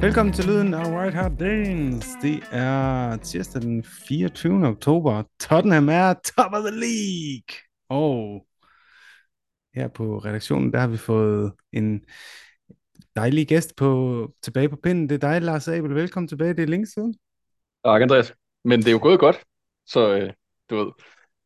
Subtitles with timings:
[0.00, 2.06] Velkommen til Lyden af White Hart Danes.
[2.22, 4.68] Det er tirsdag den 24.
[4.68, 5.22] oktober.
[5.40, 7.56] Tottenham er top of the league.
[7.88, 8.46] Og
[9.74, 12.04] her på redaktionen, der har vi fået en
[13.16, 15.08] dejlig gæst på, tilbage på pinden.
[15.08, 15.94] Det er dig, Lars Abel.
[15.94, 16.54] Velkommen tilbage.
[16.54, 17.14] Det er længe siden.
[17.84, 18.34] Tak, Andreas.
[18.64, 19.44] Men det er jo gået godt,
[19.86, 20.32] så øh,
[20.70, 20.92] du ved,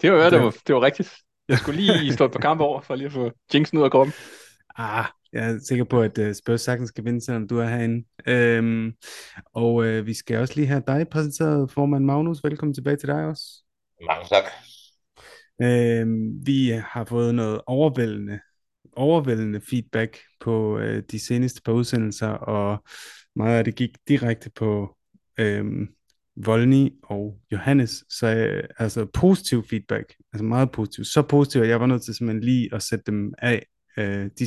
[0.02, 1.14] det var, det, var, det var rigtigt.
[1.48, 4.14] Jeg skulle lige stå på kamp over, for lige at få jinxen ud af kroppen.
[4.76, 8.04] Ah, jeg er sikker på, at uh, Spurs sagtens skal vinde, selvom du er herinde.
[8.26, 8.92] Øhm,
[9.54, 12.44] og uh, vi skal også lige have dig præsenteret, formand Magnus.
[12.44, 13.42] Velkommen tilbage til dig også.
[14.06, 14.44] Mange tak.
[15.62, 18.40] Øhm, vi har fået noget overvældende,
[18.92, 22.84] overvældende feedback på uh, de seneste par udsendelser, og
[23.36, 24.96] meget af det gik direkte på
[25.38, 25.88] øhm,
[26.36, 31.80] Volny og Johannes, så uh, altså positiv feedback, altså meget positiv, så positiv, at jeg
[31.80, 33.66] var nødt til simpelthen lige at sætte dem af.
[33.98, 34.46] Øh, de,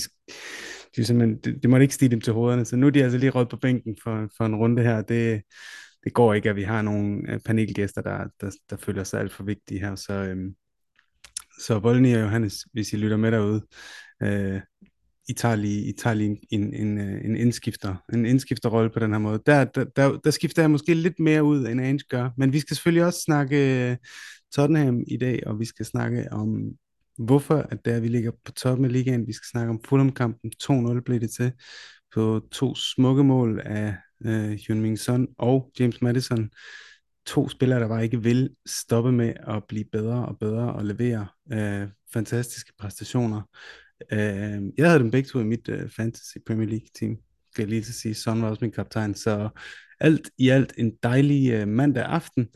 [0.95, 3.17] de simpelthen, det, det måtte ikke stige dem til hovederne, så nu er de altså
[3.17, 5.02] lige råd på bænken for, for en runde her.
[5.02, 5.42] Det,
[6.04, 9.34] det går ikke, at vi har nogle øh, panelgæster, der, der, der føler sig alt
[9.34, 9.95] for vigtige her.
[9.95, 10.56] Så, øhm,
[11.59, 13.62] så Volny og Johannes, hvis I lytter med derude,
[14.23, 14.62] øh,
[15.30, 19.11] I tager lige, I tager lige en, en, øh, en, indskifter, en indskifterrolle på den
[19.11, 19.42] her måde.
[19.45, 22.59] Der, der, der, der skifter jeg måske lidt mere ud, end Ange gør, men vi
[22.59, 23.98] skal selvfølgelig også snakke øh,
[24.56, 26.72] Tottenham i dag, og vi skal snakke om
[27.18, 29.28] hvorfor at der vi ligger på toppen af ligaen.
[29.28, 30.52] Vi skal snakke om Fulham-kampen.
[30.64, 31.52] 2-0 blev det til
[32.14, 36.50] på to smukke mål af øh, Hyun Min Son og James Madison.
[37.26, 41.28] To spillere, der bare ikke vil stoppe med at blive bedre og bedre og levere
[41.54, 43.42] øh, fantastiske præstationer.
[44.12, 47.18] Øh, jeg havde dem begge to i mit øh, Fantasy Premier League team.
[47.52, 49.16] Skal jeg lige til at sige, Son var også min kaptajn.
[49.16, 49.50] Så
[50.00, 52.48] alt i alt en dejlig øh, mandag aften.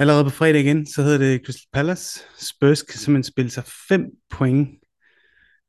[0.00, 2.20] Allerede på fredag igen, så hedder det Crystal Palace.
[2.38, 4.68] Spurs kan simpelthen spille sig 5 point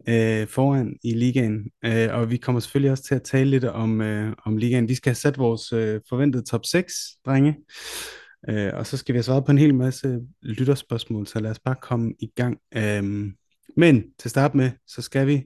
[0.09, 1.71] øh, foran i ligaen.
[1.85, 4.89] Øh, og vi kommer selvfølgelig også til at tale lidt om, øh, om ligaen.
[4.89, 6.93] Vi skal have sat vores øh, forventede top 6,
[7.25, 7.57] drenge.
[8.49, 11.59] Øh, og så skal vi have svaret på en hel masse lytterspørgsmål, så lad os
[11.59, 12.57] bare komme i gang.
[12.75, 13.03] Øh,
[13.77, 15.43] men til at starte med, så skal vi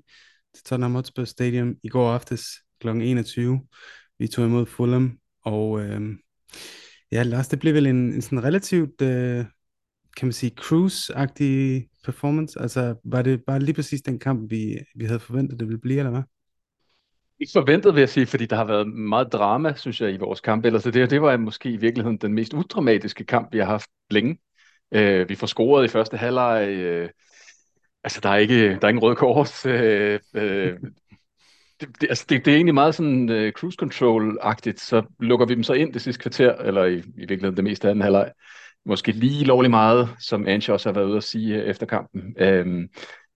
[0.55, 2.45] til Tottenham Hotspur Stadium i går aftes
[2.81, 2.87] kl.
[2.87, 3.61] 21.
[4.19, 6.01] Vi tog imod Fulham, og øh,
[7.11, 9.45] Ja, Lars, det blev vel en, en sådan relativt, øh,
[10.17, 12.59] kan man sige, cruise-agtig performance.
[12.59, 15.99] Altså, var det bare lige præcis den kamp, vi, vi havde forventet, det ville blive,
[15.99, 16.23] eller hvad?
[17.39, 20.41] Ikke forventet, vil jeg sige, fordi der har været meget drama, synes jeg, i vores
[20.41, 20.65] kamp.
[20.65, 24.37] Ellers det, det var måske i virkeligheden den mest udramatiske kamp, vi har haft længe.
[24.91, 26.67] Øh, vi får scoret i første halvleg.
[26.69, 27.09] Øh,
[28.03, 29.65] altså, der er ikke, der er ingen rød kort.
[29.65, 30.73] Øh, øh,
[31.79, 35.55] det, det, altså det, det er egentlig meget sådan uh, cruise control-agtigt, så lukker vi
[35.55, 38.31] dem så ind det sidste kvarter, eller i, i virkeligheden det meste af den halvleg.
[38.85, 42.21] Måske lige lovlig meget, som Ange også har været ude at sige uh, efter kampen.
[42.41, 42.87] Um,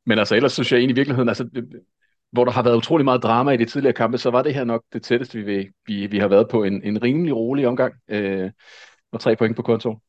[0.05, 1.63] men altså ellers synes jeg egentlig i virkeligheden, altså, øh,
[2.31, 4.63] hvor der har været utrolig meget drama i de tidligere kampe, så var det her
[4.63, 7.93] nok det tætteste, vi, vi, vi har været på en, en rimelig rolig omgang.
[8.13, 8.49] Uh,
[9.11, 9.99] og tre point på konto.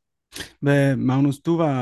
[0.61, 1.75] Hvad, Magnus, du var,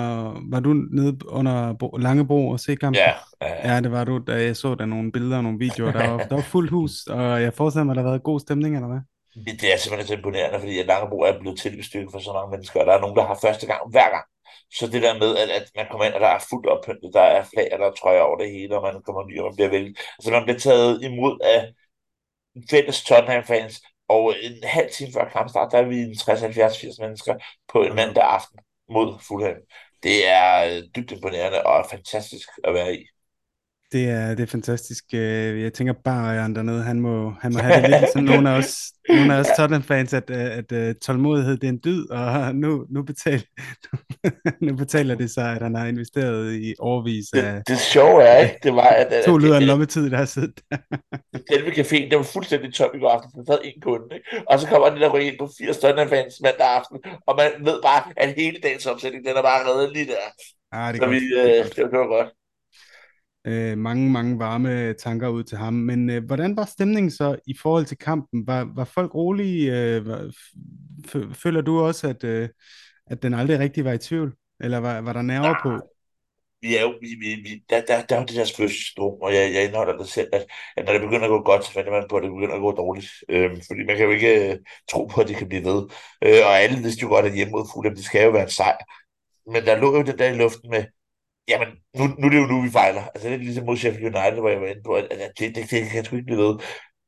[0.50, 3.00] var du nede under Langebro og se kampen?
[3.00, 3.74] Ja, ja.
[3.74, 5.92] ja, det var du, da jeg så der nogle billeder og nogle videoer.
[5.92, 8.40] Der var, der var fuldt hus, og jeg forestiller mig, at der har været god
[8.40, 9.00] stemning, eller hvad?
[9.60, 12.86] Det er simpelthen så imponerende, fordi Langebro er blevet tilbestykket for så mange mennesker, og
[12.86, 14.24] der er nogen, der har første gang hver gang.
[14.78, 17.20] Så det der med, at, at man kommer ind, og der er fuldt oppyntet, der
[17.20, 19.56] er flag, og der er trøjer over det hele, og man kommer ny, og man
[19.56, 19.98] bliver vælget.
[20.18, 21.60] Altså man bliver taget imod af
[22.70, 23.74] fælles Tottenham-fans,
[24.08, 27.34] og en halv time før kampstart, der er vi 60-70-80 mennesker
[27.72, 28.58] på en mandag aften
[28.90, 29.56] mod Fulham.
[30.02, 33.04] Det er øh, dybt imponerende og fantastisk at være i.
[33.92, 35.04] Det er, det er fantastisk.
[35.14, 38.50] Øh, jeg tænker bare, at dernede, han må, han må have det lidt som nogle
[38.50, 42.10] af os, nogle af os Tottenham-fans, at, at, at, at tålmodighed det er en dyd,
[42.10, 43.44] og nu, nu, betal,
[44.66, 47.52] nu betaler det sig, at han har investeret i overvis af...
[47.52, 48.58] Det, det sjove er, ikke?
[48.62, 49.06] Det var, at...
[49.06, 50.76] at to lyder en lommetid, der har siddet der.
[51.50, 54.50] Selve caféen, det var fuldstændig tom i går aften, for havde en kunde, ikke?
[54.50, 57.82] Og så kommer den der ryge ind på 80 Tottenham-fans mandag aften, og man ved
[57.82, 60.26] bare, at hele dagens opsætning, den er bare reddet lige der.
[60.72, 61.14] Ah, det så godt.
[61.14, 62.37] vi, øh, det, det var godt
[63.48, 65.74] øh, mange, mange varme tanker ud til ham.
[65.74, 68.46] Men øh, hvordan var stemningen så i forhold til kampen?
[68.46, 69.78] Var, var folk rolige?
[69.78, 70.30] Øh, var,
[71.34, 72.48] føler du også, at, øh,
[73.06, 74.34] at den aldrig rigtig var i tvivl?
[74.60, 75.88] Eller var, var der nerver på?
[76.62, 79.34] vi er jo, vi, vi, vi, der, der, der er jo det der spørgsmål, og
[79.34, 80.46] jeg, jeg indholder det selv, at,
[80.76, 82.60] at når det begynder at gå godt, så finder man på, at det begynder at
[82.60, 83.10] gå dårligt.
[83.28, 84.58] Øhm, fordi man kan jo ikke øh,
[84.90, 85.88] tro på, at det kan blive ved.
[86.24, 88.50] Øh, og alle vidste jo godt, at hjemme mod Fulham, det skal jo være en
[88.50, 88.78] sejr.
[89.52, 90.84] Men der lå jo det der i luften med,
[91.48, 93.02] jamen, nu, nu er det jo nu, vi fejler.
[93.02, 95.54] Altså, det er ligesom mod Sheffield United, hvor jeg var inde på, at, at det,
[95.54, 96.58] det, det, kan sgu ikke blive ved.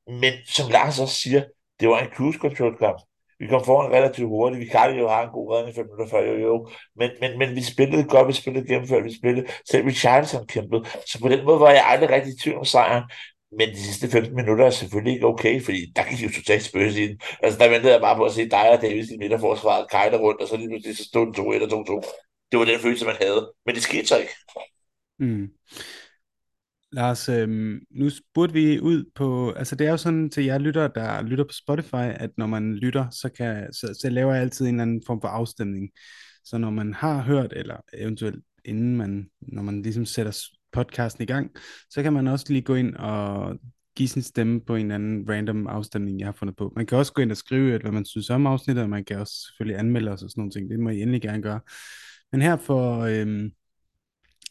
[0.07, 1.43] Men som Lars også siger,
[1.81, 3.01] det var en cruise control kamp.
[3.41, 4.61] Vi kom foran relativt hurtigt.
[4.61, 6.69] Vi kan jo have en god redning fem minutter før, jo, jo.
[6.97, 9.47] Men, men, men vi spillede godt, vi spillede gennemført, vi spillede.
[9.71, 10.85] Selv Richardson kæmpede.
[11.07, 13.05] Så på den måde var jeg aldrig rigtig i tvivl om sejren.
[13.59, 16.97] men de sidste 15 minutter er selvfølgelig ikke okay, fordi der gik jo totalt spøs
[16.97, 17.21] i den.
[17.43, 20.41] Altså, der ventede jeg bare på at se dig og Davis i midterforsvaret kejle rundt,
[20.41, 22.30] og så lige pludselig så stod den 2-1 og 2-2.
[22.51, 23.53] Det var den følelse, man havde.
[23.67, 24.33] Men det skete så ikke.
[25.19, 25.49] Mm.
[26.93, 30.89] Lars, øhm, nu spurgte vi ud på, altså det er jo sådan til jer lytter,
[30.89, 34.67] der lytter på Spotify, at når man lytter, så, kan, så, så laver jeg altid
[34.67, 35.91] en eller anden form for afstemning.
[36.45, 40.39] Så når man har hørt, eller eventuelt inden man, når man ligesom sætter
[40.73, 41.51] podcasten i gang,
[41.91, 43.59] så kan man også lige gå ind og
[43.97, 46.73] give sin stemme på en eller anden random afstemning, jeg har fundet på.
[46.77, 49.19] Man kan også gå ind og skrive, hvad man synes om afsnittet, og man kan
[49.19, 50.71] også selvfølgelig anmelde os og sådan nogle ting.
[50.71, 51.61] Det må I endelig gerne gøre.
[52.33, 53.51] Men her for øhm,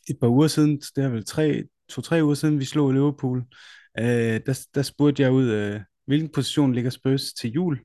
[0.10, 3.44] et par uger siden, det er vel tre, to-tre uger siden, vi slog Liverpool,
[4.00, 4.06] øh,
[4.46, 7.80] der, der spurgte jeg ud, øh, hvilken position ligger Spurs til jul?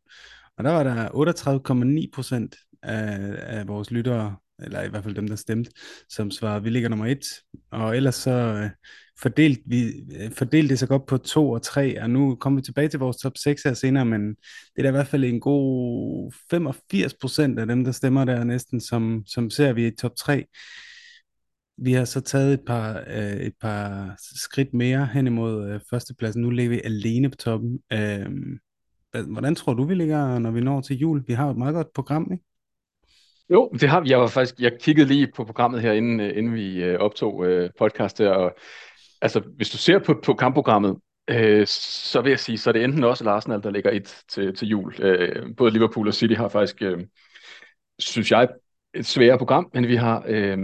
[0.59, 5.29] Og der var der 38,9 procent af, af vores lyttere, eller i hvert fald dem,
[5.29, 5.71] der stemte,
[6.09, 7.25] som svarer, vi ligger nummer et.
[7.71, 8.71] Og ellers så øh,
[9.21, 12.65] fordelt, vi, øh, fordelt det så godt på to og tre, og nu kommer vi
[12.65, 15.41] tilbage til vores top 6 her senere, men det er da i hvert fald en
[15.41, 20.17] god 85 procent af dem, der stemmer der næsten, som, som ser vi i top
[20.17, 20.45] 3.
[21.77, 26.43] Vi har så taget et par, øh, et par skridt mere hen imod øh, førstepladsen.
[26.43, 27.79] Nu ligger vi alene på toppen.
[27.93, 28.27] Øh,
[29.33, 31.25] hvordan tror du, vi ligger, når vi når til jul?
[31.27, 32.45] Vi har et meget godt program, ikke?
[33.51, 34.11] Jo, det har vi.
[34.11, 37.47] Jeg var faktisk, jeg kiggede lige på programmet her, inden, øh, inden vi øh, optog
[37.47, 38.57] øh, podcast her, og
[39.23, 40.97] altså, hvis du ser på, på kampprogrammet,
[41.31, 44.57] øh, så vil jeg sige, så er det enten også Arsenal, der ligger et til,
[44.57, 44.95] til jul.
[45.03, 46.99] Øh, både Liverpool og City har faktisk, øh,
[47.99, 48.49] synes jeg,
[48.95, 50.59] et sværere program, men vi har øh,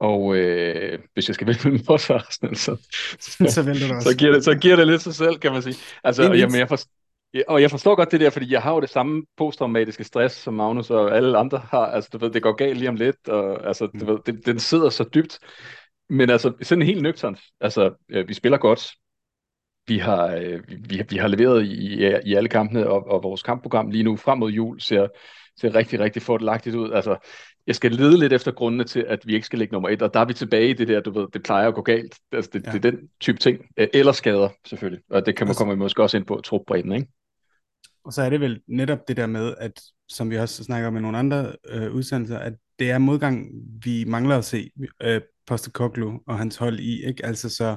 [0.00, 2.76] og øh, hvis jeg skal vælge mellem os og Arsenal, så,
[3.20, 5.76] så, så, så, giver det, så giver det lidt sig selv, kan man sige.
[6.04, 6.78] Altså, jamen, jeg, for,
[7.48, 10.54] og jeg forstår godt det der, fordi jeg har jo det samme posttraumatiske stress, som
[10.54, 11.86] Magnus og alle andre har.
[11.86, 14.06] Altså, du ved, det går galt lige om lidt, og altså, du mm.
[14.06, 15.38] ved, det, den sidder så dybt.
[16.08, 17.40] Men altså, sådan helt nøgternt.
[17.60, 18.90] Altså, øh, vi spiller godt.
[19.86, 23.90] Vi har, øh, vi, vi har leveret i, i alle kampene, og, og vores kampprogram
[23.90, 25.08] lige nu frem mod jul ser,
[25.60, 26.92] ser rigtig, rigtig fordelagtigt ud.
[26.92, 27.16] Altså,
[27.66, 30.14] jeg skal lede lidt efter grundene til, at vi ikke skal ligge nummer et, og
[30.14, 32.18] der er vi tilbage i det der, du ved, det plejer at gå galt.
[32.32, 32.72] Altså, det, ja.
[32.72, 33.58] det er den type ting.
[33.76, 35.02] Øh, eller skader, selvfølgelig.
[35.10, 37.06] Og det kan man altså, komme måske også ind på, trupbredden, ikke?
[38.08, 40.96] Og så er det vel netop det der med, at som vi også snakker om
[40.96, 43.48] i nogle andre øh, udsendelser, at det er modgang,
[43.84, 44.70] vi mangler at se
[45.02, 47.06] øh, Postecoglou og hans hold i.
[47.06, 47.26] Ikke?
[47.26, 47.76] Altså så,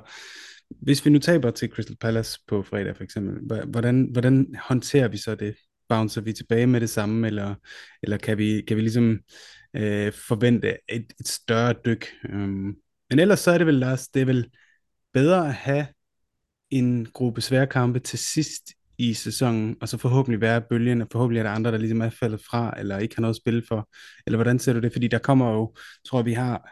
[0.69, 5.17] hvis vi nu taber til Crystal Palace på fredag for eksempel, hvordan, hvordan håndterer vi
[5.17, 5.55] så det?
[5.89, 7.55] Bouncer vi tilbage med det samme, eller,
[8.03, 9.19] eller kan, vi, kan vi ligesom
[9.73, 12.07] øh, forvente et, et større dyk?
[12.29, 12.75] Øhm,
[13.09, 14.49] men ellers så er det vel, Lars, det er vel
[15.13, 15.87] bedre at have
[16.69, 21.39] en gruppe svære kampe til sidst i sæsonen, og så forhåbentlig være bølgen, og forhåbentlig
[21.39, 23.89] er der andre, der ligesom er faldet fra, eller ikke har noget at spille for,
[24.27, 24.91] eller hvordan ser du det?
[24.91, 25.73] Fordi der kommer jo,
[26.07, 26.69] tror jeg, vi har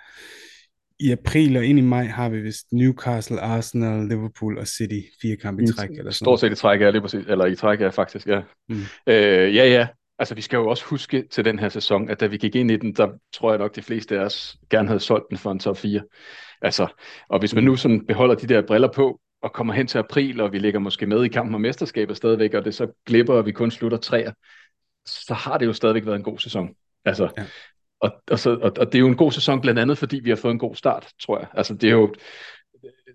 [1.00, 5.36] i april og ind i maj har vi vist Newcastle, Arsenal, Liverpool og City fire
[5.36, 5.90] kampe i træk.
[5.90, 7.26] Eller sådan Stort set i træk, ja, lige præcis.
[7.28, 8.42] Eller i træk, ja, faktisk, ja.
[8.70, 8.76] Mm.
[9.08, 9.88] Øh, ja, ja.
[10.20, 12.72] Altså, vi skal jo også huske til den her sæson, at da vi gik ind
[12.72, 15.52] i den, der tror jeg nok, de fleste af os gerne havde solgt den for
[15.52, 16.02] en top 4.
[16.62, 16.88] Altså,
[17.30, 17.70] og hvis man mm.
[17.70, 20.80] nu sådan beholder de der briller på, og kommer hen til april, og vi ligger
[20.80, 23.98] måske med i kampen om mesterskabet stadigvæk, og det så glipper, og vi kun slutter
[23.98, 24.32] træer,
[25.06, 26.76] så har det jo stadigvæk været en god sæson.
[27.06, 27.46] Altså, ja.
[28.00, 30.30] og, og, så, og, og det er jo en god sæson blandt andet, fordi vi
[30.30, 31.48] har fået en god start, tror jeg.
[31.54, 32.16] Altså, det er jo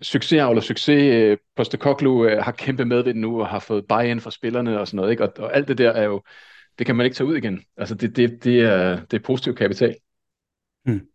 [0.02, 1.38] succes eller succes.
[1.57, 4.97] Postecoglou øh, har kæmpet med det nu, og har fået buy-in fra spillerne og sådan
[4.97, 5.25] noget, ikke?
[5.25, 6.23] Og, og alt det der er jo,
[6.78, 7.62] det kan man ikke tage ud igen.
[7.76, 9.97] Altså, det, det, det, er, det er positiv kapital.
[10.85, 11.07] Hmm.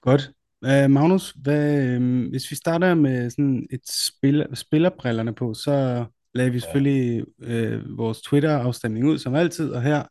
[0.00, 0.30] Godt.
[0.66, 6.04] Uh, Magnus, hvad, um, hvis vi starter med sådan et spil, spillerbrillerne på, så
[6.34, 10.02] lagde vi selvfølgelig uh, vores Twitter-afstemning ud som altid, og her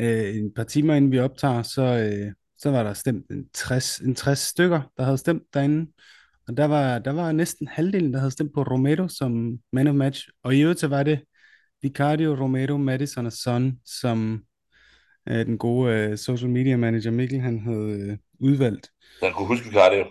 [0.00, 3.98] uh, en par timer inden vi optager, så, uh, så var der stemt en 60,
[3.98, 5.92] en 60 stykker, der havde stemt derinde,
[6.48, 9.94] og der var, der var næsten halvdelen, der havde stemt på Romero som man of
[9.94, 11.20] match, og i øvrigt så var det
[11.82, 14.42] Vicario, Romero, Madison og Son, som
[15.30, 18.90] uh, den gode uh, social media manager Mikkel, han havde uh, udvalgt.
[19.22, 20.04] Han kunne huske Vicario.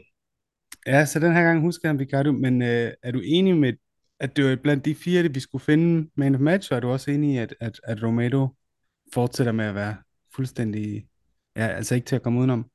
[0.88, 3.74] Ja, så den her gang husker han Vicario, men øh, er du enig med,
[4.20, 6.90] at det var blandt de fire, vi skulle finde man of match, og er du
[6.90, 8.48] også enig i, at, at, at Romero
[9.14, 9.96] fortsætter med at være
[10.36, 11.06] fuldstændig,
[11.56, 12.66] ja, altså ikke til at komme udenom?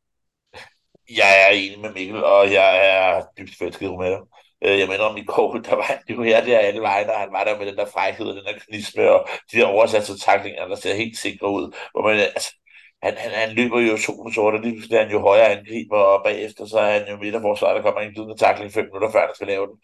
[1.11, 4.27] Jeg er enig med Mikkel, og jeg er dybt forelsket i Romero.
[4.65, 7.21] Øh, jeg mener om i går, der var han jo her der alle vegne, og
[7.21, 10.19] han var der med den der frækhed og den der knisme, og de der oversatte
[10.19, 11.75] taklinger, der ser helt sikre ud.
[11.93, 12.60] Hvor man, altså,
[13.03, 15.97] han, han, han løber jo to sort, og lige pludselig er han jo højere angriber,
[15.99, 19.27] og bagefter så er han jo midterforsvar, der kommer en glidende takling fem minutter før,
[19.27, 19.77] han skal lave den.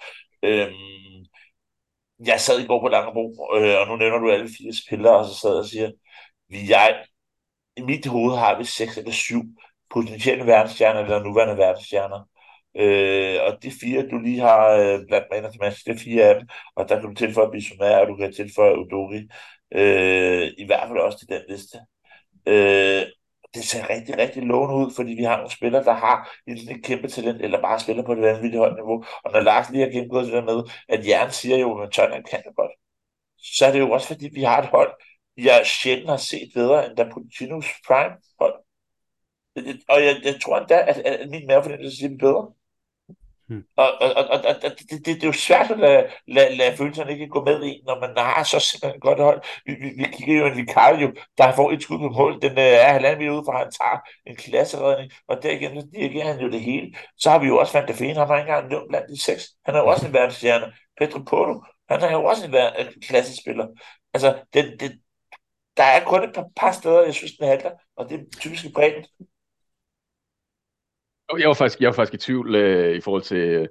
[0.42, 1.24] Øhm,
[2.26, 5.24] jeg sad i går på Langebro, øh, og nu nævner du alle fire spillere, og
[5.26, 5.90] så sad jeg og siger,
[6.48, 7.04] vi jeg,
[7.76, 9.42] i mit hoved har vi seks eller syv
[9.90, 12.28] potentielle verdensstjerner, eller nuværende verdensstjerner.
[12.76, 16.24] Øh, og de fire, du lige har øh, blandt man til match, det er fire
[16.24, 19.28] af dem, og der kan du tilføje Bissonaire, og du kan tilføje Udogi,
[19.74, 21.78] øh, i hvert fald også til den liste.
[22.46, 23.02] Øh,
[23.54, 27.08] det ser rigtig, rigtig lovende ud, fordi vi har nogle spillere, der har et kæmpe
[27.08, 29.04] talent, eller bare spiller på et vanvittigt højt niveau.
[29.24, 32.24] Og når Lars lige har gennemgået det der med, at Jern siger jo, at Tottenham
[32.30, 32.70] kan det godt,
[33.38, 34.92] så er det jo også, fordi vi har et hold,
[35.36, 38.54] jeg sjældent har set bedre, end da Pochettino's prime hold.
[39.88, 42.52] Og jeg, jeg tror endda, at, at min mavefornemmelse siger, bedre.
[43.48, 43.64] Hmm.
[43.76, 47.12] Og, og, og, og det, det, det, er jo svært at lade, lade, lade følelserne
[47.12, 49.42] ikke gå med i, når man har så simpelthen godt hold.
[49.66, 52.42] Vi, vi, vi kigger jo en Vicario, der får et skud på mål.
[52.42, 55.86] Den øh, er halvanden meter ude for han tager en klasseredning, og der igen, så
[55.94, 56.94] dirigerer han jo det hele.
[57.16, 59.22] Så har vi jo også Van der Feen, han har ikke engang nævnt blandt de
[59.22, 59.42] seks.
[59.64, 60.72] Han er jo også en verdensstjerne.
[60.98, 63.66] Pedro Porto, han er jo også en, en klassespiller.
[64.14, 64.92] Altså, det, det,
[65.76, 68.64] der er kun et par, par steder, jeg synes, den handler, og det er typisk
[68.64, 69.04] i bredden.
[71.38, 73.68] Jeg var faktisk, jeg var faktisk i tvivl øh, i forhold til øh,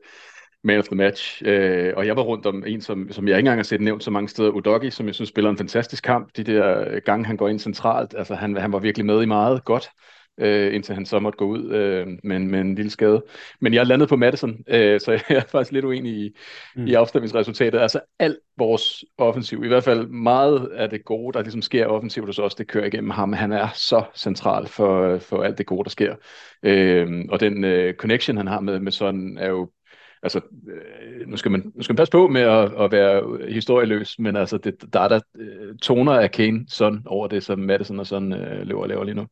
[0.64, 3.40] man of the match, øh, og jeg var rundt om en, som, som jeg ikke
[3.40, 6.30] engang har set nævnt så mange steder, Udogi, som jeg synes spiller en fantastisk kamp.
[6.38, 9.26] De der øh, gange, han går ind centralt, altså han, han var virkelig med i
[9.26, 9.90] meget godt
[10.38, 13.24] øh, indtil han så måtte gå ud øh, med, med en lille skade.
[13.62, 16.36] Men jeg landede på Madison, øh, så jeg er faktisk lidt uenig i,
[16.76, 16.88] mm.
[16.88, 17.80] i afstemningsresultatet.
[17.80, 22.26] Altså alt vores offensiv, i hvert fald meget af det gode, der ligesom sker offensivt
[22.26, 23.34] hos os, det kører igennem ham.
[23.34, 26.16] Han er så central for, for alt det gode, der sker.
[26.64, 29.70] Øh, og den øh, connection, han har med, med sådan, er jo
[30.24, 34.20] altså, øh, nu, skal man, nu skal man passe på med at, at være historieløs,
[34.20, 38.00] men altså, det, der er der øh, toner af Kane sådan over det, som Madison
[38.00, 39.28] og sådan øh, løber og laver lige nu.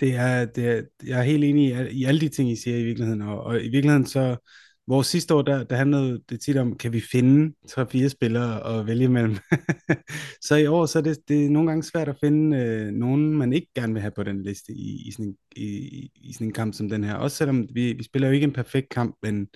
[0.00, 2.76] Det er, det er, jeg er helt enig i, i alle de ting, I siger
[2.76, 4.36] i virkeligheden, og, og i virkeligheden så,
[4.90, 8.86] vores sidste år, der, der handlede det tit om, kan vi finde tre-fire spillere og
[8.86, 9.36] vælge mellem.
[10.46, 13.36] så i år, så er det, det er nogle gange svært at finde øh, nogen,
[13.36, 16.46] man ikke gerne vil have på den liste i, i, sådan en, i, i sådan
[16.46, 17.14] en kamp som den her.
[17.14, 19.48] Også selvom vi, vi spiller jo ikke en perfekt kamp, men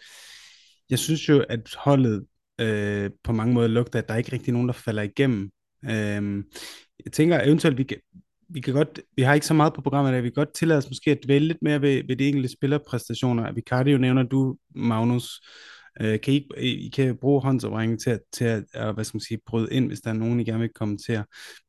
[0.90, 2.26] jeg synes jo, at holdet
[2.60, 5.50] øh, på mange måder lugter, at der er ikke rigtig nogen, der falder igennem.
[5.84, 6.44] Øh,
[7.04, 7.98] jeg tænker eventuelt, vi kan,
[8.54, 10.78] vi kan godt, vi har ikke så meget på programmet, at vi kan godt tillade
[10.78, 13.52] os måske at dvæle lidt mere ved, ved de enkelte spillerpræstationer.
[13.52, 15.40] Vicardio nævner du, Magnus,
[16.00, 19.20] øh, kan I, I kan bruge håndsoprængning til, at, til at, at, hvad skal man
[19.20, 21.24] sige, bryde ind, hvis der er nogen, I gerne vil kommentere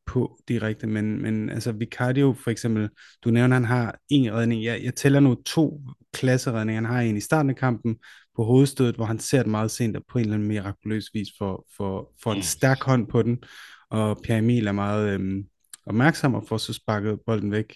[0.05, 2.89] på direkte, men, men altså Vicardio for eksempel,
[3.23, 5.81] du nævner, han har en redning, jeg, jeg tæller nu to
[6.13, 7.95] klasseredninger, han har en i starten af kampen
[8.35, 11.27] på hovedstødet, hvor han ser det meget sent og på en eller anden mirakuløs vis
[11.37, 13.43] for, for, for en stærk hånd på den,
[13.89, 15.45] og Pierre Emil er meget, øhm,
[15.85, 17.75] opmærksom og får så sparket bolden væk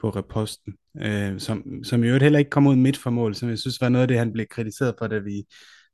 [0.00, 3.48] på reposten, øh, som, som i øvrigt heller ikke kom ud midt for mål, som
[3.48, 5.44] jeg synes var noget af det, han blev kritiseret for, da, vi,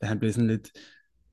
[0.01, 0.69] da han blev sådan lidt,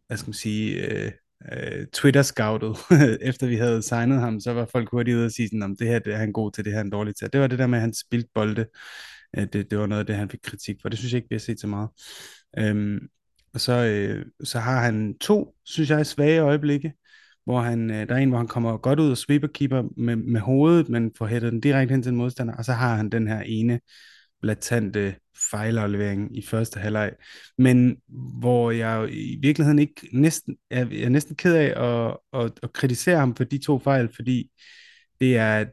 [0.08, 1.12] hvad skal man sige, øh,
[1.52, 2.78] øh, Twitter-scoutet,
[3.30, 5.88] efter vi havde signet ham, så var folk hurtigt ude og sige sådan, om det
[5.88, 7.34] her det er han god til, det her er han dårlig til.
[7.34, 8.66] Det var det der med, at han spildte bolde.
[9.38, 10.90] Øh, det, det var noget af det, han fik kritik for.
[10.90, 11.90] Det synes jeg ikke, vi har set så meget.
[12.60, 13.00] Øhm,
[13.54, 16.94] og så, øh, så har han to, synes jeg, svage øjeblikke
[17.46, 20.16] hvor han, øh, der er en, hvor han kommer godt ud og sweeper keeper med,
[20.16, 23.10] med hovedet, men får hættet den direkte hen til en modstander, og så har han
[23.10, 23.80] den her ene
[24.42, 25.16] blatante
[25.52, 27.12] fejlaflevering i første halvleg,
[27.58, 27.98] men
[28.40, 32.74] hvor jeg i virkeligheden ikke næsten, er, jeg er næsten ked af at, at, at
[32.74, 34.52] kritisere ham for de to fejl, fordi
[35.20, 35.66] det er,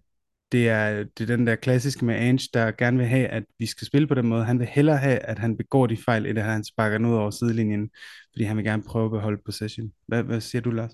[0.52, 3.66] det er, det er den der klassiske med Ange, der gerne vil have, at vi
[3.66, 4.44] skal spille på den måde.
[4.44, 7.14] Han vil hellere have, at han begår de fejl, end at han sparker den ud
[7.14, 7.90] over sidelinjen,
[8.32, 9.92] fordi han vil gerne prøve at beholde possession.
[10.08, 10.90] Hvad, hvad siger du, Lars?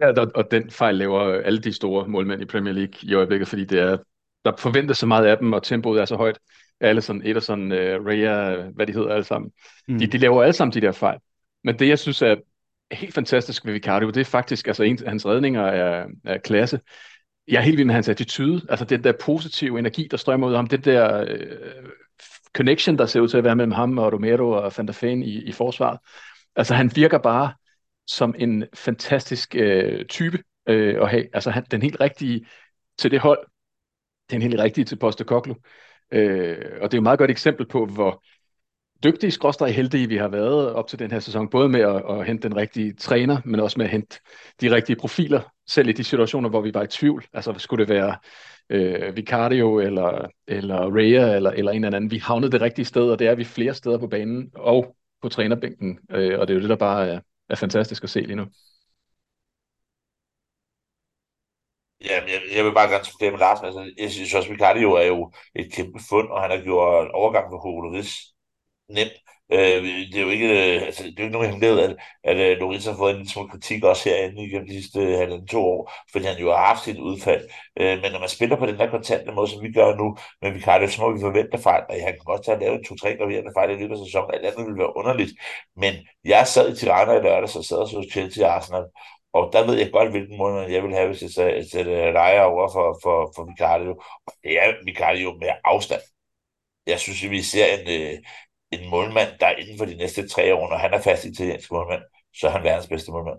[0.00, 3.48] Ja, og, og den fejl laver alle de store målmænd i Premier League i øjeblikket,
[3.48, 3.96] fordi det er,
[4.44, 6.38] der forventes så meget af dem, og tempoet er så højt.
[6.80, 9.50] Allison, Ederson, uh, Raya, hvad de hedder alle sammen.
[9.88, 9.98] Mm.
[9.98, 11.18] De, de laver alle sammen de der fejl.
[11.64, 12.36] Men det, jeg synes er
[12.92, 16.80] helt fantastisk ved Vicario, det er faktisk, altså en, hans redninger er, er klasse.
[17.48, 20.52] Jeg er helt vild med hans attitude, altså den der positive energi, der strømmer ud
[20.52, 21.88] af ham, det der uh,
[22.56, 25.22] connection, der ser ud til at være mellem ham og Romero og Van der Feen
[25.22, 25.98] i, i forsvaret.
[26.56, 27.52] Altså han virker bare
[28.06, 31.28] som en fantastisk øh, type øh, at have.
[31.32, 32.46] Altså han, den helt rigtige
[32.98, 33.46] til det hold,
[34.30, 35.56] den helt rigtige til Postecoglou.
[36.10, 38.22] Øh, og det er jo et meget godt eksempel på, hvor
[39.04, 42.26] dygtige, skråstrej heldige vi har været op til den her sæson, både med at, at
[42.26, 44.18] hente den rigtige træner, men også med at hente
[44.60, 47.24] de rigtige profiler, selv i de situationer, hvor vi var i tvivl.
[47.32, 48.16] Altså skulle det være
[48.70, 52.10] øh, Vicario eller, eller Raya eller, eller en eller anden.
[52.10, 55.28] Vi havnede det rigtige sted, og det er vi flere steder på banen og på
[55.28, 57.20] trænerbænken, øh, og det er jo det, der bare er,
[57.50, 58.46] er fantastisk at se lige nu.
[62.04, 63.64] Jamen, jeg, jeg vil bare gerne supplere med Larsen.
[63.66, 67.10] Altså, jeg synes også, at Vicario er jo et kæmpe fund, og han har gjort
[67.10, 67.88] overgang for Hugo
[68.88, 69.12] nemt.
[69.52, 69.82] Øh,
[70.12, 72.50] det er jo ikke, øh, altså, det er jo ikke nogen hemmelighed, at, at, øh,
[72.50, 75.46] at Loris har fået en lille smule kritik også herinde igennem de sidste øh, halvanden
[75.46, 77.48] to år, fordi han jo har haft sit udfald.
[77.80, 80.50] Øh, men når man spiller på den der kontante måde, som vi gør nu med
[80.50, 83.52] Vicario, så må vi forvente fejl, og han kan godt tage at lave to-tre graverende
[83.56, 85.32] fejl i løbet af sæsonen, alt andet ville være underligt.
[85.76, 88.84] Men jeg sad i Tirana i lørdag, så sad så Chelsea og Arsenal,
[89.32, 92.42] og der ved jeg godt, hvilken måde jeg vil have, hvis jeg øh, sætter lejer
[92.42, 93.90] over for, for, for Vicario.
[94.26, 96.00] Og det er Vicario med afstand.
[96.86, 98.24] Jeg synes, at vi ser en,
[98.72, 101.70] en målmand, der er inden for de næste tre år, når han er fast italiensk
[101.70, 102.02] målmand,
[102.36, 103.38] så er han verdens bedste målmand.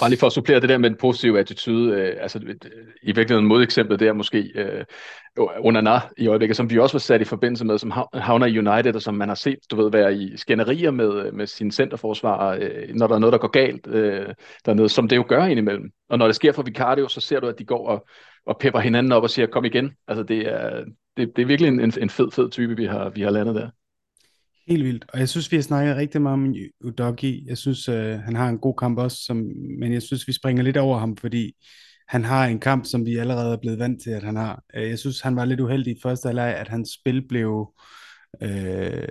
[0.00, 2.54] Bare lige for at supplere det der med en positiv attitude, øh, altså øh,
[3.02, 4.84] i virkeligheden modeksemplet der måske øh,
[5.38, 8.94] Onana i øjeblikket, som vi også var sat i forbindelse med, som havner i United,
[8.94, 12.58] og som man har set, du ved, være i skænderier med, øh, med sine centerforsvar,
[12.60, 14.34] øh, når der er noget, der går galt øh,
[14.66, 15.90] dernede, som det jo gør indimellem.
[16.08, 18.06] Og når det sker for Vicario, så ser du, at de går og,
[18.46, 19.92] og pepper hinanden op og siger, kom igen.
[20.08, 20.84] Altså det er,
[21.16, 23.68] det, det er virkelig en, en fed, fed type, vi har, vi har landet der.
[24.66, 25.04] Helt vildt.
[25.12, 26.54] Og jeg synes, vi har snakket rigtig meget om
[26.84, 27.44] Udogi.
[27.48, 29.36] Jeg synes, øh, han har en god kamp også, som,
[29.78, 31.52] men jeg synes, vi springer lidt over ham, fordi
[32.08, 34.62] han har en kamp, som vi allerede er blevet vant til, at han har.
[34.74, 37.74] Øh, jeg synes, han var lidt uheldig i første halvleg, at hans spil blev...
[38.42, 39.08] Øh,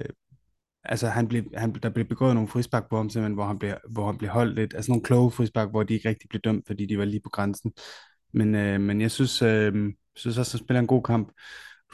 [0.83, 3.74] altså, han blev, han, der blev begået nogle frispark på ham, simpelthen, hvor han blev,
[3.91, 4.74] hvor han blev holdt lidt.
[4.74, 7.29] Altså nogle kloge frispark, hvor de ikke rigtig blev dømt, fordi de var lige på
[7.29, 7.72] grænsen.
[8.33, 9.74] Men, øh, men jeg synes, øh,
[10.15, 11.31] synes også, at han spiller en god kamp.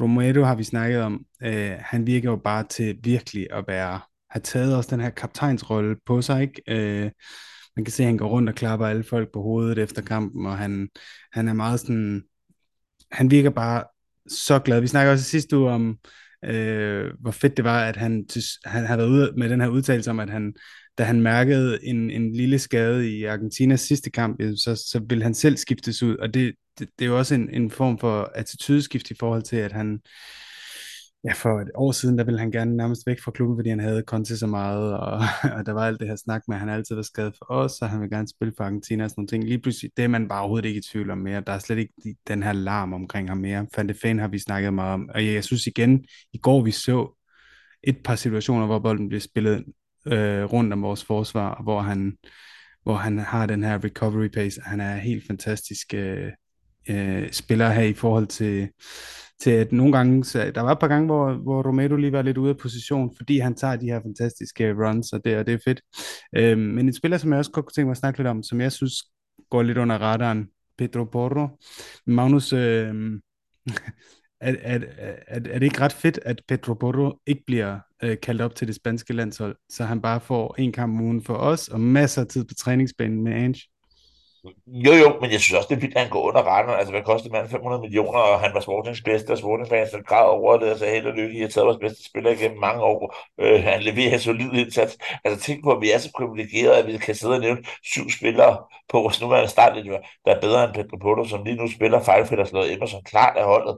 [0.01, 1.25] Romero har vi snakket om.
[1.43, 5.95] Øh, han virker jo bare til virkelig at være have taget også den her kaptajnsrolle
[6.05, 6.61] på sig, ikke?
[6.67, 7.11] Øh,
[7.75, 10.45] man kan se, at han går rundt og klapper alle folk på hovedet efter kampen,
[10.45, 10.89] og han,
[11.31, 12.23] han er meget sådan,
[13.11, 13.83] han virker bare
[14.27, 14.81] så glad.
[14.81, 15.97] Vi snakker også sidste uge om,
[16.45, 18.25] øh, hvor fedt det var, at han,
[18.65, 20.53] han havde været ude med den her udtalelse om, at han,
[20.97, 25.33] da han mærkede en, en lille skade i Argentinas sidste kamp, så, så ville han
[25.33, 29.11] selv skiftes ud, og det, det, det er jo også en, en form for attitudeskift
[29.11, 29.99] i forhold til, at han,
[31.23, 33.79] ja, for et år siden, der ville han gerne nærmest væk fra klubben, fordi han
[33.79, 35.21] havde Conte så meget, og,
[35.57, 37.81] og der var alt det her snak med, at han altid var skadet for os,
[37.81, 39.43] og han vil gerne spille for Argentina og sådan nogle ting.
[39.43, 41.43] Lige pludselig, det er man bare overhovedet ikke i tvivl om mere.
[41.47, 43.67] Der er slet ikke den her larm omkring ham mere.
[43.75, 46.71] Fante Fan har vi snakket meget om, og jeg, jeg synes igen, i går vi
[46.71, 47.19] så
[47.83, 49.65] et par situationer, hvor bolden blev spillet
[50.05, 52.17] øh, rundt om vores forsvar, hvor han,
[52.83, 54.61] hvor han har den her recovery pace.
[54.61, 56.31] Han er helt fantastisk øh,
[56.89, 58.69] øh, spiller her i forhold til,
[59.41, 62.21] til at nogle gange, så der var et par gange, hvor, hvor Romero lige var
[62.21, 65.53] lidt ude af position, fordi han tager de her fantastiske runs, og det, og det
[65.53, 65.81] er fedt.
[66.35, 68.43] Øh, men en spiller, som jeg også godt kunne tænke mig at snakke lidt om,
[68.43, 68.93] som jeg synes
[69.49, 71.47] går lidt under radaren, Pedro Porro.
[72.07, 72.95] Magnus, øh,
[74.41, 78.41] er, er, er, er det ikke ret fedt, at Pedro Porro ikke bliver øh, kaldt
[78.41, 81.67] op til det spanske landshold, så han bare får en kamp om ugen for os,
[81.67, 83.61] og masser af tid på træningsbanen med Ange?
[84.67, 86.73] Jo, jo, men jeg synes også, det er vildt, at han går under retten.
[86.73, 90.29] Altså, hvad kostede manden 500 millioner, og han var Sportings bedste, og Sportings fans grad
[90.29, 92.81] over det, og så held og lykke, I har taget vores bedste spiller igennem mange
[92.83, 93.15] år.
[93.39, 94.97] Øh, han leverer en solid indsats.
[95.23, 98.09] Altså, tænk på, at vi er så privilegerede, at vi kan sidde og nævne syv
[98.09, 98.57] spillere
[98.89, 102.39] på vores nuværende startlinje, der er bedre end Pedro Porto, som lige nu spiller fejlfrit
[102.39, 103.77] og slået Emerson klart af holdet.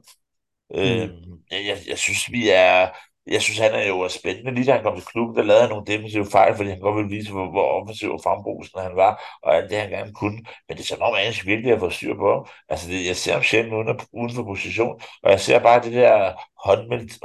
[0.70, 0.78] Mm.
[0.80, 1.10] Øh,
[1.52, 2.90] jeg, jeg synes, vi er
[3.28, 4.54] jeg synes, han er jo spændende.
[4.54, 6.96] Lige da han kom til klubben, der lavede han nogle defensive fejl, fordi han godt
[6.96, 10.40] ville vise, hvor, hvor offensiv og frembrusende han var, og alt det, han gerne kunne.
[10.68, 12.46] Men det er som om, han virkelig har fået styr på ham.
[12.70, 15.94] Altså, det, jeg ser ham sjældent uden, uden for position, og jeg ser bare det
[15.94, 16.34] der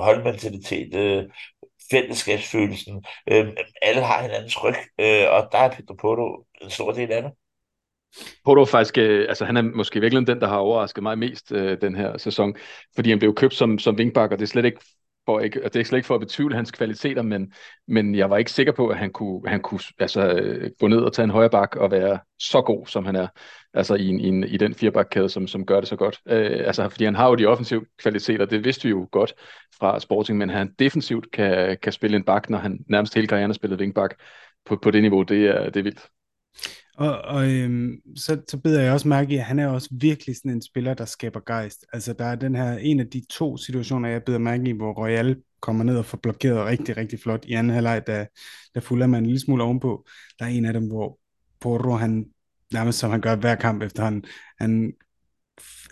[0.03, 1.25] holdmentalitet, øh,
[1.91, 3.05] fællesskabsfølelsen.
[3.31, 3.47] Øh,
[3.83, 7.33] alle har hinandens ryg, øh, og der er Pedro Porto en stor del af det.
[8.45, 11.81] Porto faktisk, øh, altså han er måske virkelig den, der har overrasket mig mest øh,
[11.81, 12.55] den her sæson,
[12.95, 14.81] fordi han blev købt som, som wingback, og det er slet ikke
[15.27, 17.53] for ikke, det er slet ikke for at betvivle hans kvaliteter, men,
[17.89, 20.43] men jeg var ikke sikker på, at han kunne, han kunne altså,
[20.81, 23.27] gå ned og tage en højre bak og være så god, som han er
[23.75, 26.21] altså i, en, i, en, i den firebakkæde, som, som gør det så godt.
[26.27, 29.35] Øh, altså, fordi han har jo de offensive kvaliteter, det vidste vi jo godt
[29.79, 33.51] fra Sporting, men han defensivt kan, kan spille en bak, når han nærmest hele karrieren
[33.51, 34.15] har spillet vingbak
[34.65, 36.09] på, på det niveau, det er, det er vildt.
[36.99, 40.37] Og, og øhm, så, så beder jeg også mærke i, at han er også virkelig
[40.37, 41.87] sådan en spiller, der skaber gejst.
[41.93, 44.93] Altså der er den her, en af de to situationer, jeg beder mærke i, hvor
[44.93, 48.27] Royal kommer ned og får blokeret rigtig, rigtig flot i anden halvleg, da,
[48.75, 50.07] da fulder man en lille smule ovenpå.
[50.39, 51.19] Der er en af dem, hvor
[51.61, 52.27] Porro, han
[52.73, 54.25] nærmest som han gør hver kamp efter han,
[54.59, 54.93] han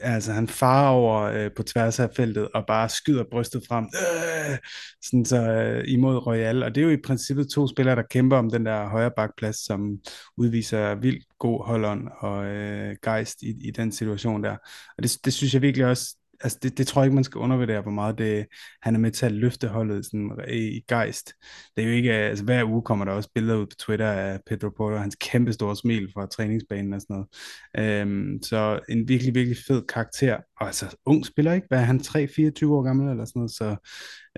[0.01, 4.59] altså han farer over øh, på tværs af feltet og bare skyder brystet frem øh,
[5.03, 6.63] sådan så øh, imod Royal.
[6.63, 9.65] Og det er jo i princippet to spillere der kæmper om den der højre bakplads
[9.65, 9.99] som
[10.37, 14.57] udviser vildt god holdånd og øh, gejst i, i den situation der.
[14.97, 17.39] Og det, det synes jeg virkelig også altså det, det tror jeg ikke, man skal
[17.39, 18.47] undervurdere, hvor meget det,
[18.83, 21.33] han er med til at løfte holdet sådan, i, i gejst.
[21.77, 24.41] Det er jo ikke, altså hver uge kommer der også billeder ud på Twitter af
[24.47, 28.01] Pedro Porto, hans kæmpe store smil fra træningsbanen og sådan noget.
[28.01, 32.01] Øhm, så en virkelig, virkelig fed karakter, og altså ung spiller ikke, hvad er han,
[32.01, 33.77] 3-24 år gammel eller sådan noget, så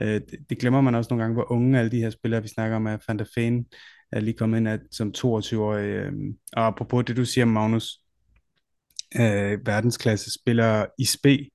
[0.02, 2.48] øh, det, det, glemmer man også nogle gange, hvor unge alle de her spillere, vi
[2.48, 2.96] snakker om, er.
[3.09, 3.24] Van der
[4.12, 6.12] er lige kommet ind at, som 22-årig, øh,
[6.52, 8.00] og apropos det, du siger, Magnus,
[9.16, 11.50] øh, verdensklasse spiller i spe,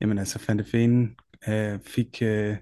[0.00, 1.16] jamen altså Van de Ven
[1.48, 2.56] øh, fik, øh,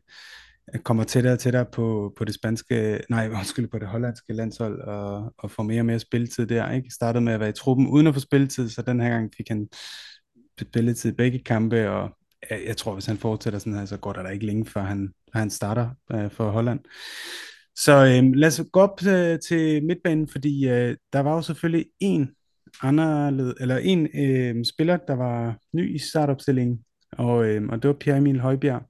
[0.83, 5.35] kommer tættere og tættere på, på det spanske, nej, undskyld, på det hollandske landshold, og,
[5.39, 6.91] og får mere og mere spilletid der, ikke?
[6.91, 9.49] Startede med at være i truppen uden at få spilletid, så den her gang fik
[9.49, 9.69] han
[10.61, 12.11] spilletid i begge kampe, og
[12.51, 14.83] jeg, jeg tror, hvis han fortsætter sådan her, så går der da ikke længe, før
[14.83, 16.81] han, han starter øh, for Holland.
[17.77, 21.87] Så øh, lad os gå op øh, til midtbanen, fordi øh, der var jo selvfølgelig
[22.01, 22.31] en
[22.83, 26.81] anderledes, eller en øh, spiller, der var ny i startopstillingen,
[27.19, 28.83] og, øh, og det var Pierre Emil Højbjerg.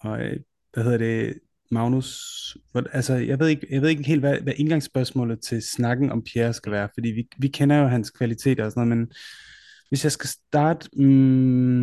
[0.00, 0.40] Og øh,
[0.72, 1.38] hvad hedder det,
[1.70, 2.18] Magnus,
[2.72, 6.22] hvor, altså jeg ved, ikke, jeg ved ikke helt, hvad, hvad indgangsspørgsmålet til snakken om
[6.22, 9.12] Pierre skal være, fordi vi, vi kender jo hans kvaliteter og sådan noget, men
[9.88, 11.82] hvis jeg skal starte, mm,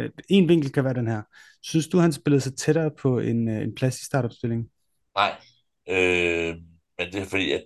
[0.00, 1.22] øh, en vinkel kan være den her.
[1.62, 4.68] Synes du, han spillede sig tættere på en, øh, en plads i startopstillingen?
[5.16, 5.32] Nej,
[5.88, 6.54] øh,
[6.98, 7.64] men det er fordi, at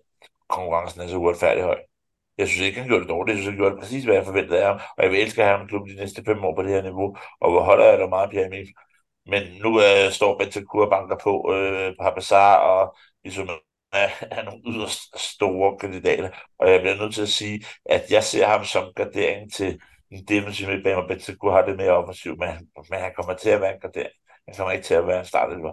[0.48, 1.78] konkurrencen er så uretfærdig høj.
[2.38, 3.36] Jeg synes ikke, han gjorde det dårligt.
[3.36, 4.80] Jeg synes, han gjorde det præcis, hvad jeg forventede af ham.
[4.96, 6.70] Og jeg vil elske at have ham i klubben de næste fem år på det
[6.70, 7.16] her niveau.
[7.40, 8.68] Og hvor holder jeg da meget Pierre Emil.
[9.26, 13.48] Men nu øh, står Bentancur og banker på øh, Papazar, og ligesom
[13.92, 16.30] er, nogle yderst store kandidater.
[16.58, 20.24] Og jeg bliver nødt til at sige, at jeg ser ham som gradering til en
[20.24, 22.48] defensiv midtbane, og Bentancur har det mere offensivt, men,
[22.90, 24.14] men han kommer til at være en gradering.
[24.48, 25.72] Han kommer ikke til at være en startelver.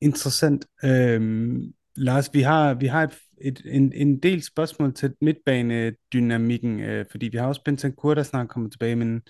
[0.00, 0.66] Interessant.
[0.84, 7.06] Øhm, Lars, vi har, vi har et, et, en, en del spørgsmål til midtbanedynamikken, øh,
[7.10, 9.22] fordi vi har også Bentancur, der snart kommer tilbage, men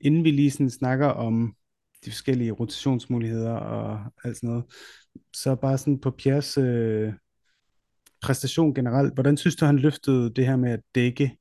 [0.00, 1.54] inden vi lige sådan snakker om
[2.04, 4.64] de forskellige rotationsmuligheder og alt sådan noget,
[5.36, 7.12] så bare sådan på Piers øh,
[8.22, 11.36] præstation generelt, hvordan synes du, han løftede det her med at dække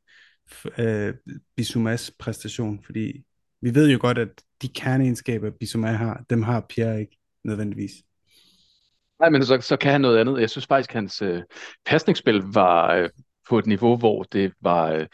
[0.77, 1.13] øh,
[1.55, 2.83] Bisumas præstation?
[2.86, 3.23] Fordi
[3.62, 4.29] vi ved jo godt, at
[4.62, 7.91] de kerneegenskaber, Bisuma har, dem har Pierre ikke nødvendigvis.
[9.23, 10.41] Nej, men så, så kan han noget andet.
[10.41, 11.41] Jeg synes faktisk, at hans øh,
[11.86, 13.09] pasningsspil var øh,
[13.49, 15.05] på et niveau, hvor det var øh,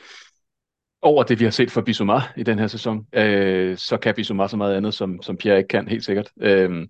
[1.01, 3.05] over det, vi har set fra Bissouma i den her sæson.
[3.13, 6.29] Øh, så kan Bissouma så meget andet, som, som Pierre ikke kan, helt sikkert.
[6.41, 6.87] Øh,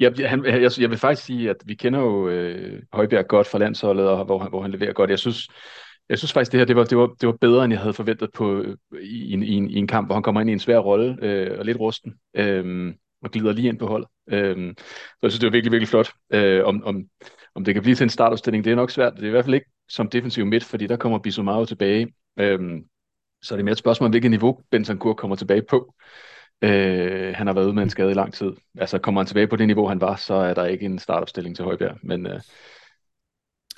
[0.00, 3.58] jeg, han, jeg, jeg vil faktisk sige, at vi kender jo øh, Højbjerg godt fra
[3.58, 5.10] landsholdet, og hvor han, hvor han leverer godt.
[5.10, 5.48] Jeg synes,
[6.08, 7.94] jeg synes faktisk, det her det var, det var, det var bedre, end jeg havde
[7.94, 10.52] forventet på, øh, i, en, i, en, i en kamp, hvor han kommer ind i
[10.52, 12.14] en svær rolle øh, og lidt rusten.
[12.36, 14.08] Øh, og glider lige ind på holdet.
[14.28, 16.10] Øhm, så jeg synes, det var virkelig, virkelig flot.
[16.32, 17.04] Øh, om, om,
[17.54, 19.12] om det kan blive til en startopstilling, det er nok svært.
[19.16, 22.14] Det er i hvert fald ikke som defensiv midt, fordi der kommer Bissoumaro tilbage.
[22.38, 22.84] Øhm,
[23.42, 25.94] så er det mere et spørgsmål om, hvilket niveau Bentancur kommer tilbage på.
[26.62, 28.52] Øh, han har været ude med en skade i lang tid.
[28.78, 31.56] Altså kommer han tilbage på det niveau, han var, så er der ikke en startopstilling
[31.56, 31.98] til Højbjerg.
[32.02, 32.40] Men øh,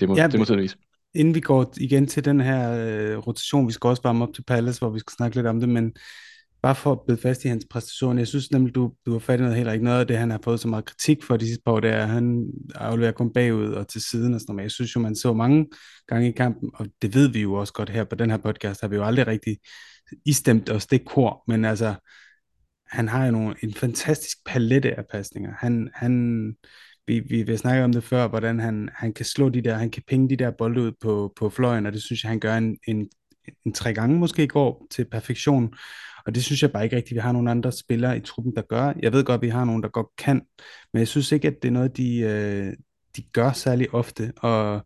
[0.00, 0.76] det må, ja, det må tiden vise.
[1.14, 4.42] Inden vi går igen til den her øh, rotation, vi skal også varme op til
[4.42, 5.94] Palace, hvor vi skal snakke lidt om det, men
[6.62, 9.38] bare for at bide fast i hans præstation, jeg synes nemlig, du, du har fat
[9.38, 11.46] i noget heller ikke noget af det, han har fået så meget kritik for de
[11.46, 14.50] sidste par år, det er, at han afleverer kun bagud og til siden og sådan
[14.50, 14.56] noget.
[14.56, 15.66] Men jeg synes jo, man så mange
[16.06, 18.80] gange i kampen, og det ved vi jo også godt her på den her podcast,
[18.80, 19.58] har vi jo aldrig rigtig
[20.26, 21.94] istemt os det kor, men altså,
[22.86, 25.52] han har jo nogle, en fantastisk palette af pasninger.
[25.58, 26.54] Han, han,
[27.06, 29.90] vi, vi, vi snakker om det før, hvordan han, han kan slå de der, han
[29.90, 32.56] kan pinge de der bolde ud på, på fløjen, og det synes jeg, han gør
[32.56, 33.08] en, en,
[33.66, 35.74] en tre gange måske i går til perfektion.
[36.26, 38.62] Og det synes jeg bare ikke rigtigt, vi har nogle andre spillere i truppen, der
[38.62, 38.92] gør.
[39.02, 40.42] Jeg ved godt, at vi har nogen, der godt kan,
[40.92, 42.72] men jeg synes ikke, at det er noget, de, øh,
[43.16, 44.32] de gør særlig ofte.
[44.36, 44.82] Og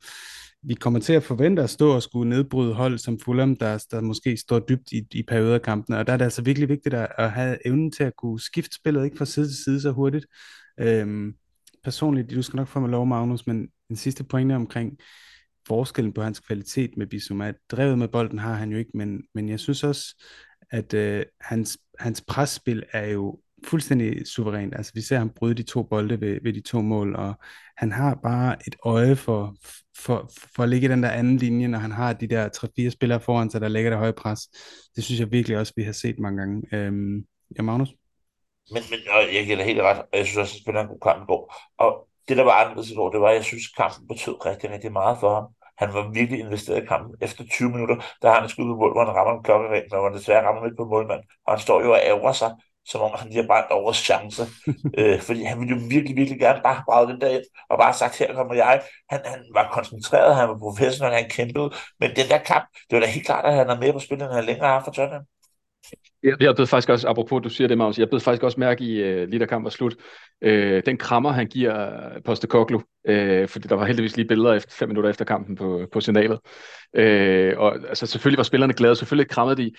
[0.62, 4.00] vi kommer til at forvente at stå og skulle nedbryde hold som Fulham, der, der
[4.00, 5.98] måske står dybt i, i perioder af kampene.
[5.98, 8.76] Og der er det altså virkelig vigtigt at, at have evnen til at kunne skifte
[8.76, 10.26] spillet, ikke fra side til side så hurtigt.
[10.80, 11.34] Øhm,
[11.84, 14.98] personligt, du skal nok få mig lov, Magnus, men en sidste pointe omkring
[15.68, 17.52] forskellen på hans kvalitet med Bissouma.
[17.70, 20.24] Drevet med bolden har han jo ikke, men, men jeg synes også,
[20.74, 24.74] at øh, hans, hans presspil er jo fuldstændig suverænt.
[24.74, 27.34] Altså vi ser ham bryde de to bolde ved, ved de to mål, og
[27.76, 29.54] han har bare et øje for,
[29.98, 32.48] for, for at ligge i den der anden linje, når han har de der
[32.86, 34.40] 3-4 spillere foran sig, der lægger det høje pres.
[34.96, 36.62] Det synes jeg virkelig også, vi har set mange gange.
[36.72, 37.88] Øhm, ja, Magnus?
[38.70, 40.88] Men, men og jeg giver dig helt ret, og jeg synes også, at spiller en
[40.88, 41.54] god kamp i går.
[41.78, 44.46] Og det, der var anderledes i går, det var, at jeg synes, at kampen betød
[44.46, 45.46] rigtig, rigtig meget for ham.
[45.78, 47.16] Han var virkelig investeret i kampen.
[47.20, 49.82] Efter 20 minutter, der har han skud på mål, hvor han rammer en klokkeren, men
[49.88, 51.22] hvor han desværre rammer midt på målmand.
[51.46, 52.50] Og han står jo og ævrer sig,
[52.86, 54.42] som om han lige har brændt over chance.
[54.98, 57.94] øh, fordi han ville jo virkelig, virkelig gerne bare have den der ind, og bare
[57.94, 58.82] sagt, her kommer jeg.
[59.10, 61.70] Han, han var koncentreret, han var professionel, han kæmpede.
[62.00, 64.26] Men den der kamp, det var da helt klart, at han er med på spillet,
[64.28, 65.24] han har længere haft for Tottenham.
[66.22, 68.84] Jeg, jeg blev faktisk også, apropos du siger det, Magnus, jeg blev faktisk også mærke
[68.84, 69.96] i, uh, lige da kampen var slut,
[70.46, 74.88] uh, den krammer, han giver Postecoglou, uh, fordi der var heldigvis lige billeder efter, fem
[74.88, 76.38] minutter efter kampen på, på signalet.
[76.98, 79.72] Uh, og altså, selvfølgelig var spillerne glade, selvfølgelig krammede de.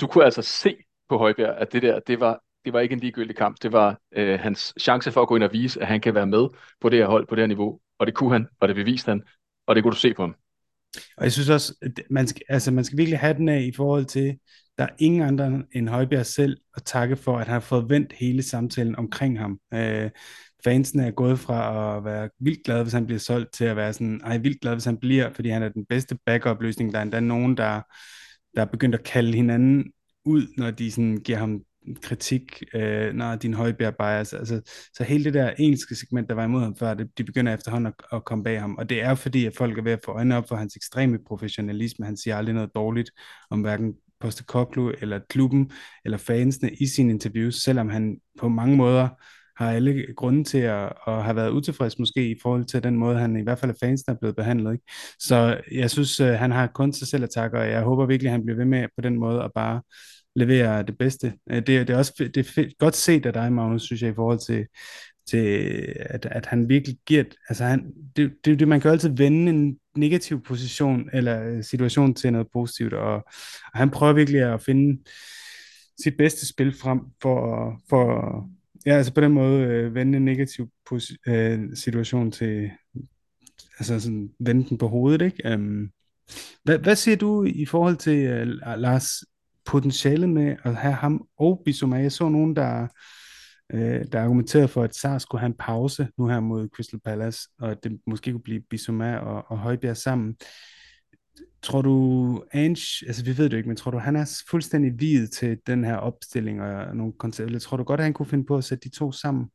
[0.00, 0.76] Du kunne altså se
[1.08, 3.56] på Højbjerg, at det der, det var, det var ikke en ligegyldig kamp.
[3.62, 6.26] Det var uh, hans chance for at gå ind og vise, at han kan være
[6.26, 6.48] med
[6.80, 7.80] på det her hold, på det her niveau.
[7.98, 9.22] Og det kunne han, og det beviste han,
[9.66, 10.34] og det kunne du se på ham.
[11.16, 11.74] Og jeg synes også,
[12.10, 14.38] man skal, altså man skal virkelig have den af i forhold til,
[14.78, 18.12] der er ingen andre end Højbjerg selv at takke for, at han har fået vendt
[18.12, 19.58] hele samtalen omkring ham.
[19.74, 20.10] Øh,
[20.64, 23.92] fansene er gået fra at være vildt glade, hvis han bliver solgt, til at være
[23.92, 26.92] sådan, ej, vildt glad, hvis han bliver, fordi han er den bedste backup-løsning.
[26.92, 27.80] Der er endda nogen, der,
[28.54, 29.92] der er begyndt at kalde hinanden
[30.24, 31.60] ud, når de sådan giver ham
[32.02, 34.32] kritik, øh, når din Højbjerg bias.
[34.32, 34.60] Altså,
[34.94, 37.86] så hele det der engelske segment, der var imod ham før, det, de begynder efterhånden
[37.86, 38.76] at, at komme bag ham.
[38.76, 41.18] Og det er fordi, at folk er ved at få øjnene op for hans ekstreme
[41.26, 42.06] professionalisme.
[42.06, 43.10] Han siger aldrig noget dårligt
[43.50, 45.70] om hverken Postecoglou eller klubben
[46.04, 49.08] eller fansene i sine interviews, selvom han på mange måder
[49.56, 53.18] har alle grunde til at, at have været utilfreds måske i forhold til den måde,
[53.18, 54.72] han i hvert fald af fansene er blevet behandlet.
[54.72, 54.84] Ikke?
[55.18, 58.28] Så jeg synes, øh, han har kun sig selv at takke, og jeg håber virkelig,
[58.28, 59.82] at han bliver ved med på den måde at bare
[60.36, 61.34] levere det bedste.
[61.50, 64.10] Øh, det, det er også det er fedt, godt set af dig, Magnus, synes jeg,
[64.10, 64.66] i forhold til,
[65.28, 65.46] til
[65.96, 69.50] at, at han virkelig giver, altså han, det, det, det, man kan jo altid vende
[69.50, 73.14] en negativ position eller øh, situation til noget positivt, og,
[73.72, 75.02] og han prøver virkelig at finde
[76.02, 78.44] sit bedste spil frem for, for
[78.86, 80.68] ja, altså på den måde øh, vende en negativ
[81.26, 82.70] øh, situation til,
[83.78, 85.54] altså sådan vende den på hovedet, ikke?
[85.54, 85.90] Um,
[86.64, 89.08] hvad, hvad siger du i forhold til uh, Lars
[89.64, 91.96] potentiale med at have ham og Bissouma?
[91.96, 92.86] Jeg så nogen, der
[93.72, 97.48] øh, der argumenterede for, at SARS skulle have en pause nu her mod Crystal Palace,
[97.58, 100.36] og at det måske kunne blive Bissouma og, og Højbjerg sammen.
[101.62, 105.30] Tror du, Ange, altså vi ved det ikke, men tror du, han er fuldstændig videt
[105.30, 107.58] til den her opstilling og nogle koncepter?
[107.58, 109.46] Tror du godt, at han kunne finde på at sætte de to sammen?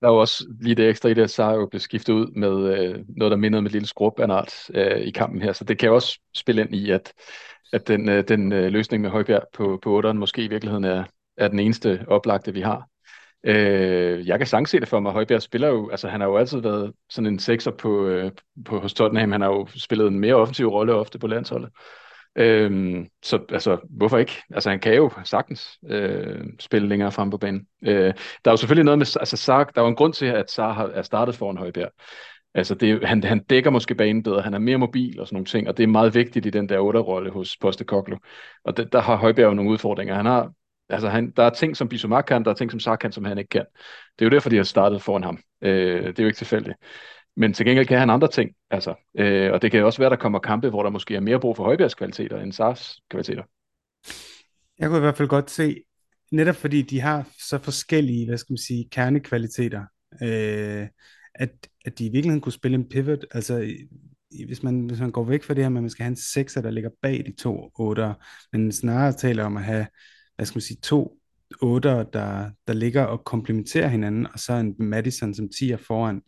[0.00, 2.26] Der er jo også lige det ekstra i det, at Sarah jo blev skiftet ud
[2.26, 4.20] med øh, noget, der mindede om et lille skrub
[4.74, 5.52] øh, i kampen her.
[5.52, 7.12] Så det kan jo også spille ind i, at,
[7.72, 11.04] at den, øh, den øh, løsning med Højbjerg på, på 8'eren måske i virkeligheden er,
[11.40, 12.86] er den eneste oplagte, vi har.
[13.44, 15.12] Øh, jeg kan sagtens se det for mig.
[15.12, 18.30] Højbjerg spiller jo, altså han har jo altid været sådan en sekser på, øh,
[18.64, 19.32] på hos Tottenham.
[19.32, 21.70] Han har jo spillet en mere offensiv rolle ofte på landsholdet.
[22.36, 24.42] Øh, så altså, hvorfor ikke?
[24.54, 27.66] Altså han kan jo sagtens øh, spille længere frem på banen.
[27.82, 30.26] Øh, der er jo selvfølgelig noget med, altså Sark, der er jo en grund til,
[30.26, 31.90] at Sark har, er startet foran Højbjerg.
[32.54, 35.46] Altså det, han, han dækker måske banen bedre, han er mere mobil og sådan nogle
[35.46, 38.18] ting, og det er meget vigtigt i den der otterrolle hos Postecoglou.
[38.64, 40.14] Og det, der har Højbjerg jo nogle udfordringer.
[40.14, 40.52] Han har
[40.90, 43.24] Altså, han, der er ting, som Bissouma kan, der er ting, som Sark kan, som
[43.24, 43.64] han ikke kan.
[44.18, 45.38] Det er jo derfor, de har startet foran ham.
[45.62, 46.76] Øh, det er jo ikke tilfældigt.
[47.36, 48.50] Men til gengæld kan han andre ting.
[48.70, 51.40] Altså, øh, og det kan også være, der kommer kampe, hvor der måske er mere
[51.40, 53.42] brug for Højbjergs kvaliteter end Sars kvaliteter.
[54.78, 55.82] Jeg kunne i hvert fald godt se,
[56.32, 59.84] netop fordi de har så forskellige, hvad skal man sige, kernekvaliteter,
[60.22, 60.86] øh,
[61.34, 61.50] at,
[61.84, 63.24] at de i virkeligheden kunne spille en pivot.
[63.30, 63.74] Altså,
[64.46, 66.60] hvis man, hvis man går væk fra det her, at man skal have en sekser,
[66.60, 68.14] der ligger bag de to otter,
[68.52, 69.86] men snarere taler om at have
[70.40, 71.16] hvad skal man sige, to
[71.62, 76.22] otter, der, der ligger og komplementerer hinanden, og så en Madison som 10 foran.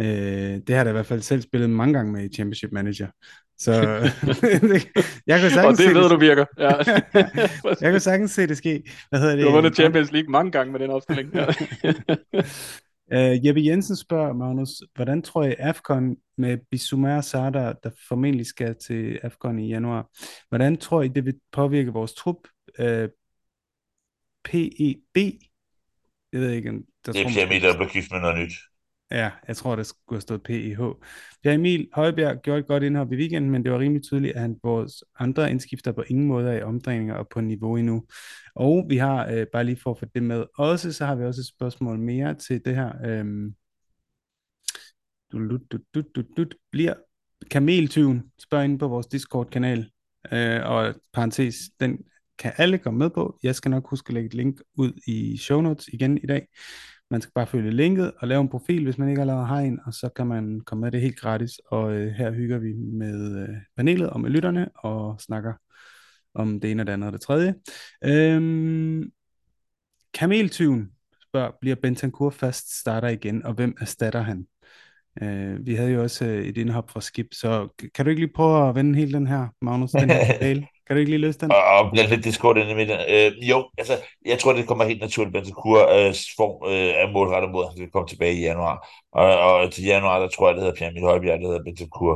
[0.00, 3.06] Øh, det har jeg i hvert fald selv spillet mange gange med i Championship Manager.
[3.58, 3.72] Så
[5.30, 6.10] jeg kan sagtens og det ved det.
[6.10, 6.44] du virker.
[6.58, 6.72] Ja.
[7.84, 8.82] jeg kan sagtens se det ske.
[9.08, 9.44] Hvad hedder det?
[9.44, 11.30] Du har vundet Champions League mange gange med den opstilling.
[11.34, 11.46] Ja.
[13.36, 18.46] uh, Jeppe Jensen spørger, Magnus, hvordan tror I AFCON med Bissouma og Sada, der formentlig
[18.46, 20.06] skal til AFCON i januar,
[20.48, 22.36] hvordan tror I, det vil påvirke vores trup?
[22.78, 23.08] Uh,
[24.50, 25.16] PEB.
[26.32, 26.70] Jeg ved ikke,
[27.06, 28.52] der det er Pierre der blev gift med noget nyt.
[29.10, 30.80] Ja, jeg tror, der skulle have stået PEH.
[31.42, 34.40] Pierre Emil Højbjerg gjorde et godt indhop i weekenden, men det var rimelig tydeligt, at
[34.40, 38.06] han vores andre indskifter på ingen måde er i omdrejninger og på niveau endnu.
[38.54, 41.24] Og vi har, øh, bare lige for at få det med, også så har vi
[41.24, 42.92] også et spørgsmål mere til det her.
[43.04, 43.54] Øhm,
[45.32, 46.94] du, du, du, du, du, bliver
[47.50, 49.90] kameltyven, spørg ind på vores Discord-kanal,
[50.32, 51.98] øh, og parentes, den
[52.38, 53.38] kan alle komme med på.
[53.42, 56.46] Jeg skal nok huske at lægge et link ud i show notes igen i dag.
[57.10, 59.80] Man skal bare følge linket og lave en profil, hvis man ikke allerede har en,
[59.86, 61.60] og så kan man komme med det helt gratis.
[61.66, 65.52] Og øh, her hygger vi med øh, panelet og med lytterne og snakker
[66.34, 67.54] om det ene og det andet og det tredje.
[68.04, 69.10] Øhm,
[70.14, 70.90] Kameltyven
[71.22, 74.46] spørger, bliver Bentancur fast starter igen, og hvem erstatter han?
[75.22, 78.32] Øh, vi havde jo også øh, et indhop fra Skip, så kan du ikke lige
[78.34, 80.38] prøve at vende hele den her, Magnus, den her
[80.86, 81.50] Kan du ikke lige løse den?
[81.50, 82.98] Og, og lidt diskord ind i midten.
[83.08, 83.94] Øh, jo, altså,
[84.26, 85.32] jeg tror, det kommer helt naturligt.
[85.32, 88.88] Bentancur øh, form øh, er målrettet mod, at han skal komme tilbage i januar.
[89.12, 92.14] Og, og til januar, der tror jeg, det hedder Pierre Emil Højbjerg, det hedder Bentancur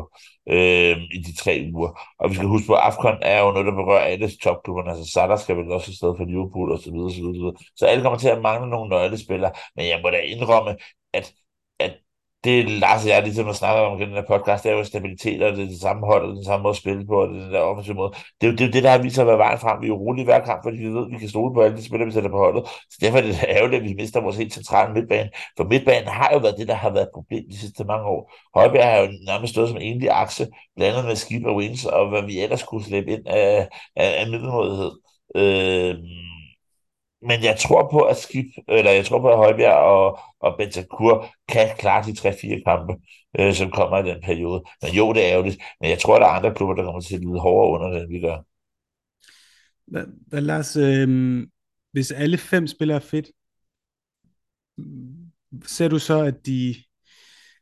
[0.55, 1.91] øh, i de tre uger.
[2.19, 4.91] Og vi skal huske på, at Afcon er jo noget, der berører alle topklubberne.
[4.91, 7.57] Altså, Salah skal vel også afsted for Liverpool og så videre, så videre, så videre.
[7.77, 9.53] Så alle kommer til at mangle nogle nøglespillere.
[9.77, 10.77] Men jeg må da indrømme,
[11.13, 11.33] at
[12.45, 14.85] det Lars og jeg ligesom har snakket om i den her podcast, det er jo
[14.85, 17.29] stabilitet, og det er det samme hold, og den samme måde at spille på, og
[17.29, 18.13] det er den der offensive måde.
[18.41, 19.83] Det er jo det, er det der har vist sig at være vejen frem.
[19.83, 21.85] Vi er urolige hver kamp, fordi vi ved, at vi kan stole på alle de
[21.85, 22.63] spillere, vi sætter på holdet.
[22.91, 25.31] Så derfor er det ærgerligt, at vi mister vores helt centrale midtbane.
[25.57, 28.33] For midtbanen har jo været det, der har været et problem de sidste mange år.
[28.55, 32.23] Højbjerg har jo nærmest stået som enlig akse, blandet med skib og wings, og hvad
[32.23, 34.91] vi ellers kunne slæbe ind af, af, af middelmådighed.
[35.37, 35.95] Øh,
[37.23, 41.27] men jeg tror på, at Skib, eller jeg tror på, at Højbjerg og, og Bentancur
[41.49, 42.95] kan klare de 3-4 kampe,
[43.39, 44.63] øh, som kommer i den periode.
[44.83, 45.59] Men jo, det er ærgerligt.
[45.81, 47.89] Men jeg tror, at der er andre klubber, der kommer til at lide hårdere under
[47.89, 48.39] det, end vi gør.
[49.87, 51.09] Hvad, hvad Lars, øh,
[51.93, 53.27] hvis alle fem spiller fedt,
[55.67, 56.75] ser du så, at de...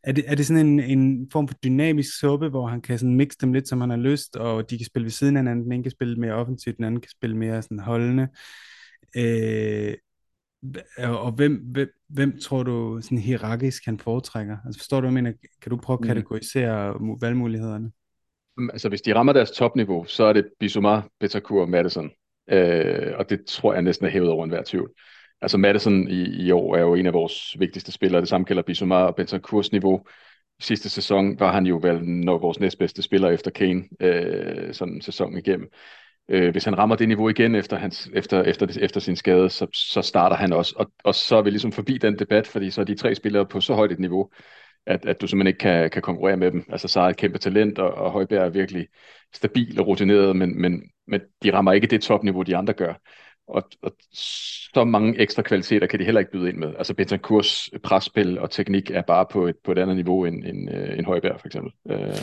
[0.02, 3.14] Er det, er det sådan en, en form for dynamisk suppe, hvor han kan sådan
[3.14, 5.64] mixe dem lidt, som han har lyst, og de kan spille ved siden af hinanden,
[5.64, 8.28] den ene kan spille mere offensivt, den anden kan spille mere sådan holdende.
[9.16, 9.94] Øh,
[10.98, 14.56] og hvem, hvem, hvem tror du sådan hierarkisk han foretrækker?
[14.66, 15.36] Altså forstår du, hvad jeg mener?
[15.62, 17.20] Kan du prøve at kategorisere mm.
[17.20, 17.90] valgmulighederne?
[18.72, 22.10] Altså hvis de rammer deres topniveau, så er det Bissouma, Betancourt og Madison.
[22.50, 24.90] Øh, og det tror jeg næsten er hævet over enhver tvivl.
[25.40, 28.20] Altså Madison i, i år er jo en af vores vigtigste spillere.
[28.20, 30.06] Det samme gælder Bissouma og Betancourts niveau.
[30.60, 35.00] Sidste sæson var han jo vel nok vores næstbedste spiller efter Kane, øh, sådan en
[35.00, 35.70] sæson igennem
[36.28, 39.66] øh, hvis han rammer det niveau igen efter, hans, efter, efter, efter sin skade, så,
[39.74, 40.74] så starter han også.
[40.76, 43.46] Og, og så er vi ligesom forbi den debat, fordi så er de tre spillere
[43.46, 44.30] på så højt et niveau,
[44.86, 46.64] at, at du simpelthen ikke kan, kan konkurrere med dem.
[46.68, 48.86] Altså så er et kæmpe talent, og, og Højbjerg er virkelig
[49.34, 52.94] stabil og rutineret, men, men, men de rammer ikke det topniveau, de andre gør.
[53.48, 53.92] Og, og
[54.74, 56.74] så mange ekstra kvaliteter kan de heller ikke byde ind med.
[56.78, 60.70] Altså Bentancurs presspil og teknik er bare på et, på et andet niveau end, end,
[60.74, 61.72] øh, end Højbjerg for eksempel.
[61.90, 62.14] Øh.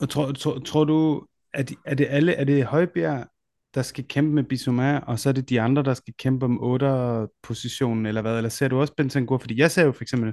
[0.00, 3.26] Og tror, tror, tror du, er, de, er det alle, er det Højbjerg,
[3.74, 6.62] der skal kæmpe med Bissouma, og så er det de andre, der skal kæmpe om
[6.62, 8.36] 8 positionen, eller hvad?
[8.36, 9.38] Eller ser du også Bentancur?
[9.38, 10.32] Fordi jeg ser jo for eksempel,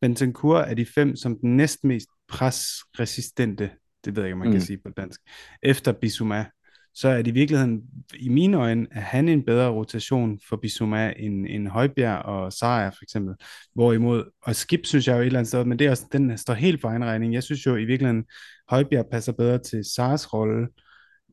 [0.00, 3.70] Bentancur er de fem som den næstmest presresistente,
[4.04, 4.52] det ved jeg ikke, om man mm.
[4.52, 5.20] kan sige på dansk,
[5.62, 6.46] efter Bissouma
[6.94, 7.82] så er det i virkeligheden,
[8.18, 12.90] i mine øjne, at han en bedre rotation for Bissouma end, end Højbjerg og Sager
[12.90, 13.34] for eksempel.
[13.74, 16.38] Hvorimod, og Skip synes jeg jo et eller andet sted, men det er også, den
[16.38, 17.34] står helt for egen regning.
[17.34, 18.24] Jeg synes jo i virkeligheden,
[18.68, 20.68] Højbjerg passer bedre til Sars rolle,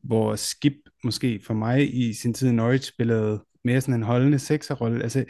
[0.02, 4.38] hvor Skip måske for mig i sin tid i Norwich spillede mere sådan en holdende
[4.38, 5.02] sekserrolle.
[5.02, 5.24] Altså,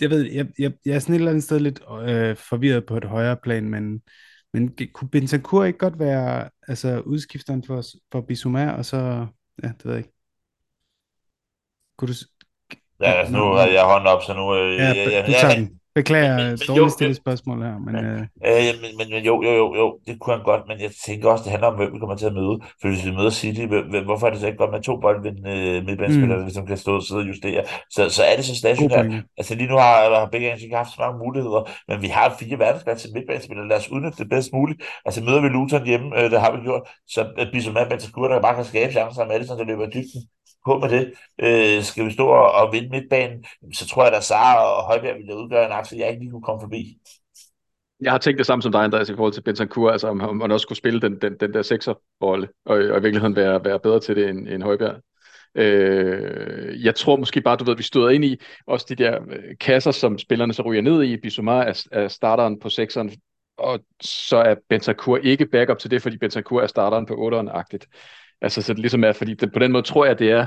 [0.00, 2.96] jeg ved, jeg, jeg, jeg er sådan et eller andet sted lidt øh, forvirret på
[2.96, 4.00] et højere plan, men
[4.52, 7.82] men kunne Bentancur ikke godt være altså, udskifteren for,
[8.12, 9.26] for Bissouma, og så,
[9.62, 10.12] ja, det ved jeg ikke.
[11.96, 12.14] Kunne du...
[13.00, 14.54] Ja, altså, nu har jeg hånden op, så nu...
[14.54, 15.80] Øh, ja, ja, ja, du tager den.
[15.98, 17.94] Beklager men, men, dårligt stillet spørgsmål her, men...
[17.94, 18.68] Ja, øh...
[18.68, 21.44] øh, men, men, jo, jo, jo, jo, det kunne han godt, men jeg tænker også,
[21.44, 22.54] det handler om, hvem vi kommer til at møde.
[22.80, 25.54] For hvis vi møder City, hvem, hvorfor er det så ikke godt med to boldvindende
[25.68, 26.50] øh, midtbanespillere, mm.
[26.50, 27.62] som kan stå og sidde og justere?
[27.90, 29.06] Så, så er det så stationært.
[29.38, 32.58] Altså lige nu har, har begge ikke haft så mange muligheder, men vi har fire
[32.58, 33.68] verdensklasse midtbanespillere.
[33.68, 34.82] Lad os udnytte det bedst muligt.
[35.06, 36.82] Altså møder vi Luton hjemme, øh, det har vi gjort,
[37.14, 37.20] så
[37.52, 40.22] Bissouma Bentancur, der bare kan skabe chancer med Alisson, der løber i dybden
[40.68, 41.04] på med det.
[41.46, 45.16] Øh, skal vi stå og, og vinde midtbanen, så tror jeg, at Sara og Højbjerg
[45.16, 46.98] ville udgøre en aktie, jeg ikke lige kunne komme forbi.
[48.00, 50.52] Jeg har tænkt det samme som dig, Andreas, i forhold til Bentancur, altså om man
[50.52, 54.00] også skulle spille den, den, den der sekserrolle, og, og i virkeligheden være, være bedre
[54.00, 54.96] til det end, end Højbjerg.
[55.54, 59.56] Øh, jeg tror måske bare, du ved, vi støder ind i også de der øh,
[59.60, 61.16] kasser, som spillerne så ryger ned i.
[61.16, 63.10] Bissouma er, er starteren på sekseren,
[63.58, 67.86] og så er Bentancur ikke backup til det, fordi Bentancur er starteren på 8'eren-agtigt.
[68.40, 70.46] Altså, så det ligesom er, fordi det, på den måde tror jeg, det er,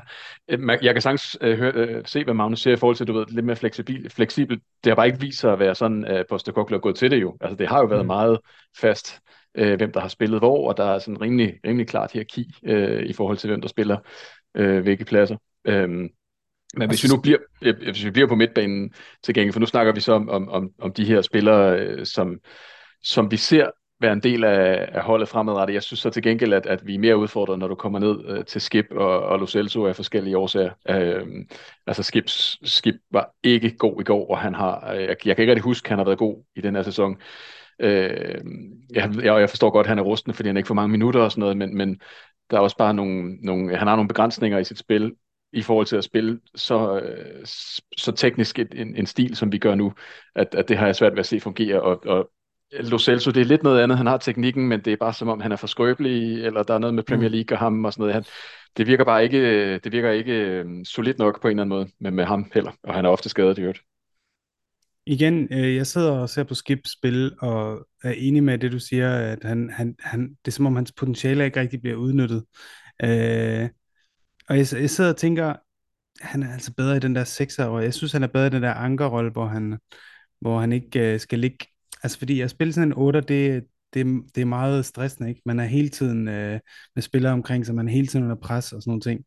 [0.82, 3.26] jeg kan sagtens øh, høre, øh, se, hvad Magnus siger i forhold til, du ved,
[3.30, 4.60] lidt mere fleksibel, fleksibel.
[4.84, 7.22] Det har bare ikke vist sig at være sådan, at Postecoglou er gået til det
[7.22, 7.38] jo.
[7.42, 8.08] Altså, det har jo været mm.
[8.08, 8.40] meget
[8.78, 9.20] fast,
[9.56, 13.04] øh, hvem der har spillet hvor, og der er sådan rimelig, rimelig klart hierarki øh,
[13.04, 13.98] i forhold til, hvem der spiller
[14.56, 15.38] øh, hvilke pladser.
[15.68, 16.10] Øhm,
[16.78, 19.66] men hvis vi nu bliver, øh, hvis vi bliver på midtbanen til gengæld, for nu
[19.66, 22.40] snakker vi så om, om, om, om de her spillere, øh, som,
[23.04, 23.70] som vi ser
[24.02, 25.74] være en del af, af holdet fremadrettet.
[25.74, 28.26] Jeg synes så til gengæld, at, at vi er mere udfordret, når du kommer ned
[28.28, 30.72] øh, til Skip og, og Lo Celso af forskellige årsager.
[30.90, 31.28] Øh,
[31.88, 32.24] altså Skip,
[32.64, 35.64] Skip var ikke god i går, og han har, øh, jeg, jeg kan ikke rigtig
[35.64, 37.18] huske, at han har været god i den her sæson.
[37.80, 38.42] Øh,
[38.94, 41.22] jeg, jeg, jeg forstår godt, at han er rusten, fordi han ikke får mange minutter
[41.22, 42.02] og sådan noget, men, men
[42.52, 45.16] der er også bare nogle, nogle, han har nogle begrænsninger i sit spil,
[45.54, 47.46] i forhold til at spille så, øh,
[47.98, 49.94] så teknisk en, en stil, som vi gør nu,
[50.36, 52.32] at, at det har jeg svært ved at se fungere, og, og
[52.80, 53.98] Lo Celso, det er lidt noget andet.
[53.98, 56.74] Han har teknikken, men det er bare som om, han er for skrøbelig, eller der
[56.74, 57.34] er noget med Premier mm.
[57.34, 58.14] League og ham og sådan noget.
[58.14, 58.24] Han,
[58.78, 61.90] det virker bare ikke, det virker ikke øh, solidt nok på en eller anden måde
[62.00, 63.82] med, med ham heller, og han er ofte skadet i øvrigt.
[65.06, 68.80] Igen, øh, jeg sidder og ser på Skip spil, og er enig med det, du
[68.80, 72.44] siger, at han, han, han, det er som om hans potentiale ikke rigtig bliver udnyttet.
[73.04, 73.70] Øh,
[74.50, 75.56] og jeg, jeg sidder og tænker,
[76.22, 78.50] han er altså bedre i den der sekser, og jeg synes, han er bedre i
[78.50, 79.80] den der ankerrolle, hvor han,
[80.42, 81.66] hvor han ikke øh, skal ligge...
[82.04, 85.42] Altså, fordi at spille sådan en 8, det, det, det er meget stressende, ikke?
[85.46, 86.60] Man er hele tiden øh,
[86.96, 89.24] med spillere omkring sig, man er hele tiden under pres og sådan nogle ting.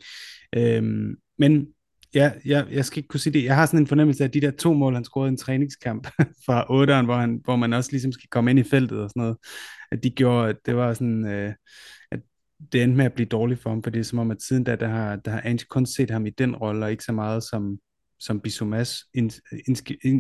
[0.57, 1.67] Øhm, men
[2.15, 3.45] ja, jeg, jeg skal ikke kunne sige det.
[3.45, 5.37] Jeg har sådan en fornemmelse af, at de der to mål, han scorede i en
[5.37, 6.09] træningskamp
[6.47, 9.21] fra 8'eren, hvor, han, hvor man også ligesom skal komme ind i feltet og sådan
[9.21, 9.37] noget,
[9.93, 11.53] at de gjorde, at det var sådan, øh,
[12.11, 12.21] at
[12.73, 14.65] det endte med at blive dårligt for ham, for det er som om, at siden
[14.65, 17.13] da, der har, der har Ange kun set ham i den rolle, og ikke så
[17.13, 17.79] meget som,
[18.21, 19.05] som Bissomas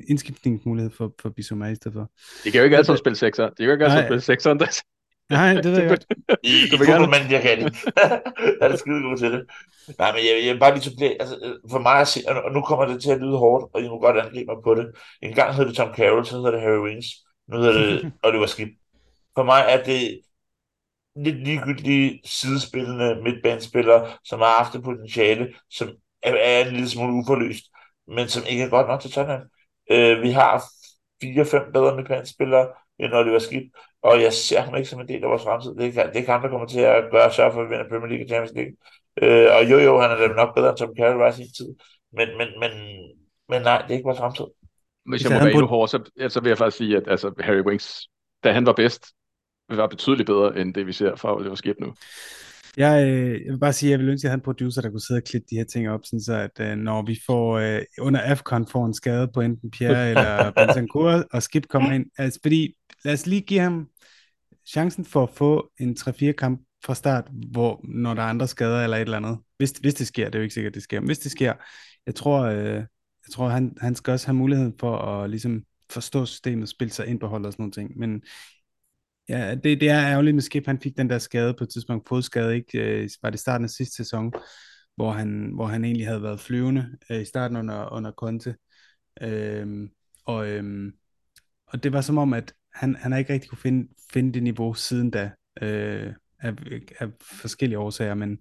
[0.09, 2.11] indskiftningsmulighed for, for Bissomas i stedet for.
[2.45, 3.49] Det kan jo ikke altid spille sekser.
[3.49, 4.82] Det kan jo ikke altid spille sekser, Andreas.
[5.30, 6.07] Nej, det ved jeg godt.
[6.42, 7.76] I, i fodboldmanden, jeg kan det.
[8.61, 9.42] er skide god til det.
[9.99, 12.61] Nej, men jeg, jeg vil bare lige supplere, altså for mig at se, og nu
[12.61, 14.86] kommer det til at lyde hårdt, og I må godt angribe mig på det.
[15.22, 17.07] En gang hed det Tom Carroll, så hedder det Harry Wings.
[17.49, 18.68] Nu hedder det Oliver Skip.
[19.34, 20.20] For mig er det
[21.16, 25.88] lidt ligegyldige sidespillende midtbanespillere, som har haft et potentiale, som
[26.22, 27.64] er, er en lille smule uforløst,
[28.09, 29.46] men som ikke er godt nok til Tottenham.
[29.90, 30.62] Øh, vi har
[31.22, 33.62] fire-fem bedre midtbanespillere end Oliver Skip,
[34.02, 35.74] og jeg ser ham ikke som en del af vores fremtid.
[35.74, 38.09] Det kan, det kan der kommer til at gøre sørge for, at vi vinder Premier
[38.09, 38.74] League og Champions League.
[39.22, 41.52] Øh, og jo, jo, han er da nok bedre end Tom Carroll var i sin
[41.59, 41.74] tid.
[42.12, 42.70] Men, men, men,
[43.48, 44.44] men nej, det er ikke vores fremtid.
[45.07, 45.98] Hvis jeg må være endnu hård, så,
[46.28, 48.09] så vil jeg faktisk sige, at altså, Harry Winks,
[48.44, 49.07] da han var bedst,
[49.68, 51.94] var betydeligt bedre, end det vi ser fra Oliver Skip nu.
[52.76, 54.82] Jeg, øh, jeg vil bare sige, at jeg vil ønske, at jeg havde en producer,
[54.82, 57.20] der kunne sidde og klippe de her ting op, sådan så at øh, når vi
[57.26, 61.92] får øh, under AFCON får en skade på enten Pierre eller Bentancur, og Skip kommer
[61.92, 62.06] ind.
[62.18, 63.88] Altså, fordi lad os lige give ham
[64.66, 68.84] chancen for at få en 3-4 kamp fra start, hvor når der er andre skader
[68.84, 69.38] eller et eller andet.
[69.56, 71.00] Hvis, hvis det sker, det er jo ikke sikkert, at det sker.
[71.00, 71.52] Men hvis det sker,
[72.06, 72.74] jeg tror, øh,
[73.26, 77.06] jeg tror han, han skal også have muligheden for at ligesom forstå systemet, spille sig
[77.06, 77.98] ind på holdet og sådan nogle ting.
[77.98, 78.22] Men
[79.28, 80.66] ja, det, det er ærgerligt med Skip.
[80.66, 83.02] Han fik den der skade på et tidspunkt, fodskade, ikke?
[83.02, 84.32] Øh, var det starten af sidste sæson,
[84.96, 88.56] hvor han, hvor han egentlig havde været flyvende øh, i starten under, under Conte.
[89.22, 89.88] Øh,
[90.24, 90.92] og, øh,
[91.66, 94.42] og det var som om, at han, han har ikke rigtig kunne finde, finde det
[94.42, 95.30] niveau siden da,
[95.62, 96.12] øh,
[96.44, 96.52] af,
[97.00, 98.38] af forskellige årsager, men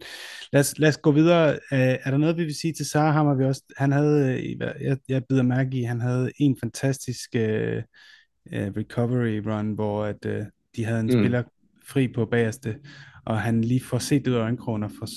[0.53, 1.53] lad os, lad os gå videre.
[1.53, 4.97] Øh, er der noget, vi vil sige til Sara Vi også, han havde, øh, jeg,
[5.07, 7.84] jeg bider mærke i, han havde en fantastisk øh,
[8.53, 10.45] øh recovery run, hvor at, øh,
[10.76, 11.11] de havde en mm.
[11.11, 11.43] spiller
[11.86, 12.80] fri på bagerste,
[13.26, 15.07] og han lige får set ud af øjenkrogen og får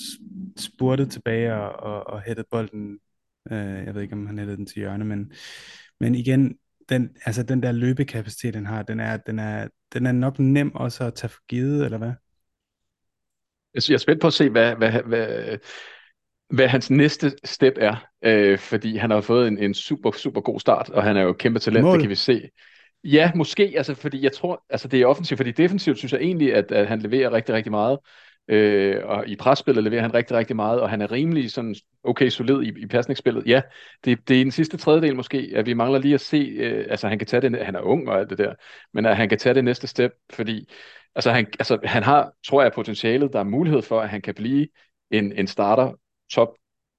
[0.59, 2.99] spurtet tilbage og, og, og hættet bolden.
[3.51, 5.31] Øh, jeg ved ikke, om han hættede den til hjørne, men,
[5.99, 6.57] men igen,
[6.89, 10.75] den, altså den der løbekapacitet, den har, den er, den er, den er nok nem
[10.75, 12.11] også at tage for givet, eller hvad?
[13.89, 15.57] Jeg er spændt på at se, hvad, hvad, hvad,
[16.49, 20.59] hvad hans næste step er, øh, fordi han har fået en, en super, super god
[20.59, 21.93] start, og han er jo kæmpe talent, Mål.
[21.93, 22.49] det kan vi se.
[23.03, 26.53] Ja, måske, altså fordi jeg tror, altså det er offensivt, fordi defensivt synes jeg egentlig,
[26.53, 27.99] at, at han leverer rigtig, rigtig meget.
[28.49, 32.29] Øh, og i presspillet leverer han rigtig, rigtig meget, og han er rimelig sådan okay
[32.29, 33.47] solid i, i pasningsspillet.
[33.47, 33.61] Ja,
[34.05, 37.07] det, det er den sidste tredjedel måske, at vi mangler lige at se, øh, altså
[37.07, 38.53] han kan tage det, han er ung og alt det der,
[38.93, 40.69] men at han kan tage det næste step, fordi
[41.15, 44.35] altså han, altså, han har, tror jeg, potentialet, der er mulighed for, at han kan
[44.35, 44.67] blive
[45.11, 45.93] en, en starter,
[46.31, 46.49] top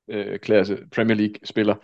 [0.09, 1.75] øh, klasse Premier League spiller,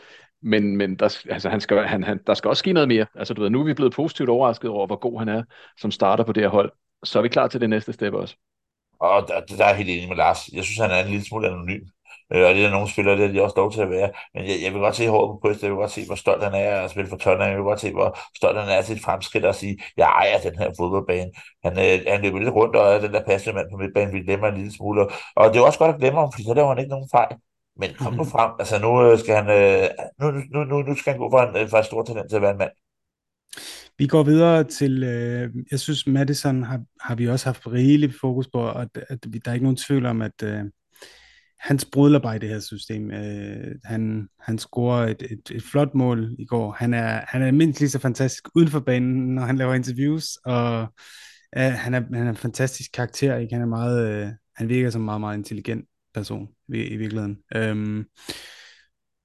[0.44, 3.06] men, men der, altså, han skal, han, han, der skal også ske noget mere.
[3.14, 5.42] Altså, du ved, nu er vi blevet positivt overrasket over, hvor god han er
[5.78, 6.72] som starter på det her hold.
[7.04, 8.36] Så er vi klar til det næste step også.
[9.00, 10.48] Og der, der er jeg helt enig med Lars.
[10.52, 11.80] Jeg synes, han er en lille smule anonym.
[12.32, 14.10] Øh, og det er nogle spillere, det er de også lov til at være.
[14.34, 16.44] Men jeg, jeg vil godt se håret på Quest, jeg vil godt se, hvor stolt
[16.44, 18.96] han er at spille for Tottenham, jeg vil godt se, hvor stolt han er til
[18.96, 21.30] et fremskridt og sige, jeg ejer den her fodboldbane.
[21.64, 24.20] Han, øh, han løber lidt rundt og er den der passende mand på midtbanen, vi
[24.20, 25.06] glemmer en lille smule.
[25.36, 27.36] Og det er også godt at glemme ham, for så laver han ikke nogen fejl.
[27.76, 29.88] Men kom nu frem, altså nu øh, skal han, øh,
[30.20, 32.42] nu, nu, nu, nu skal han gå fra en, fra et stort talent til at
[32.42, 32.70] være en mand.
[33.98, 38.48] Vi går videre til, øh, jeg synes Madison har, har vi også haft rigeligt fokus
[38.48, 40.64] på, og at, at der er ikke nogen tvivl om, at øh,
[41.58, 43.10] han sprudler bare i det her system.
[43.10, 46.72] Øh, han, han scorer et, et, et flot mål i går.
[46.72, 50.24] Han er, han er mindst lige så fantastisk uden for banen, når han laver interviews,
[50.36, 50.86] og
[51.56, 53.36] øh, han, er, han er en fantastisk karakter.
[53.36, 53.54] Ikke?
[53.54, 55.84] Han, er meget, øh, han virker som en meget, meget intelligent
[56.14, 57.38] person i, i virkeligheden.
[57.56, 58.04] Øhm,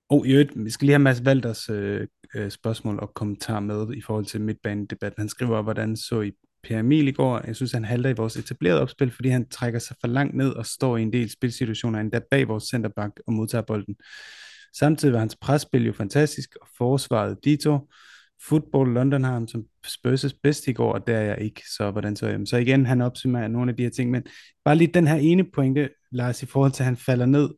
[0.10, 3.94] og i øvrigt, vi skal lige have Mads Valders øh, øh, spørgsmål og kommentar med
[3.94, 5.22] i forhold til midtbanedebatten.
[5.22, 6.32] Han skriver, hvordan så I
[6.64, 7.42] Per Emil i går?
[7.48, 10.50] Jeg synes, han halter i vores etablerede opspil, fordi han trækker sig for langt ned
[10.50, 13.96] og står i en del spilsituationer, endda bag vores centerback og modtager bolden.
[14.76, 17.90] Samtidig var hans presspil jo fantastisk, og forsvaret dito.
[18.48, 21.92] Football London har ham som Spurs' bedste i går, og der er jeg ikke, så
[21.92, 24.24] hvordan så jeg Så igen, han opsummerer nogle af de her ting, men
[24.66, 27.50] bare lige den her ene pointe, Lars, i forhold til, at han falder ned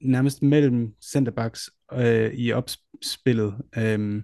[0.00, 3.54] nærmest mellem centerbacks øh, i opspillet.
[3.78, 4.22] Øhm,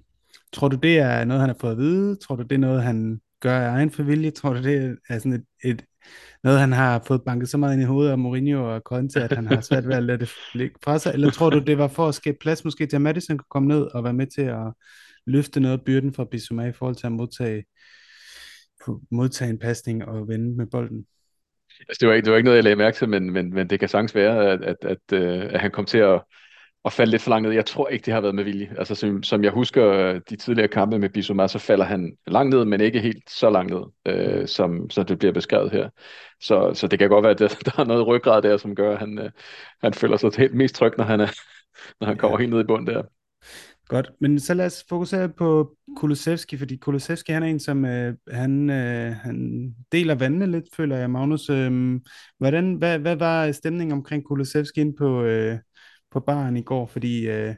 [0.52, 2.16] tror du, det er noget, han har fået at vide?
[2.16, 4.30] Tror du, det er noget, han gør af egen forvilje?
[4.30, 5.84] Tror du, det er sådan et, et,
[6.44, 9.32] noget, han har fået banket så meget ind i hovedet af Mourinho og Conte, at
[9.32, 11.14] han har svært ved at lade det ligge fra sig?
[11.14, 13.68] Eller tror du, det var for at skabe plads måske til, at Madison kunne komme
[13.68, 14.72] ned og være med til at
[15.26, 17.64] løfte noget af byrden fra Bissouma i forhold til at modtage,
[19.10, 21.06] modtage en pasning og vende med bolden?
[21.88, 23.70] Altså, det, var ikke, det var ikke noget, jeg lagde mærke til, men, men, men
[23.70, 26.22] det kan sagtens være, at, at, at, øh, at han kom til at,
[26.84, 27.54] at falde lidt for langt ned.
[27.54, 28.74] Jeg tror ikke, det har været med vilje.
[28.78, 32.54] Altså, som, som jeg husker øh, de tidligere kampe med Bissouma, så falder han langt
[32.54, 35.88] ned, men ikke helt så langt ned, øh, som så det bliver beskrevet her.
[36.40, 38.92] Så, så det kan godt være, at der, der er noget ryggrad der, som gør,
[38.92, 39.30] at han, øh,
[39.82, 41.28] han føler sig helt mest tryg, når han, er,
[42.00, 42.40] når han kommer ja.
[42.40, 43.02] helt ned i bund der.
[43.88, 48.14] Godt, men så lad os fokusere på Kulusevski, fordi Kulusevski han er en, som øh,
[48.30, 51.50] han, øh, han deler vandene lidt, føler jeg, Magnus.
[51.50, 52.00] Øh,
[52.38, 55.58] hvordan, hvad, hvad var stemningen omkring Kulusevski ind på, øh,
[56.10, 56.86] på baren i går?
[56.86, 57.54] Fordi øh,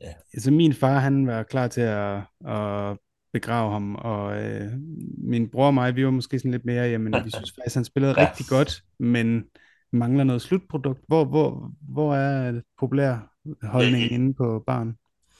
[0.00, 0.12] ja.
[0.34, 2.16] altså, min far, han var klar til at,
[2.46, 2.98] at
[3.32, 4.72] begrave ham, og øh,
[5.18, 7.84] min bror og mig, vi var måske sådan lidt mere, jamen vi synes faktisk, han
[7.84, 8.28] spillede ja.
[8.28, 9.44] rigtig godt, men
[9.92, 11.00] mangler noget slutprodukt.
[11.08, 14.96] Hvor, hvor, hvor er populær holdningen inde på baren?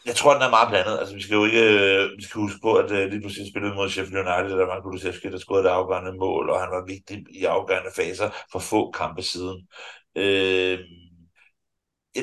[0.06, 0.98] Jeg tror, den er meget blandet.
[0.98, 3.74] Altså, vi skal jo ikke øh, vi skal huske på, at øh, lige pludselig spillede
[3.74, 7.24] mod Sheffield United, der var Kulusevski, der scorede det afgørende mål, og han var vigtig
[7.30, 9.68] i afgørende faser for få kampe siden.
[10.16, 10.78] Øh,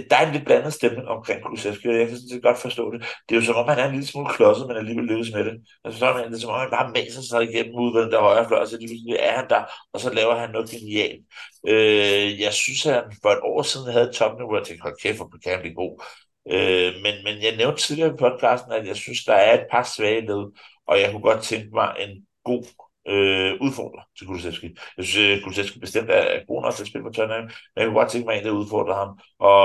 [0.09, 2.91] der er en lidt blandet stemning omkring Kulusevski, og jeg kan sådan set godt forstå
[2.91, 3.01] det.
[3.29, 5.43] Det er jo som om, han er en lille smule klodset, men alligevel lykkes med
[5.45, 5.55] det.
[5.83, 8.59] Altså, så er det som om, han bare maser sig igennem udvalget der højre fløj,
[8.59, 9.63] og så lige er han der,
[9.93, 11.21] og så laver han noget genialt.
[11.67, 14.97] Øh, jeg synes, at han for et år siden havde et topniveau, jeg tænkte, hold
[15.01, 16.03] kæft, hvor kan han blive god.
[16.51, 19.83] Øh, men, men jeg nævnte tidligere i podcasten, at jeg synes, der er et par
[19.83, 20.51] svage led,
[20.87, 22.63] og jeg kunne godt tænke mig en god
[23.07, 24.69] øh, udfordrer til Kulusevski.
[24.97, 27.77] Jeg synes, øh, at Kulusevski bestemt er god nok til at spille på Tottenham, men
[27.77, 29.57] jeg kunne godt tænke mig en, der udfordrer ham, og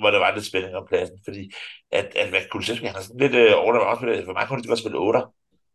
[0.00, 1.52] hvor der var lidt spænding om pladsen, fordi
[1.92, 4.78] at, at hvad Kulusevski, han er sådan lidt øh, over, for mig kunne det godt
[4.78, 5.20] spille 8.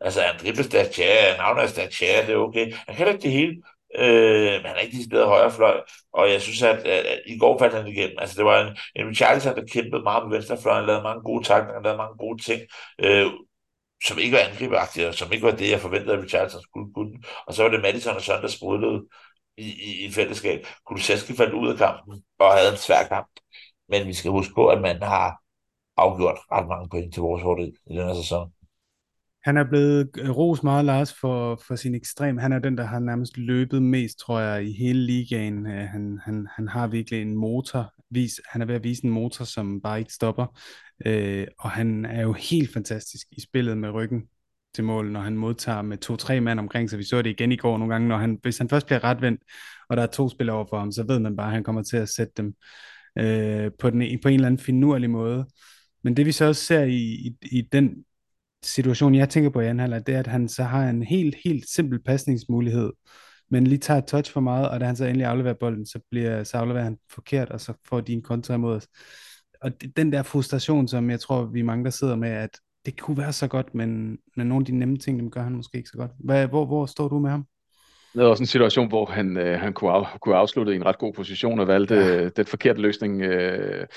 [0.01, 2.73] Altså, han dribles der ja, han er der ja, det er okay.
[2.87, 3.61] Han kan ikke det hele,
[3.99, 5.81] Øh, men han er ikke decideret højre fløj,
[6.13, 8.17] og jeg synes, at, at, at i går faldt han igennem.
[8.19, 11.43] Altså, det var en, en Richarlison, der kæmpede meget på venstrefløjen, han lavede mange gode
[11.43, 12.61] takninger, han lavede mange gode ting,
[12.99, 13.27] øh,
[14.07, 17.13] som ikke var angriberagtige, og som ikke var det, jeg forventede, at Richarlison skulle kunne.
[17.47, 19.01] Og så var det Madison og Søren, der sprudlede
[19.57, 20.67] i, i, i fællesskab.
[20.85, 23.27] Kulusevski faldt ud af kampen og havde en svær kamp.
[23.89, 25.41] Men vi skal huske på, at man har
[25.97, 28.51] afgjort ret mange point til vores fordel i den her sæson.
[29.43, 32.37] Han er blevet øh, ros meget, Lars, for, for sin ekstrem.
[32.37, 35.67] Han er den, der har nærmest løbet mest, tror jeg, i hele ligaen.
[35.67, 37.93] Øh, han, han, han har virkelig en motor.
[38.09, 40.59] Vis, han er ved at vise en motor, som bare ikke stopper.
[41.05, 44.21] Øh, og han er jo helt fantastisk i spillet med ryggen
[44.75, 46.99] til mål, når han modtager med to-tre mand omkring sig.
[46.99, 49.41] Vi så det igen i går nogle gange, når han, hvis han først bliver retvendt,
[49.89, 51.83] og der er to spillere over for ham, så ved man bare, at han kommer
[51.83, 52.53] til at sætte dem
[53.17, 55.45] øh, på, den, på en eller anden finurlig måde.
[56.03, 58.03] Men det vi så også ser i, i, i den
[58.63, 61.35] situation, jeg tænker på i anden halvleg, det er, at han så har en helt,
[61.45, 62.91] helt simpel pasningsmulighed,
[63.49, 65.99] men lige tager et touch for meget, og da han så endelig afleverer bolden, så,
[66.11, 68.87] bliver, så afleverer han forkert, og så får de en kontra imod os.
[69.61, 73.17] Og den der frustration, som jeg tror, vi mange, der sidder med, at det kunne
[73.17, 75.89] være så godt, men, men nogle af de nemme ting, dem gør han måske ikke
[75.89, 76.11] så godt.
[76.19, 77.45] Hvad, hvor, hvor står du med ham?
[78.13, 80.85] Det var også en situation, hvor han, øh, han kunne, af, kunne afslutte i en
[80.85, 82.29] ret god position og valgte ja.
[82.29, 83.21] den forkerte løsning.
[83.21, 83.87] Øh,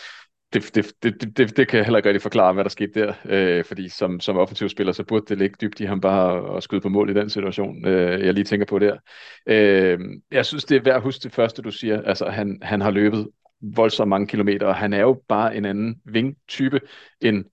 [0.52, 3.14] det, det, det, det, det kan jeg heller ikke rigtig forklare, hvad der skete der,
[3.24, 6.62] øh, fordi som, som offensiv spiller, så burde det ligge dybt i ham bare at
[6.62, 8.96] skyde på mål i den situation, øh, jeg lige tænker på der.
[9.46, 9.98] Øh,
[10.30, 12.90] jeg synes, det er værd at huske det første, du siger, altså han, han har
[12.90, 13.28] løbet
[13.60, 16.80] voldsomt mange kilometer, og han er jo bare en anden vingtype
[17.20, 17.44] end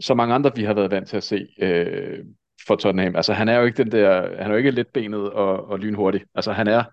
[0.00, 2.18] så mange andre, vi har været vant til at se øh,
[2.66, 3.16] for Tottenham.
[3.16, 5.78] Altså han er jo ikke den der, han er jo ikke lidt benet og, og
[5.78, 6.24] lynhurtig.
[6.34, 6.84] Altså han er,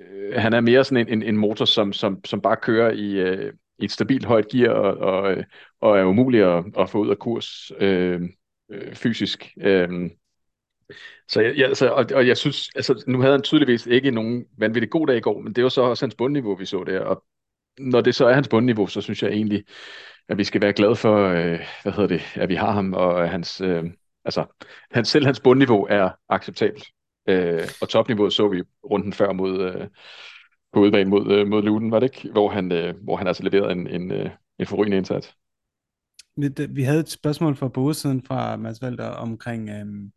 [0.00, 3.12] øh, han er mere sådan en, en, en motor, som, som, som bare kører i,
[3.12, 5.36] øh, i et stabilt højt gear og, og,
[5.80, 8.20] og er umulig at, at få ud af kurs øh,
[8.70, 9.54] øh, fysisk.
[9.60, 10.10] Øh,
[11.28, 14.44] så jeg, jeg, altså, og, og jeg synes, altså, nu havde han tydeligvis ikke nogen
[14.58, 17.00] vanvittig god dag i går, men det var så også hans bundniveau, vi så der.
[17.00, 17.24] Og
[17.78, 19.64] når det så er hans bundniveau, så synes jeg egentlig,
[20.28, 23.30] at vi skal være glade for, øh, hvad hedder det, at vi har ham, og
[23.30, 23.84] hans, øh,
[24.24, 24.44] altså,
[24.90, 26.84] hans, selv hans bundniveau er acceptabelt.
[27.28, 29.86] Øh, og topniveauet så vi runden før mod, øh,
[30.74, 32.32] på udebane mod, øh, mod Luton, var det ikke?
[32.32, 35.34] Hvor han, øh, hvor han altså leverede en, en, øh, en forrygende indsats.
[36.68, 40.10] Vi, havde et spørgsmål fra bådsiden fra Mads Valder omkring, øhm,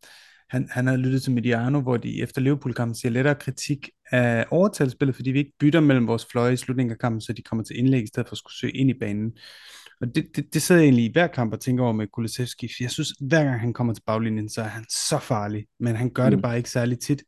[0.50, 5.16] han, han havde lyttet til Mediano, hvor de efter Liverpool-kampen siger lettere kritik af overtalsspillet,
[5.16, 7.78] fordi vi ikke bytter mellem vores fløje i slutningen af kampen, så de kommer til
[7.78, 9.32] indlæg i stedet for at skulle søge ind i banen.
[10.00, 12.68] Og det, det, det sidder jeg egentlig i hver kamp og tænker over med Kulusevski,
[12.68, 15.96] for jeg synes, hver gang han kommer til baglinjen, så er han så farlig, men
[15.96, 16.30] han gør mm.
[16.30, 17.22] det bare ikke særlig tit.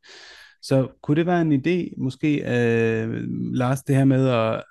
[0.63, 4.65] Så kunne det være en idé, måske, øh, Lars, det her med at,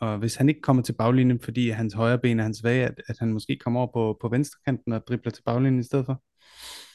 [0.00, 3.02] og hvis han ikke kommer til baglinjen, fordi hans højre ben er hans svage, at,
[3.08, 6.06] at han måske kommer over på, på venstre kanten og dribler til baglinjen i stedet
[6.06, 6.22] for?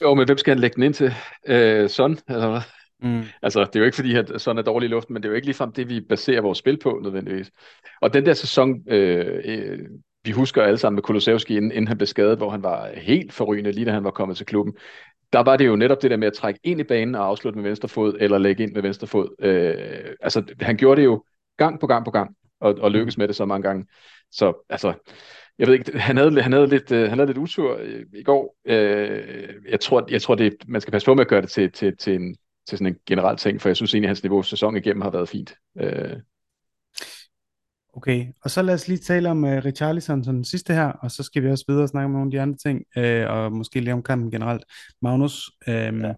[0.01, 1.13] Jo, men hvem skal han lægge den ind til?
[1.47, 2.61] Øh, Son, eller hvad?
[3.03, 3.23] Mm.
[3.41, 5.31] Altså, det er jo ikke fordi, at sådan er dårlig i luften, men det er
[5.31, 7.51] jo ikke ligefrem det, vi baserer vores spil på, nødvendigvis.
[8.01, 9.79] Og den der sæson, øh, øh,
[10.23, 13.33] vi husker alle sammen med Kulusevski, inden, inden han blev skadet, hvor han var helt
[13.33, 14.73] forrygende, lige da han var kommet til klubben.
[15.33, 17.59] Der var det jo netop det der med at trække ind i banen og afslutte
[17.59, 19.35] med venstre fod, eller lægge ind med venstre fod.
[19.39, 21.23] Øh, altså, han gjorde det jo
[21.57, 23.85] gang på gang på gang, og, og lykkedes med det så mange gange.
[24.31, 24.93] Så altså,
[25.59, 28.23] jeg ved ikke, han havde, han havde lidt, øh, han havde lidt utur i, i
[28.23, 28.55] går.
[28.65, 31.71] Øh, jeg tror, jeg tror det, man skal passe på med at gøre det til,
[31.71, 32.35] til, til, en,
[32.67, 35.09] til sådan en generel ting, for jeg synes egentlig, at hans niveau sæson igennem har
[35.09, 35.55] været fint.
[35.79, 36.17] Øh.
[37.93, 41.11] Okay, og så lad os lige tale om uh, Richarlison som den sidste her, og
[41.11, 43.51] så skal vi også videre og snakke om nogle af de andre ting, uh, og
[43.51, 44.63] måske lige om kampen generelt.
[45.01, 46.13] Magnus, um, ja.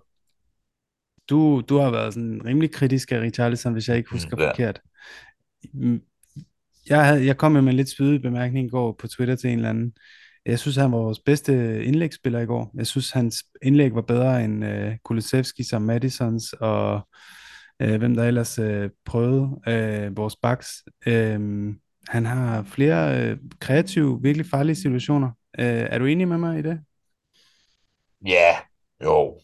[1.29, 4.49] du, du har været sådan rimelig kritisk af Richarlison, hvis jeg ikke husker mm, ja.
[4.49, 4.81] forkert
[6.89, 9.55] jeg, havde, jeg kom med en lidt spydig bemærkning i går på Twitter til en
[9.55, 9.93] eller anden.
[10.45, 12.71] Jeg synes, han var vores bedste indlægsspiller i går.
[12.75, 17.07] Jeg synes, hans indlæg var bedre end uh, Kulusevski som Madisons og
[17.81, 20.83] øh, hvem der ellers øh, prøvede øh, vores backs.
[21.05, 21.39] Øh,
[22.07, 25.31] han har flere øh, kreative, virkelig farlige situationer.
[25.59, 26.79] Øh, er du enig med mig i det?
[28.25, 28.55] Ja,
[29.03, 29.39] jo.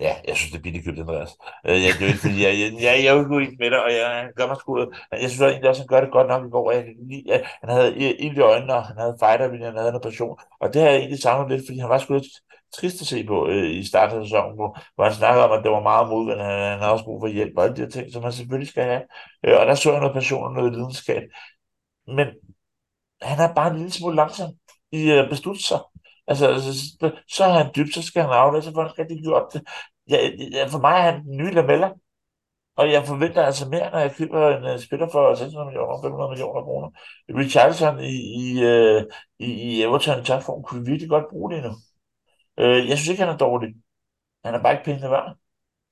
[0.00, 1.30] Ja, jeg synes, det er billigt købt, Andreas.
[1.66, 3.82] Øh, jeg, det er ikke, fordi jeg, jeg, jeg, jeg er jo ikke med dig,
[3.84, 4.92] og jeg gør mig sgu...
[5.12, 6.72] Jeg synes egentlig også, han gør det godt nok i går.
[6.72, 6.84] Jeg,
[7.26, 10.38] jeg, han havde ild i øjnene, og han havde fighter, han havde noget passion.
[10.60, 12.32] Og det har jeg egentlig savnet lidt, fordi han var sgu lidt
[12.76, 15.64] trist at se på øh, i starten af sæsonen, hvor, hvor han snakkede om, at
[15.64, 17.88] det var meget modvind, han, han havde også brug for hjælp, og alle de her
[17.90, 19.02] ting, som han selvfølgelig skal have.
[19.44, 21.22] Øh, og der så jeg noget passion og noget lidenskab.
[22.06, 22.26] Men
[23.22, 24.50] han er bare en lille smule langsom
[24.92, 25.80] i øh, at beslutte sig.
[26.26, 26.72] Altså, altså,
[27.28, 29.62] så er han dybt, så skal han aflæse, hvordan skal de gjort det?
[30.10, 30.18] Ja,
[30.52, 31.90] ja, for mig er han den nye lameller.
[32.76, 36.30] og jeg forventer altså mere, når jeg køber en uh, spiller for 600 millioner, 500
[36.30, 36.90] millioner kroner.
[37.28, 39.02] Richardson i, i, uh,
[39.38, 41.72] i, i Everton i topform kunne vi virkelig godt bruge det nu.
[42.60, 43.74] Uh, jeg synes ikke, han er dårlig.
[44.44, 45.36] Han er bare ikke pænt værd.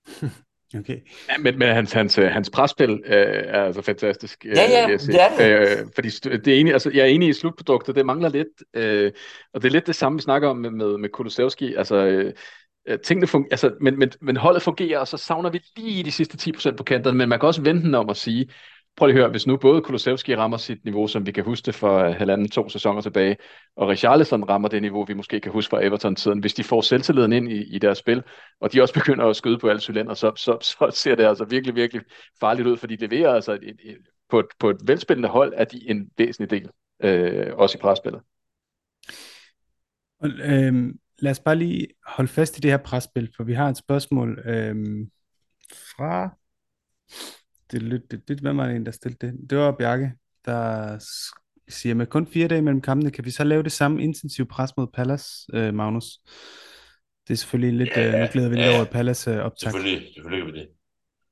[0.78, 0.98] Okay.
[1.28, 4.44] Ja, men, men hans, hans, hans presspil øh, er altså fantastisk.
[4.44, 5.80] Ja, ja, det er det.
[5.80, 8.48] Øh, fordi det er enig, altså, jeg er enig i slutproduktet, det mangler lidt.
[8.74, 9.12] Øh,
[9.54, 11.74] og det er lidt det samme, vi snakker om med, med, med Kulusevski.
[11.74, 16.04] Altså, øh, tingene fungerer, altså, men, men, men holdet fungerer, og så savner vi lige
[16.04, 18.50] de sidste 10% på kanterne, men man kan også vente den om at sige,
[18.96, 21.66] prøv lige at høre, hvis nu både Kulusevski rammer sit niveau, som vi kan huske
[21.66, 23.36] det for øh, halvanden, to sæsoner tilbage,
[23.76, 27.32] og Richarlison rammer det niveau, vi måske kan huske fra Everton-tiden, hvis de får selvtilliden
[27.32, 28.22] ind i, i deres spil,
[28.60, 31.44] og de også begynder at skyde på alle cylinder, så, så, så ser det altså
[31.44, 32.02] virkelig, virkelig
[32.40, 33.98] farligt ud, for de leverer altså et, et,
[34.30, 36.70] på, et, på et velspillende hold, er de en væsentlig del,
[37.02, 38.20] øh, også i presspillet.
[40.24, 43.76] Øhm, lad os bare lige holde fast i det her presspil, for vi har et
[43.76, 45.10] spørgsmål øhm,
[45.96, 46.36] fra
[47.72, 49.50] det, det, det, det, hvem var det en, der stillede det?
[49.50, 50.12] Det var Bjarke,
[50.44, 50.98] der
[51.68, 54.76] siger, med kun fire dage mellem kampene, kan vi så lave det samme intensiv pres
[54.76, 56.04] mod Pallas, øh, Magnus?
[57.28, 59.70] Det er selvfølgelig lidt, ja, øh, nu glæder vi lidt ja, over Pallas øh, optag.
[59.72, 60.68] Selvfølgelig, selvfølgelig kan vi det.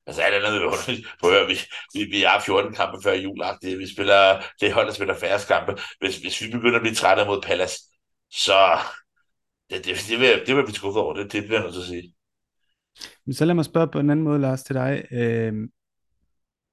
[0.06, 1.56] Altså alt andet vil Prøv vi,
[1.94, 5.82] vi, vi har 14 kampe før jul, vi spiller, det hold, der spiller færre kampe.
[6.00, 7.72] Hvis, hvis vi begynder at blive trætte mod Pallas,
[8.30, 8.78] så
[9.70, 11.74] det, det, det, vil, det vil jeg blive skuffet over, det, det bliver jeg nødt
[11.74, 12.14] til at sige.
[13.26, 15.04] Men så lad mig spørge på en anden måde, Lars, til dig.
[15.12, 15.52] Øh,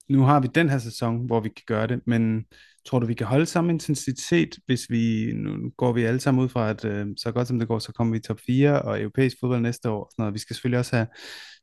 [0.10, 2.46] nu har vi den her sæson, hvor vi kan gøre det, men
[2.86, 6.50] tror du, vi kan holde samme intensitet, hvis vi, nu går vi alle sammen ud
[6.50, 9.02] fra, at øh, så godt som det går, så kommer vi i top 4 og
[9.02, 10.10] europæisk fodbold næste år.
[10.12, 10.34] Sådan noget.
[10.34, 11.08] Vi skal selvfølgelig også have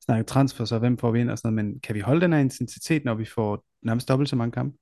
[0.05, 2.33] snakket transfer, så hvem får vi ind og sådan noget, men kan vi holde den
[2.33, 4.79] her intensitet, når vi får nærmest dobbelt så mange kampe?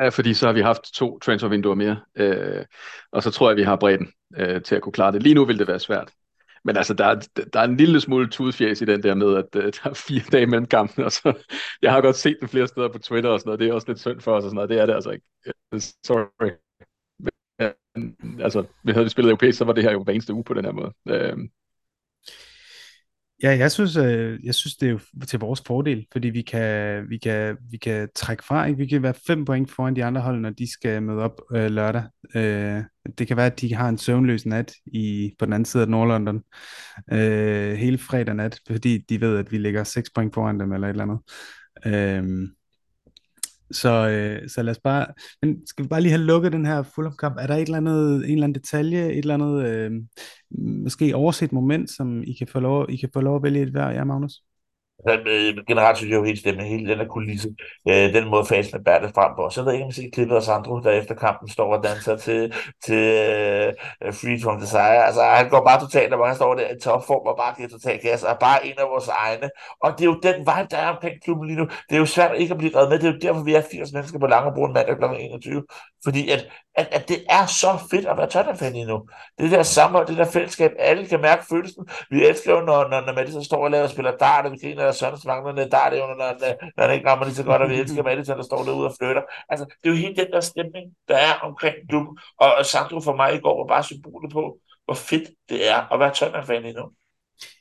[0.00, 2.64] Ja, fordi så har vi haft to transfervinduer mere, øh,
[3.12, 5.22] og så tror jeg, vi har bredden øh, til at kunne klare det.
[5.22, 6.12] Lige nu vil det være svært.
[6.64, 7.14] Men altså, der er,
[7.52, 10.22] der er en lille smule tudfjæs i den der med, at uh, der er fire
[10.32, 11.44] dage mellem kampen, og så,
[11.82, 13.88] jeg har godt set det flere steder på Twitter og sådan noget, det er også
[13.88, 15.26] lidt synd for os og sådan noget, det er det altså ikke.
[15.74, 16.50] Øh, sorry.
[17.58, 20.44] Men, altså, vi havde vi spillet europæisk, så var det her jo hver eneste uge
[20.44, 20.92] på den her måde.
[21.10, 21.38] Uh,
[23.42, 27.04] Ja, jeg synes, øh, jeg synes, det er jo til vores fordel, fordi vi kan,
[27.08, 28.66] vi kan, vi kan trække fra.
[28.66, 28.78] Ikke?
[28.78, 31.70] Vi kan være fem point foran de andre hold, når de skal møde op øh,
[31.70, 32.02] lørdag.
[32.34, 32.82] Øh,
[33.18, 35.88] det kan være, at de har en søvnløs nat i, på den anden side af
[35.88, 36.42] Nordlondon
[37.12, 40.88] øh, hele fredag nat, fordi de ved, at vi ligger seks point foran dem eller
[40.88, 41.20] et eller andet.
[41.86, 42.48] Øh,
[43.72, 45.06] så, øh, så lad os bare,
[45.42, 47.36] men skal vi bare lige have lukket den her Fulham-kamp?
[47.40, 49.90] Er der et eller andet, en eller anden detalje, et eller andet, øh,
[50.84, 53.70] måske overset moment, som I kan få lov, I kan få lov at vælge et
[53.70, 54.42] hver, ja, Magnus?
[55.08, 57.48] Den, øh, generelt synes jeg jo helt stemme, hele den der kulisse,
[57.88, 59.50] øh, den måde fasen er bæret frem på.
[59.50, 61.84] Så jeg ved ikke, om jeg ser klippet af Sandro, der efter kampen står og
[61.84, 63.04] danser til, til
[64.02, 65.04] øh, Free From Desire.
[65.06, 68.02] Altså, han går bare totalt, og han står der i topform og bare giver totalt
[68.02, 69.50] gas, og bare en af vores egne.
[69.80, 71.66] Og det er jo den vej, der er omkring klubben lige nu.
[71.88, 72.98] Det er jo svært ikke at blive reddet med.
[72.98, 75.04] Det er jo derfor, vi er 80 mennesker på Langebro en mandag kl.
[75.04, 75.62] 21.
[76.04, 79.08] Fordi at, at, at det er så fedt at være Tottenham-fan lige nu.
[79.38, 81.88] Det der sammenhold, det der fællesskab, alle kan mærke følelsen.
[82.10, 84.58] Vi elsker jo, når, når, når Madison står og laver og spiller dart, og vi
[84.62, 87.70] griner af er det jo, når, når, når det ikke rammer lige så godt, og
[87.70, 89.22] vi elsker Madison, der står derude og flytter.
[89.48, 92.18] Altså, det er jo hele den der stemning, der er omkring klubben.
[92.38, 94.42] Og, og Sandro for mig i går var bare symbolet på,
[94.84, 96.82] hvor fedt det er at være Tottenham-fan endnu.
[96.82, 96.90] nu.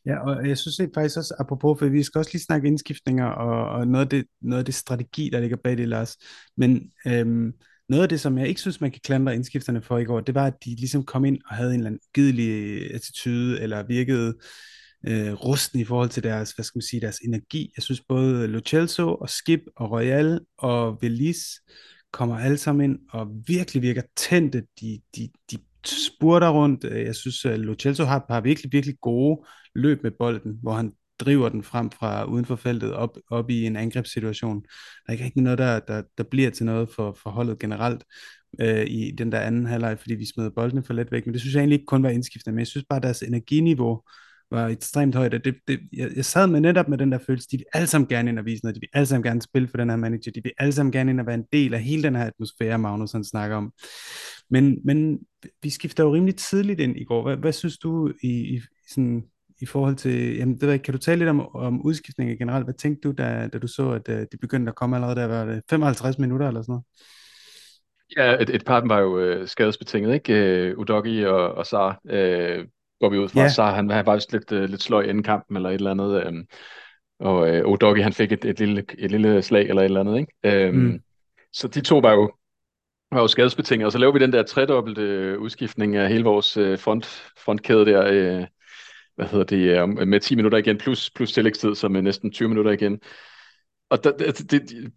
[0.06, 3.28] Ja, og jeg synes det faktisk også, apropos, for vi skal også lige snakke indskiftninger
[3.28, 6.18] og, og noget, af det, noget af det strategi, der ligger bag det, Lars.
[6.58, 7.54] Men øhm,
[7.90, 10.36] noget af det, som jeg ikke synes, man kan klandre indskifterne for i går, det
[10.36, 13.84] var, at de ligesom kom ind og havde en eller anden gidelig øh, attitude, eller
[13.84, 14.34] virkede
[15.08, 17.72] øh, rusten i forhold til deres, hvad skal man sige, deres energi.
[17.78, 21.46] Jeg synes både Lo Celso og Skip og Royal og Velis
[22.12, 24.64] kommer alle sammen ind og virkelig virker tændte.
[24.82, 26.84] De, de, de spurter rundt.
[26.84, 29.46] Øh, jeg synes, øh, at Lo Celso har, har virkelig, virkelig gode
[29.76, 33.66] løb med bolden, hvor han driver den frem fra uden for feltet op, op i
[33.66, 34.62] en angrebssituation.
[34.62, 38.04] Der er ikke rigtig noget, der, der, der bliver til noget for, for holdet generelt
[38.62, 41.26] øh, i den der anden halvleg, fordi vi smed boldene for let væk.
[41.26, 43.22] Men det synes jeg egentlig ikke kun var indskiftende, men jeg synes bare, at deres
[43.22, 44.02] energiniveau
[44.52, 45.32] var ekstremt højt.
[45.32, 48.08] Det, det, jeg, jeg sad med netop med den der følelse, de vil alle sammen
[48.08, 50.32] gerne ind og vise noget, de vil alle sammen gerne spille for den her manager,
[50.32, 52.80] de vil alle sammen gerne ind og være en del af hele den her atmosfære,
[52.80, 53.74] Magnus han snakker om.
[54.50, 55.20] Men, men
[55.64, 57.24] vi skifter jo rimelig tidligt ind i går.
[57.24, 59.24] Hvad, hvad synes du i, i, sådan,
[59.62, 62.66] i forhold til, jamen, det ved, kan du tale lidt om, om udskiftninger generelt?
[62.66, 65.28] Hvad tænkte du, da, da du så, at uh, de begyndte at komme allerede der,
[65.28, 66.84] var det 55 minutter eller sådan noget?
[68.18, 70.34] Ja, et, et par af dem var jo øh, skadesbetinget, ikke?
[70.34, 72.66] Øh, Udogi og, og Sar øh,
[73.00, 73.40] går vi ud fra.
[73.40, 73.52] Yeah.
[73.52, 76.28] Sar, han, han var vist lidt, uh, lidt sløj inden kampen eller et eller andet.
[76.28, 76.46] Um,
[77.20, 80.20] og uh, Udogi, han fik et, et, lille, et lille slag eller et eller andet,
[80.20, 80.70] ikke?
[80.70, 81.00] Um, mm.
[81.54, 82.32] Så de to var jo,
[83.12, 86.80] var jo skadesbetinget, og så laver vi den der tredobbelte udskiftning af hele vores uh,
[86.80, 87.06] front,
[87.38, 88.46] frontkæde der, uh,
[89.16, 92.72] hvad hedder det, med 10 minutter igen, plus, plus tillægstid, som er næsten 20 minutter
[92.72, 93.00] igen.
[93.90, 94.92] Og der, det, det,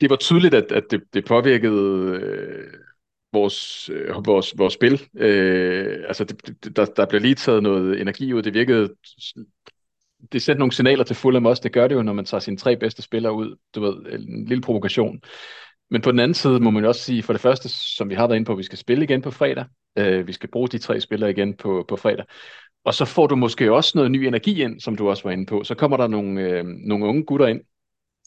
[0.00, 2.72] det var tydeligt, at, at det, det påvirkede øh,
[3.32, 5.02] vores, øh, vores, vores spil.
[5.16, 8.42] Øh, altså, det, der, der blev lige taget noget energi ud.
[8.42, 8.88] Det virkede...
[10.32, 11.60] Det sendte nogle signaler til Fulham også.
[11.62, 13.56] Det gør det jo, når man tager sine tre bedste spillere ud.
[13.74, 15.20] Du ved, en lille provokation.
[15.90, 18.26] Men på den anden side må man også sige, for det første, som vi har
[18.26, 19.64] været inde på, vi skal spille igen på fredag.
[19.98, 22.24] Øh, vi skal bruge de tre spillere igen på, på fredag.
[22.84, 25.46] Og så får du måske også noget ny energi ind, som du også var inde
[25.46, 25.64] på.
[25.64, 27.60] Så kommer der nogle, øh, nogle unge gutter ind,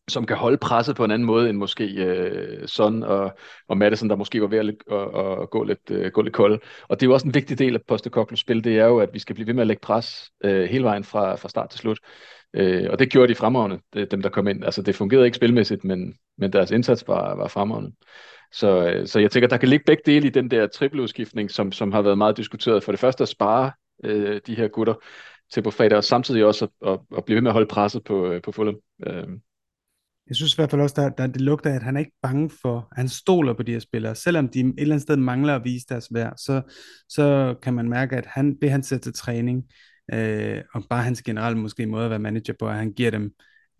[0.07, 3.37] som kan holde presset på en anden måde end måske øh, Son og,
[3.67, 6.61] og Madison, der måske var ved at, at, at gå, lidt, øh, gå lidt kold.
[6.87, 9.09] Og det er jo også en vigtig del af Postecoglos spil, det er jo, at
[9.13, 11.79] vi skal blive ved med at lægge pres øh, hele vejen fra, fra start til
[11.79, 11.99] slut.
[12.53, 13.79] Øh, og det gjorde de fremragende,
[14.11, 14.65] dem der kom ind.
[14.65, 17.91] Altså det fungerede ikke spilmæssigt, men, men deres indsats var, var fremragende.
[18.51, 21.71] Så, øh, så jeg tænker, der kan ligge begge dele i den der trippeludskiftning, som,
[21.71, 22.83] som har været meget diskuteret.
[22.83, 23.71] For det første at spare
[24.03, 24.93] øh, de her gutter
[25.53, 28.03] til på fredag, og samtidig også at, at, at blive ved med at holde presset
[28.03, 28.75] på, øh, på Fulham.
[29.07, 29.27] Øh.
[30.27, 32.17] Jeg synes i hvert fald også, der, der det lugter af, at han er ikke
[32.21, 34.15] bange for, han stoler på de her spillere.
[34.15, 36.61] Selvom de et eller andet sted mangler at vise deres værd, så,
[37.09, 39.63] så kan man mærke, at han, det han sætter til træning,
[40.13, 43.31] øh, og bare hans generelle måske måde at være manager på, at han giver dem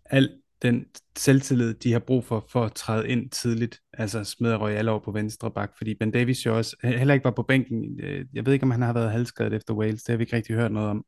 [0.04, 0.30] al
[0.62, 0.84] den
[1.16, 5.12] selvtillid, de har brug for, for at træde ind tidligt, altså smider Royal over på
[5.12, 8.00] venstre bak, fordi Ben Davis jo også heller ikke var på bænken.
[8.00, 10.36] Øh, jeg ved ikke, om han har været halvskadet efter Wales, det har vi ikke
[10.36, 11.04] rigtig hørt noget om.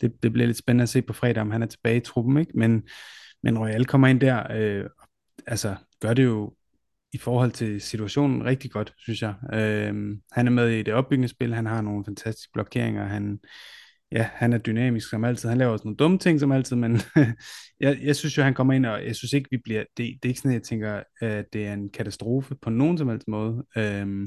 [0.00, 2.36] Det, det bliver lidt spændende at se på fredag, om han er tilbage i truppen,
[2.36, 2.52] ikke?
[2.58, 2.82] Men,
[3.44, 4.84] men Royal kommer ind der, øh,
[5.46, 6.54] altså gør det jo
[7.12, 9.34] i forhold til situationen rigtig godt, synes jeg.
[9.52, 9.94] Øh,
[10.32, 13.40] han er med i det opbyggende spil, han har nogle fantastiske blokeringer, han,
[14.12, 15.48] ja, han er dynamisk som altid.
[15.48, 17.00] Han laver også nogle dumme ting som altid, men
[17.80, 20.24] jeg, jeg synes jo, han kommer ind, og jeg synes ikke, vi bliver, det, det
[20.24, 23.64] er ikke sådan, jeg tænker, at det er en katastrofe på nogen som helst måde.
[23.76, 24.26] Øh,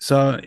[0.00, 0.40] så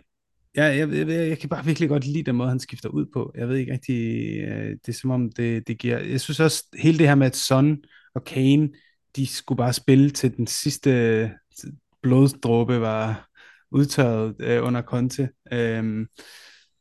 [0.57, 3.05] ja, jeg, jeg, jeg, jeg kan bare virkelig godt lide den måde, han skifter ud
[3.13, 3.31] på.
[3.35, 3.95] Jeg ved ikke rigtig,
[4.41, 7.27] øh, det er som om, det, det giver, jeg synes også, hele det her med,
[7.27, 7.77] at Son
[8.15, 8.69] og Kane,
[9.15, 11.29] de skulle bare spille til den sidste øh,
[12.01, 13.27] bloddråbe var
[13.71, 15.29] udtørret øh, under Conte.
[15.51, 16.07] Øh,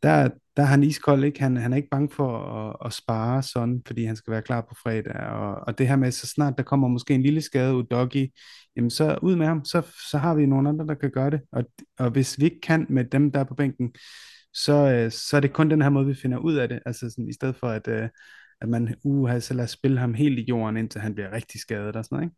[0.03, 1.41] der, der er han iskold, ikke?
[1.41, 4.61] Han, han er ikke bange for at, at spare sådan, fordi han skal være klar
[4.61, 5.15] på fredag.
[5.15, 8.33] Og, og det her med, så snart der kommer måske en lille skade ud Doggy,
[8.77, 11.41] jamen så ud med ham, så, så har vi nogle andre, der kan gøre det.
[11.53, 11.65] Og,
[11.99, 13.93] og hvis vi ikke kan med dem, der er på bænken,
[14.55, 16.81] så, øh, så er det kun den her måde, vi finder ud af det.
[16.87, 18.09] Altså sådan, i stedet for, at, øh,
[18.61, 21.97] at man uh, så lader spille ham helt i jorden, indtil han bliver rigtig skadet
[21.97, 22.37] og sådan noget, ikke?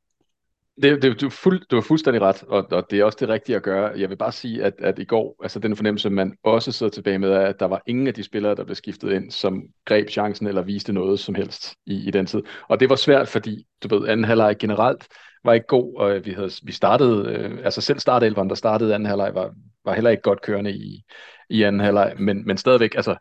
[0.82, 3.56] Det, det, du, fuld, du har fuldstændig ret, og, og det er også det rigtige
[3.56, 3.98] at gøre.
[3.98, 7.18] Jeg vil bare sige, at, at i går, altså den fornemmelse, man også sidder tilbage
[7.18, 10.10] med, er, at der var ingen af de spillere, der blev skiftet ind, som greb
[10.10, 12.42] chancen eller viste noget som helst i, i den tid.
[12.68, 15.08] Og det var svært, fordi, du ved, anden halvleg generelt
[15.44, 19.06] var ikke god, og vi, havde, vi startede, øh, altså selv startelveren, der startede anden
[19.06, 19.54] halvleg, var,
[19.84, 21.04] var heller ikke godt kørende i,
[21.50, 23.16] i anden halvleg, men, men stadigvæk, altså,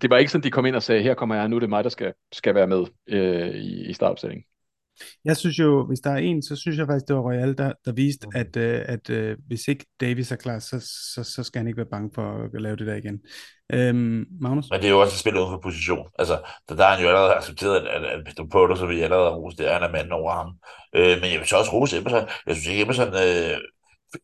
[0.00, 1.68] det var ikke sådan, de kom ind og sagde, her kommer jeg, nu er det
[1.68, 4.44] mig, der skal, skal være med øh, i, i startopstillingen.
[5.24, 7.72] Jeg synes jo, hvis der er en, så synes jeg faktisk, det var Royal, der,
[7.84, 8.40] der viste, mm.
[8.40, 10.80] at, uh, at uh, hvis ikke Davis er klar, så,
[11.14, 13.20] så, så skal han ikke være bange for at lave det der igen.
[13.72, 14.66] Øhm, Magnus?
[14.70, 16.06] Men det er jo også et spil uden for position.
[16.18, 19.00] Altså, der, der har han jo allerede accepteret, at, at, at Peter Porter, så vi
[19.00, 20.48] allerede rose det, han er manden over ham.
[20.96, 22.28] Øh, men jeg vil så også rose Emerson.
[22.46, 23.56] Jeg synes ikke, Emerson øh,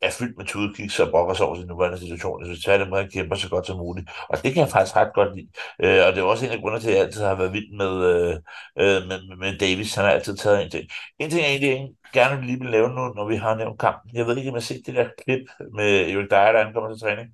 [0.00, 2.40] er fyldt med tudekicks og brokker sig over sin nuværende situation.
[2.40, 4.10] Jeg synes tværtimod, han kæmper så godt som muligt.
[4.28, 5.48] Og det kan jeg faktisk ret godt lide.
[5.82, 7.76] Øh, og det er også en af grundene til, at jeg altid har været vild
[7.76, 8.34] med, øh,
[8.78, 9.94] øh med, med Davis.
[9.94, 10.84] Han har altid taget en ting.
[11.18, 14.16] En ting, jeg egentlig gerne lige vil lave nu, når vi har nævnt kampen.
[14.16, 16.90] Jeg ved ikke, om jeg har set det der klip med Erik Dyer, der ankommer
[16.90, 17.28] til træning.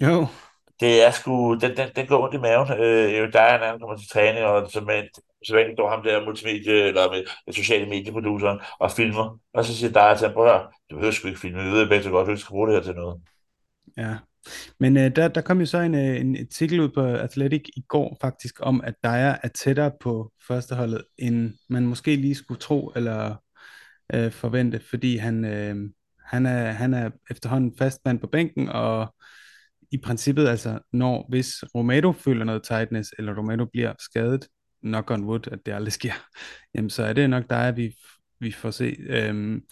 [0.00, 0.26] Jo,
[0.80, 2.72] det er sgu, den, den, den går ondt i maven.
[2.72, 5.02] Øh, jo, der er han kommer til træning, og så med,
[5.46, 9.38] så vanligt står ham der multimedie, eller med, med sociale medieproduceren, og filmer.
[9.54, 12.10] Og så siger dig til ham, prøv du behøver sgu ikke filme, vi ved begge
[12.10, 13.20] godt, du ikke skal bruge det her til noget.
[13.96, 14.16] Ja,
[14.80, 17.84] men øh, der, der kom jo så en, øh, en artikel ud på Athletic i
[17.88, 22.92] går faktisk, om at Dyer er tættere på førsteholdet, end man måske lige skulle tro
[22.96, 23.36] eller
[24.14, 25.76] øh, forvente, fordi han, øh,
[26.24, 29.14] han, er, han er efterhånden fastmand på bænken, og
[29.92, 34.48] i princippet, altså, når, hvis Romero føler noget tightness, eller Romero bliver skadet,
[34.84, 36.12] nok on wood, at det aldrig sker,
[36.74, 37.94] jamen så er det nok dig, at vi,
[38.40, 38.96] vi får se.
[39.08, 39.62] Øhm,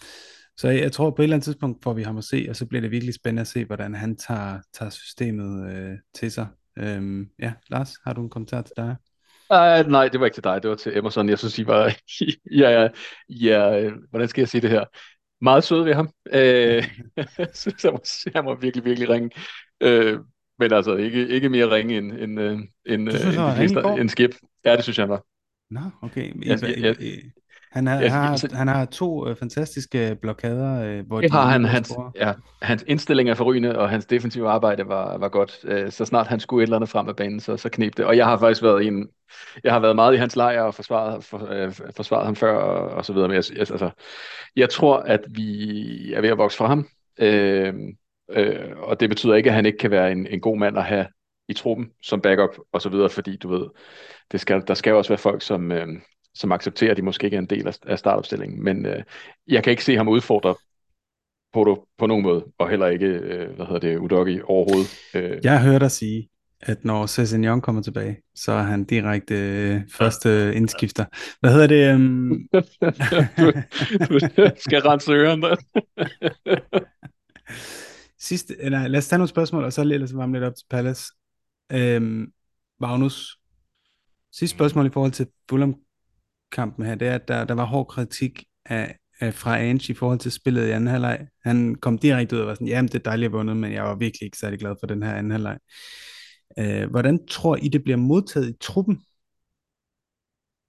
[0.57, 2.55] så jeg, jeg tror på et eller andet tidspunkt får vi ham at se, og
[2.55, 6.47] så bliver det virkelig spændende at se, hvordan han tager, tager systemet øh, til sig.
[6.77, 8.95] Øhm, ja, Lars, har du en kommentar til dig?
[9.49, 11.29] Uh, nej, det var ikke til dig, det var til Emerson.
[11.29, 11.95] Jeg synes, I var...
[12.61, 12.87] ja, ja,
[13.29, 14.85] ja, hvordan skal jeg sige det her?
[15.41, 16.09] Meget sød ved ham.
[16.33, 16.83] Øh,
[17.37, 19.29] jeg synes, han var, han var virkelig, virkelig ringe.
[19.81, 20.19] Øh,
[20.59, 24.31] men altså ikke, ikke mere ringe end, end, øh, end, synes, end, fleste, end skib.
[24.65, 25.23] Ja, det synes jeg, han var.
[25.71, 26.45] Nå, okay.
[26.45, 26.95] Jeg, jeg, jeg,
[27.71, 31.49] han, har, jeg, har, han har to uh, fantastiske blokader, uh, hvor det de har
[31.49, 31.65] han.
[31.65, 35.59] Hans, ja, hans indstilling er forrygende, og hans defensive arbejde var, var godt.
[35.63, 38.05] Uh, så snart han skulle et eller andet frem af banen, så, så knep det.
[38.05, 39.07] Og jeg har faktisk været en,
[39.63, 42.89] jeg har været meget i hans lejr og forsvaret, for, uh, forsvaret ham før og,
[42.89, 43.27] og så videre.
[43.27, 43.89] Men jeg, altså,
[44.55, 46.87] jeg tror, at vi er ved at vokse fra ham.
[47.21, 47.93] Uh,
[48.29, 50.83] Øh, og det betyder ikke, at han ikke kan være en, en god mand at
[50.83, 51.07] have
[51.47, 53.67] i truppen som backup og så videre, fordi du ved,
[54.31, 55.87] det skal, der skal jo også være folk, som, øh,
[56.33, 58.63] som accepterer, at de måske ikke er en del af, af startopstillingen.
[58.63, 59.03] Men øh,
[59.47, 60.55] jeg kan ikke se ham udfordre
[61.53, 64.99] på, på nogen måde, og heller ikke, øh, hvad hedder det, Udogi overhovedet.
[65.15, 65.39] Øh.
[65.43, 66.29] Jeg hører dig sige,
[66.61, 71.05] at når Cezanne kommer tilbage, så er han direkte øh, første indskifter.
[71.39, 71.95] Hvad hedder det?
[71.95, 72.47] Um...
[73.37, 73.51] du,
[74.09, 75.47] du skal rense ørerne.
[78.23, 81.03] Sidste, eller lad os tage nogle spørgsmål, og så ellers varme lidt op til Palace.
[81.71, 82.27] Øhm,
[82.79, 83.37] Magnus,
[84.31, 88.43] sidste spørgsmål i forhold til Fulham-kampen her, det er, at der, der var hård kritik
[88.65, 91.27] af, af, fra Ange i forhold til spillet i anden halvleg.
[91.43, 93.83] Han kom direkte ud og var sådan, jamen det er dejligt at vundet, men jeg
[93.83, 95.57] var virkelig ikke særlig glad for den her anden halvleg.
[96.59, 99.01] Øh, hvordan tror I, det bliver modtaget i truppen?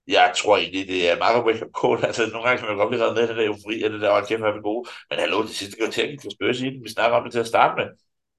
[0.07, 2.05] Jeg tror egentlig, det er meget wake-up call.
[2.05, 4.09] Altså, nogle gange kan man godt blive reddet med det der eufori, og det der,
[4.09, 4.89] var kæft, hvor er vi gode.
[5.09, 6.83] Men hallo, det sidste kvarter gik for spørgsmål i den.
[6.83, 7.87] Vi snakker om det til at starte med.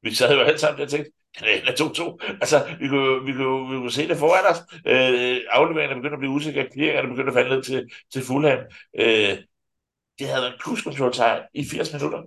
[0.03, 2.37] Vi sad jo alle sammen der og tænkte, det er 2-2.
[2.41, 4.61] Altså, vi kunne, vi, kunne, vi kunne se det foran os.
[4.87, 8.59] Øh, afleveringerne begynder at blive usikre, clearingerne begynder at falde ned til, til Fulham.
[8.99, 9.39] Øh,
[10.19, 11.13] det havde været en cruise control
[11.55, 12.23] i 80 minutter.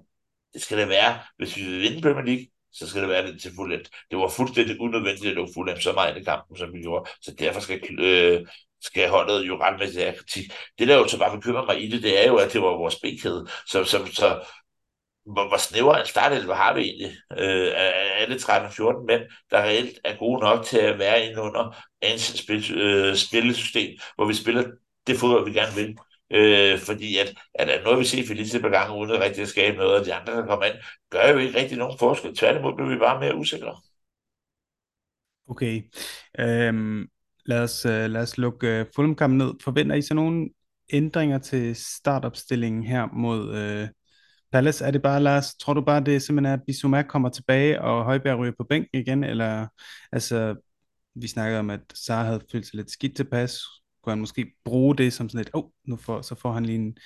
[0.53, 3.41] Det skal det være, hvis vi vil vinde Premier League så skal det være det
[3.41, 3.81] til Fulham.
[4.11, 7.09] Det var fuldstændig unødvendigt at lukke Fulham så meget i kampen, som vi gjorde.
[7.21, 8.47] Så derfor skal, øh,
[8.81, 10.51] skal holdet jo ret med det kritik.
[10.79, 12.67] Det der jo så bare bekymrer mig i det, det er jo, at det var
[12.67, 13.47] vores bækkæde.
[13.67, 14.41] Så, så, så
[15.25, 17.11] hvor, hvor snæver en startelve har vi egentlig?
[17.37, 19.21] Øh, er alle 13-14 mænd,
[19.51, 24.25] der reelt er gode nok til at være inde under ens spil, øh, spillesystem, hvor
[24.25, 24.63] vi spiller
[25.07, 25.97] det fodbold, vi gerne vil.
[26.31, 29.49] Øh, fordi at, at, at noget vi ser Felice på gange, uden at rigtig at
[29.49, 30.75] skabe noget, og de andre, der kommer ind,
[31.09, 32.35] gør jo ikke rigtig nogen forskel.
[32.35, 33.77] Tværtimod bliver vi bare mere usikre.
[35.49, 35.83] Okay.
[36.39, 37.07] Øhm,
[37.49, 39.53] lad, os, øh, lad os lukke øh, uh, Fulham-kampen ned.
[39.63, 40.49] Forventer I så nogle
[40.93, 43.87] ændringer til startopstillingen her mod uh,
[44.51, 44.85] Palace?
[44.85, 48.03] Er det bare, Lars, tror du bare, det simpelthen er, at Bissouma kommer tilbage, og
[48.03, 49.23] Højbjerg ryger på bænken igen?
[49.23, 49.67] Eller,
[50.11, 50.55] altså,
[51.15, 53.61] vi snakkede om, at Sara havde følt sig lidt skidt tilpas
[54.01, 56.65] kunne han måske bruge det som sådan et, åh, oh, nu får, så får han
[56.65, 56.97] lige en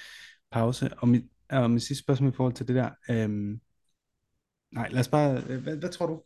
[0.52, 0.90] pause.
[0.98, 3.60] Og mit, og mit sidste spørgsmål i forhold til det der, øhm,
[4.72, 6.22] nej, lad os bare, øh, hvad, hvad tror du?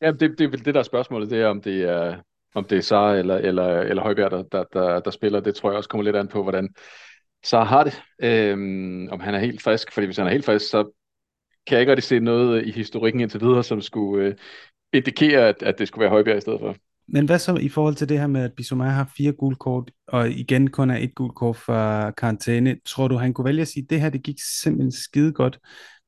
[0.00, 2.22] Ja, det, det er vel det der er spørgsmålet, det er, om det er,
[2.54, 5.40] om det er Sara eller, eller, eller Højbjerg, der, der, der, der spiller.
[5.40, 6.68] Det tror jeg også kommer lidt an på, hvordan,
[7.44, 8.02] så har det.
[8.22, 10.82] Øhm, om han er helt frisk, fordi hvis han er helt frisk, så
[11.66, 14.34] kan jeg ikke rigtig se noget i historikken indtil videre, som skulle øh,
[14.92, 16.76] indikere, at, at det skulle være Højbjerg i stedet for.
[17.12, 19.90] Men hvad så i forhold til det her med, at Bissouma har fire gule kort,
[20.08, 21.56] og igen kun er et gult kort
[22.16, 22.76] karantæne?
[22.86, 25.58] Tror du, han kunne vælge at sige, at det her det gik simpelthen skide godt.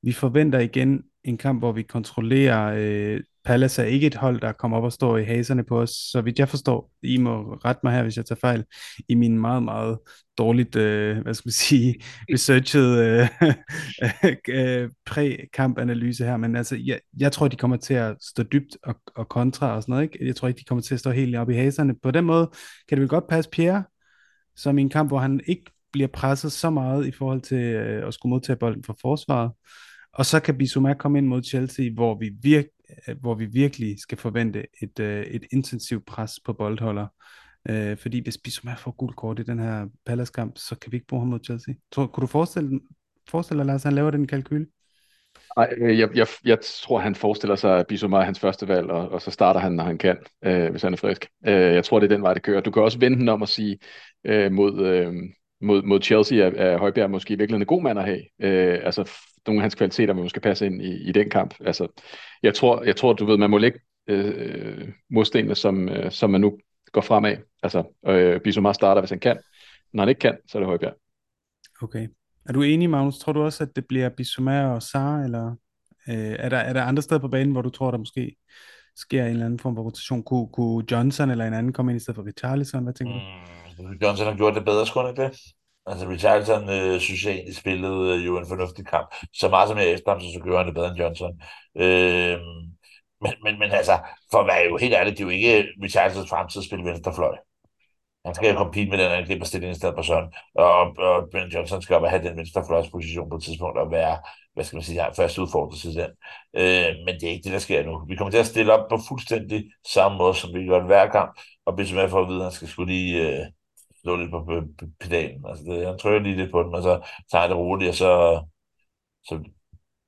[0.03, 4.53] Vi forventer igen en kamp, hvor vi kontrollerer øh, Palace er ikke et hold, der
[4.53, 7.81] kommer op og står i haserne på os, så vidt jeg forstår, I må rette
[7.85, 8.65] mig her, hvis jeg tager fejl,
[9.09, 9.99] i min meget, meget
[10.39, 11.95] dårligt, øh, hvad skal man sige,
[12.33, 13.29] researchet øh,
[14.83, 18.95] øh, præ-kampanalyse her, men altså, jeg, jeg tror, de kommer til at stå dybt og,
[19.17, 20.27] og kontra og sådan noget, ikke?
[20.27, 21.95] Jeg tror ikke, de kommer til at stå helt op i haserne.
[22.03, 22.51] På den måde
[22.89, 23.85] kan det vel godt passe Pierre,
[24.57, 28.09] som i en kamp, hvor han ikke bliver presset så meget i forhold til øh,
[28.09, 29.51] at skulle modtage bolden fra forsvaret.
[30.13, 32.65] Og så kan Bissouma komme ind mod Chelsea, hvor vi, virk,
[33.09, 37.07] øh, hvor vi virkelig skal forvente et, øh, et intensivt pres på boldholder.
[37.69, 41.07] Øh, fordi hvis Bissouma får gul kort i den her Palace-kamp, så kan vi ikke
[41.07, 41.75] bruge ham mod Chelsea.
[41.93, 42.81] Tror, kunne du forestille,
[43.29, 44.65] forestille dig, Lars, at han laver den kalkyl?
[45.57, 48.91] Ej, øh, jeg, jeg, jeg tror, han forestiller sig, at Bissouma er hans første valg,
[48.91, 51.27] og, og så starter han, når han kan, øh, hvis han er frisk.
[51.47, 52.61] Øh, jeg tror, det er den vej, det kører.
[52.61, 53.79] Du kan også vente den om at sige
[54.25, 55.15] øh, mod, øh,
[55.61, 58.23] mod, mod Chelsea, at, er Højbjerg måske virkelig en god mand at have.
[58.43, 59.11] Øh, altså,
[59.47, 61.55] nogle af hans kvaliteter måske passe ind i, i den kamp.
[61.61, 61.87] Altså,
[62.43, 66.41] jeg tror, jeg tror, du ved, man må lægge øh, modstenene, som, øh, som man
[66.41, 66.59] nu
[66.93, 67.37] går fremad.
[67.63, 69.39] Altså, øh, Bissouma starter, hvis han kan.
[69.93, 70.95] Når han ikke kan, så er det Højbjerg.
[71.83, 72.09] Okay.
[72.49, 73.19] Er du enig, Magnus?
[73.19, 75.57] Tror du også, at det bliver Bissouma og Sar, eller
[76.09, 78.37] øh, er, der, er der andre steder på banen, hvor du tror, der måske
[78.97, 80.23] sker en eller anden form for rotation?
[80.23, 82.83] Kunne, kunne Johnson eller en anden komme ind i stedet for Richarlison?
[82.83, 83.21] Hvad tænker du?
[83.83, 85.41] Mm, Johnson har gjort det bedre, skulle ikke det?
[85.87, 89.15] Altså Richarlison øh, synes jeg egentlig spillede øh, jo en fornuftig kamp.
[89.33, 91.41] Så meget som jeg efter ham, så, så gjorde han det bedre end Johnson.
[91.77, 92.39] Øh,
[93.23, 93.99] men, men, men altså,
[94.31, 97.37] for at være jo helt ærligt, det er jo ikke Richarlisons fremtid at spille venstrefløj.
[98.27, 100.33] Han skal jo compete med den angriberstilling i stedet for sådan.
[100.55, 104.19] Og, og Ben Johnson skal op og have den venstrefløjsposition på et tidspunkt og være,
[104.55, 106.11] hvad skal man sige, først udfordret til den.
[106.57, 108.05] Øh, men det er ikke det, der sker nu.
[108.09, 109.65] Vi kommer til at stille op på fuldstændig
[109.95, 111.31] samme måde, som vi gør hver gang.
[111.67, 113.47] Og hvis man får at vide, at han skal skulle lige øh,
[114.03, 114.63] slå lidt på
[115.01, 115.45] pedalen.
[115.49, 118.43] Altså det, han trykker lige lidt på den, og så tager det roligt, og så,
[119.29, 119.35] så,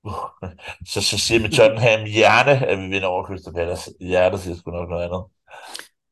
[0.92, 3.90] så, så siger med Tottenham hjerne, at vi vinder over Crystal Palace.
[4.01, 5.24] Hjertet siger sgu nok noget andet.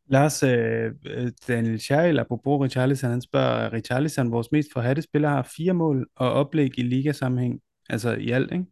[0.06, 5.50] Lars, øh, øh Daniel Scherl, apropos Richarlison, han spørger, Richarlison, vores mest forhatte spiller, har
[5.56, 7.60] fire mål og oplæg i ligasammenhæng,
[7.90, 8.64] altså i alt, ikke?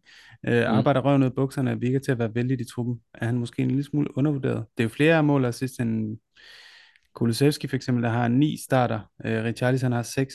[0.46, 0.74] Øh, mm.
[0.76, 3.00] Arbejder røven ud af bukserne og virker til at være vældig i truppen.
[3.14, 4.64] Er han måske en lille smule undervurderet?
[4.76, 6.18] Det er jo flere mål og sidst end
[7.14, 9.00] Kulusevski for eksempel, der har ni starter.
[9.24, 10.34] Øh, Richarlison har seks.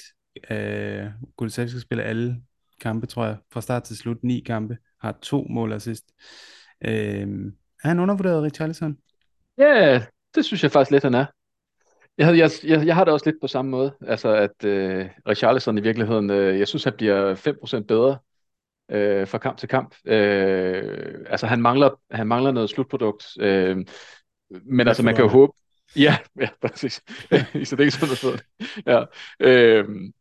[0.50, 1.06] Øh,
[1.38, 2.42] Kulusevski spiller alle
[2.82, 4.24] kampe, tror jeg, fra start til slut.
[4.24, 4.78] Ni kampe.
[5.02, 6.06] Har to mål assist.
[6.86, 7.28] Øh,
[7.84, 8.98] er han undervurderet, Richarlison?
[9.58, 10.04] Ja,
[10.36, 11.26] det synes jeg faktisk lidt, han er.
[12.18, 13.96] Jeg, jeg, jeg, jeg har det også lidt på samme måde.
[14.02, 17.36] Altså, at øh, Richarlison i virkeligheden, øh, jeg synes, han bliver
[17.82, 18.18] 5% bedre
[18.92, 19.96] øh, fra kamp til kamp.
[20.06, 23.26] Øh, altså, han mangler, han mangler noget slutprodukt.
[23.40, 23.78] Øh,
[24.66, 25.54] men altså, man kan jo håbe,
[25.96, 27.02] Ja, ja, præcis.
[27.62, 28.40] I så det ikke sådan
[28.86, 29.04] Ja.
[29.40, 30.14] Øhm,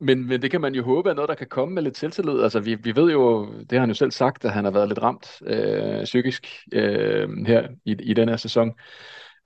[0.00, 2.42] men, men det kan man jo håbe er noget, der kan komme med lidt selvtillid.
[2.42, 4.88] Altså, vi, vi ved jo, det har han jo selv sagt, at han har været
[4.88, 8.72] lidt ramt øh, psykisk øh, her i, i den her sæson.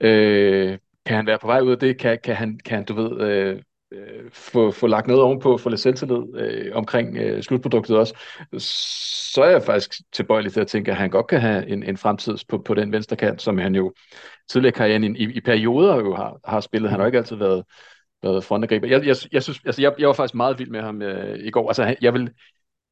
[0.01, 1.99] Øh, kan han være på vej ud af det?
[1.99, 3.61] Kan, kan, han, kan han, du ved, øh,
[3.93, 8.13] øh, få, få lagt noget ovenpå, få lidt selvtillid øh, omkring øh, slutproduktet også,
[9.33, 11.97] så er jeg faktisk tilbøjelig til at tænke, at han godt kan have en, en
[11.97, 13.93] fremtid på, på den venstre kant, som han jo
[14.49, 16.89] tidligere karrieren i, i, i perioder jo har, har spillet.
[16.89, 17.63] Han har jo ikke altid været,
[18.23, 18.87] været frontangriber.
[18.87, 21.51] Jeg, jeg, jeg, synes, altså jeg, jeg var faktisk meget vild med ham øh, i
[21.51, 21.67] går.
[21.67, 22.29] Altså, jeg vil,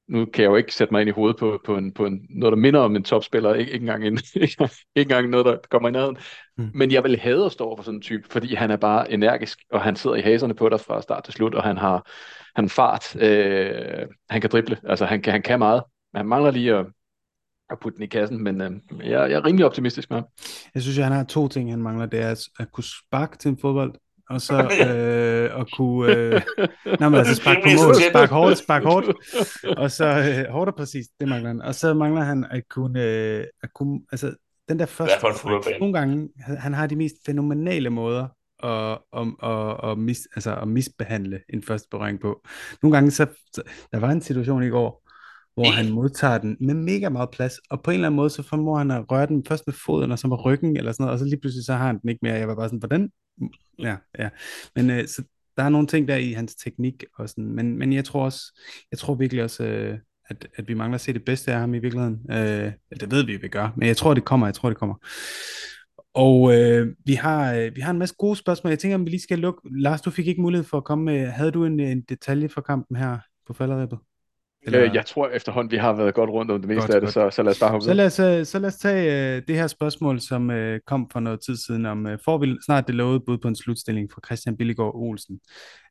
[0.08, 2.28] nu kan jeg jo ikke sætte mig ind i hovedet på, på, en, på en,
[2.30, 5.90] noget, der minder om en topspiller, ikke, ikke, engang, en, ikke, engang noget, der kommer
[5.90, 6.18] i nærheden.
[6.58, 6.72] Mm.
[6.74, 9.60] Men jeg vil have at stå for sådan en type, fordi han er bare energisk,
[9.72, 12.08] og han sidder i haserne på dig fra start til slut, og han har
[12.56, 15.84] han fart, øh, han kan drible, altså han kan, han kan meget,
[16.16, 16.86] han mangler lige at,
[17.70, 20.28] at putte den i kassen, men øh, jeg, jeg er rimelig optimistisk med ham.
[20.74, 23.38] Jeg synes, at han har to ting, han mangler, det er at, at kunne sparke
[23.38, 23.94] til en fodbold,
[24.34, 24.54] og så
[24.88, 26.42] øh, at kunne øh,
[27.00, 29.08] nej, men altså sparke på mål, sparke hårdt, sparke hårdt,
[29.82, 31.62] og så øh, hårdt og præcis, det mangler han.
[31.62, 34.34] Og så mangler han at kunne, øh, at kunne altså
[34.70, 35.16] den der første,
[35.80, 38.28] nogle gange, han har de mest fænomenale måder
[38.64, 42.42] at, at, at, at, mis, altså at misbehandle en første berøring på.
[42.84, 43.62] Nogle gange, så, så
[43.92, 45.02] der var en situation i går,
[45.54, 48.44] hvor han modtager den med mega meget plads, og på en eller anden måde, så
[48.44, 51.14] formår han at røre den først med foden, og så med ryggen, eller sådan noget,
[51.14, 52.34] og så lige pludselig, så har han den ikke mere.
[52.34, 53.10] Jeg var bare sådan, hvordan
[53.80, 54.30] ja, ja.
[54.76, 55.24] Men øh, så
[55.58, 58.60] der er nogle ting der i hans teknik, og sådan, men, men jeg tror også,
[58.92, 59.98] jeg tror virkelig også, øh,
[60.30, 62.20] at, at vi mangler at se det bedste af ham i virkeligheden.
[62.32, 64.96] Øh, det ved vi, vi gør, men jeg tror, det kommer, jeg tror, det kommer.
[66.14, 68.72] Og øh, vi, har, øh, vi har en masse gode spørgsmål.
[68.72, 69.62] Jeg tænker, om vi lige skal lukke.
[69.72, 71.28] Lars, du fik ikke mulighed for at komme med.
[71.28, 73.18] Havde du en, øh, en detalje fra kampen her
[73.48, 74.00] på falderæbet?
[74.64, 74.84] Eller...
[74.84, 77.14] Øh, jeg tror efterhånden, vi har været godt rundt om det meste godt, af det,
[77.14, 79.44] så, så lad os bare hoppe så lad os, øh, så lad os tage uh,
[79.48, 82.88] det her spørgsmål, som uh, kom for noget tid siden, om uh, får vi snart
[82.88, 85.40] det lovede bud på en slutstilling fra Christian Billigård Olsen.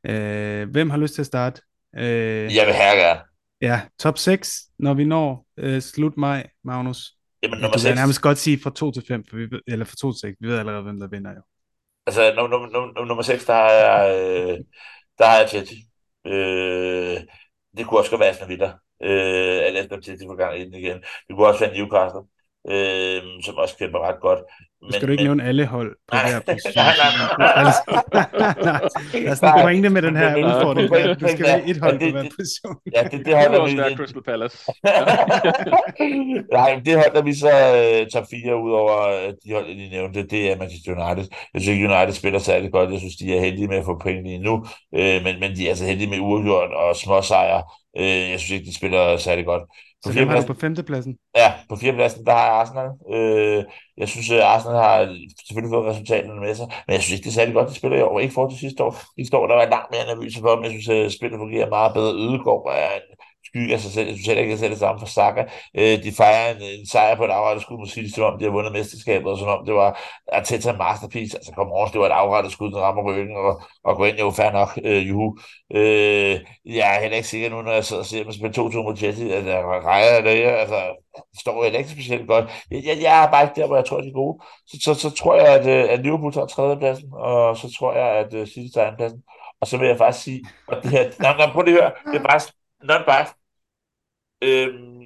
[0.09, 1.63] Uh, hvem har lyst til at starte?
[1.97, 3.21] Uh, jeg vil her gerne.
[3.61, 7.13] Ja, top 6, når vi når uh, slut maj, Magnus.
[7.43, 7.89] Jamen, nummer du 6.
[7.89, 10.37] kan nærmest godt sige fra 2 til 5, for vi, eller fra 2 til 6,
[10.41, 11.43] vi ved allerede, hvem der vinder jo.
[12.07, 14.59] Altså, nummer, nummer, nummer 6, der har jeg, øh,
[15.19, 15.77] der har jeg Chelsea.
[16.27, 17.21] Øh,
[17.77, 18.69] det kunne også godt være Aston Villa.
[19.03, 20.99] Øh, at Aston Villa får gang ind igen.
[21.29, 22.21] Det kunne også være Newcastle,
[22.69, 24.39] øh, som også kæmper ret godt.
[24.83, 25.27] Men, skal du ikke men...
[25.27, 26.73] nævne alle hold på nej, hver position.
[26.77, 27.63] nej, nej, nej.
[29.13, 30.89] Der er sådan en pointe med den her udfordring.
[31.21, 32.77] Du skal være et hold på hver position.
[32.97, 33.91] Ja, det, det holder vi.
[33.91, 34.57] Det Crystal Palace.
[36.59, 37.51] nej, det holder vi så
[38.03, 40.27] uh, top 4 ud over uh, de hold, de nævnte.
[40.27, 41.29] Det er Manchester United.
[41.55, 42.91] Jeg synes ikke, United spiller særlig godt.
[42.91, 44.55] Jeg synes, de er heldige med at få point lige nu.
[44.99, 47.63] Uh, men, men de er altså heldige med uafgjort og små sejre.
[48.01, 49.63] Uh, jeg synes ikke, de spiller særlig godt.
[50.03, 51.17] Så dem har du på femtepladsen?
[51.37, 52.91] Ja, på fjerdepladsen, der har jeg Arsenal.
[53.15, 53.65] Øh,
[53.97, 57.31] jeg synes, at Arsenal har selvfølgelig fået resultaterne med sig, men jeg synes ikke, det
[57.31, 58.21] er særlig godt, de spiller i år.
[58.21, 58.93] Ikke for til sidste år.
[59.19, 60.65] Sidste år, der var langt mere nervøs for dem.
[60.65, 62.13] Jeg synes, at spillet fungerer meget bedre.
[62.25, 63.07] Ødegård er en
[63.51, 64.07] skygge af sig selv.
[64.07, 65.43] Jeg synes heller ikke, at det samme for Saka.
[65.79, 68.45] Øh, de fejrer en, en sejr på et afrettet skud mod City, som om de
[68.45, 69.91] har vundet mesterskabet, og som om det var
[70.33, 71.37] Arteta Masterpiece.
[71.37, 74.19] Altså, kom over, det var et afrettet skud, der rammer ryggen, og, og går ind,
[74.19, 75.39] jo fair nok, øh, juhu.
[75.75, 78.69] Øh, jeg er heller ikke sikker nu, når jeg sidder og ser at man spiller
[78.71, 80.53] 2-2 mod Chelsea, at jeg rejer det her.
[80.57, 80.81] Altså,
[81.41, 82.45] står heller ikke specielt godt.
[82.71, 84.43] Jeg, jeg, jeg er bare ikke der, hvor jeg tror, de er gode.
[84.67, 88.09] Så, så, så tror jeg, at, øh, at Liverpool tager tredjepladsen, og så tror jeg,
[88.17, 89.23] at øh, City tager andenpladsen.
[89.61, 92.13] Og så vil jeg faktisk sige, at det her, nej, nej, prøv lige at høre,
[92.13, 92.41] det er bare
[92.91, 93.40] non-biased.
[94.43, 95.01] Øhm,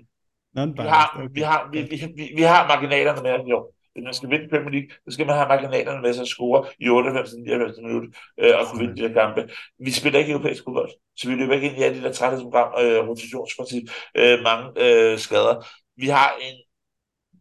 [0.54, 1.28] vi, har, okay.
[1.32, 3.74] vi, har, vi, vi, vi, vi har marginalerne med i år.
[3.92, 6.66] Hvis man skal vinde Premier League, så skal man have marginalerne med sig at score
[6.80, 8.08] i 98-99 minutter
[8.40, 9.48] øh, og kunne vinde de her kampe.
[9.78, 12.84] Vi spiller ikke europæisk fodbold, så vi løber ikke ind i alle de der træthedsprogram,
[12.84, 13.82] øh, rotationsprincip,
[14.14, 15.66] øh, mange øh, skader.
[15.96, 16.56] Vi har en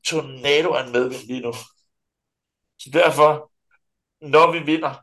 [0.05, 1.53] tornado af en medvind lige nu.
[2.79, 3.51] Så derfor,
[4.21, 4.93] når vi vinder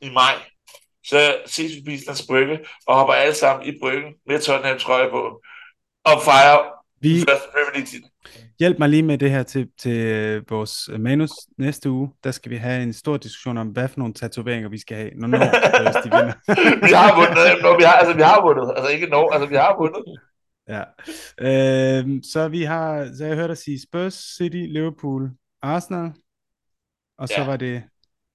[0.00, 0.34] i maj,
[1.04, 5.10] så ses vi på Islands Brygge og hopper alle sammen i bryggen med Tottenham trøje
[5.10, 5.42] på
[6.04, 6.58] og fejre
[7.00, 7.24] vi...
[7.28, 8.08] første Premier League
[8.58, 12.10] Hjælp mig lige med det her til, til øh, vores manus næste uge.
[12.24, 15.10] Der skal vi have en stor diskussion om, hvad for nogle tatoveringer vi skal have,
[15.14, 15.38] når når
[16.04, 16.34] de vinder.
[16.86, 19.54] vi har vundet, når vi har, altså vi har vundet, altså ikke når, altså vi
[19.54, 20.02] har vundet.
[20.68, 20.82] Ja.
[21.40, 25.30] Øh, så vi har, så jeg hørte dig sige Spurs, City, Liverpool,
[25.62, 26.12] Arsenal,
[27.18, 27.46] og så ja.
[27.46, 27.82] var det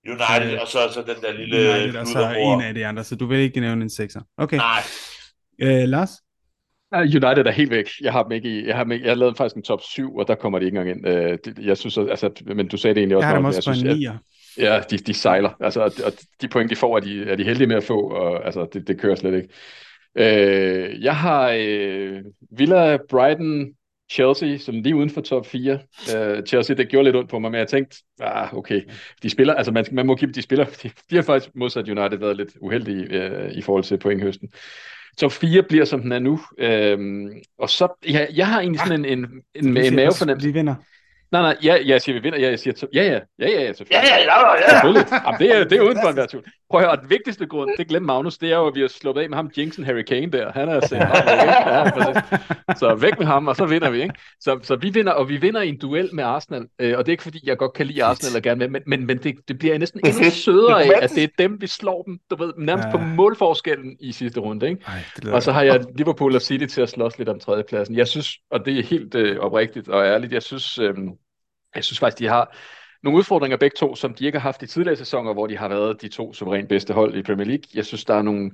[0.08, 3.04] United, øh, og så, så den der lille United, og så en af de andre,
[3.04, 4.22] så du vil ikke nævne en sekser.
[4.38, 4.58] Okay.
[4.58, 4.82] Nej.
[5.62, 6.12] Øh, Lars?
[6.94, 7.90] United er helt væk.
[8.02, 9.82] Jeg har dem ikke i, jeg har, dem ikke, jeg har lavet faktisk en top
[9.82, 11.08] 7, og der kommer de ikke engang ind.
[11.08, 13.26] Øh, jeg synes, altså, men du sagde det egentlig også.
[13.26, 13.88] Jeg har dem også synes, en
[14.58, 15.50] Ja, de, de sejler.
[15.60, 18.46] Altså, og de point, de får, er de, er de heldige med at få, og
[18.46, 19.50] altså, det, det kører slet ikke.
[20.18, 22.22] Øh, jeg har øh,
[22.52, 23.68] Villa, Brighton,
[24.12, 25.80] Chelsea, som lige uden for top 4.
[26.16, 28.82] Øh, Chelsea, det gjorde lidt ondt på mig, men jeg tænkte, ah, okay,
[29.24, 32.18] de spiller, altså man, man må give de spiller, de, de har faktisk modsat United
[32.18, 34.50] været lidt uheldige øh, i forhold til pointhøsten.
[35.18, 36.40] Top 4 bliver, som den er nu.
[36.58, 40.48] Øhm, og så, ja, jeg har egentlig sådan en, en, en, en mavefornemmelse.
[40.48, 40.76] De vinder.
[41.32, 42.40] Nej, nej, ja, jeg siger, vi vinder.
[42.40, 44.10] Ja, jeg siger, ja, ja, ja, ja, ja, selvfølgelig.
[44.10, 44.70] Ja, ja, ja, ja.
[44.70, 45.06] Selvfølgelig.
[45.26, 46.46] Jamen, det, er, det er uden for en tvivl.
[46.70, 48.88] Prøv at høre, den vigtigste grund, det glemte Magnus, det er jo, at vi har
[48.88, 50.52] sluppet af med ham, Jinxen Harry Kane der.
[50.52, 51.04] Han er sendt
[52.70, 52.76] ja.
[52.76, 54.16] Så væk med ham, og så vinder vi, ikke?
[54.40, 56.66] Så, så vi vinder, og vi vinder i en duel med Arsenal.
[56.80, 58.82] Øh, og det er ikke, fordi jeg godt kan lide Arsenal eller gerne med, men,
[58.88, 62.04] men, men det, det bliver næsten endnu sødere af, at det er dem, vi slår
[62.04, 64.82] dem, du ved, nærmest på målforskellen i sidste runde, ikke?
[64.88, 67.96] Ej, og så har jeg Liverpool og City til at slås lidt om tredjepladsen.
[67.96, 70.94] Jeg synes, og det er helt øh, oprigtigt og ærligt, jeg synes, øh,
[71.76, 72.58] jeg synes faktisk, de har
[73.04, 75.68] nogle udfordringer begge to, som de ikke har haft i tidligere sæsoner, hvor de har
[75.68, 77.64] været de to suverænt bedste hold i Premier League.
[77.74, 78.52] Jeg synes, der er nogle,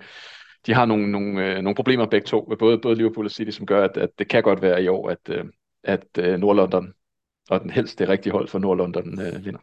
[0.66, 3.52] de har nogle, nogle, øh, nogle problemer begge to, med både, både Liverpool og City,
[3.52, 5.46] som gør, at, at det kan godt være i år, at, øh,
[5.84, 6.94] at øh, Nordlondon,
[7.50, 9.60] og den helst det rigtige hold for Nordlondon, øh, vinder.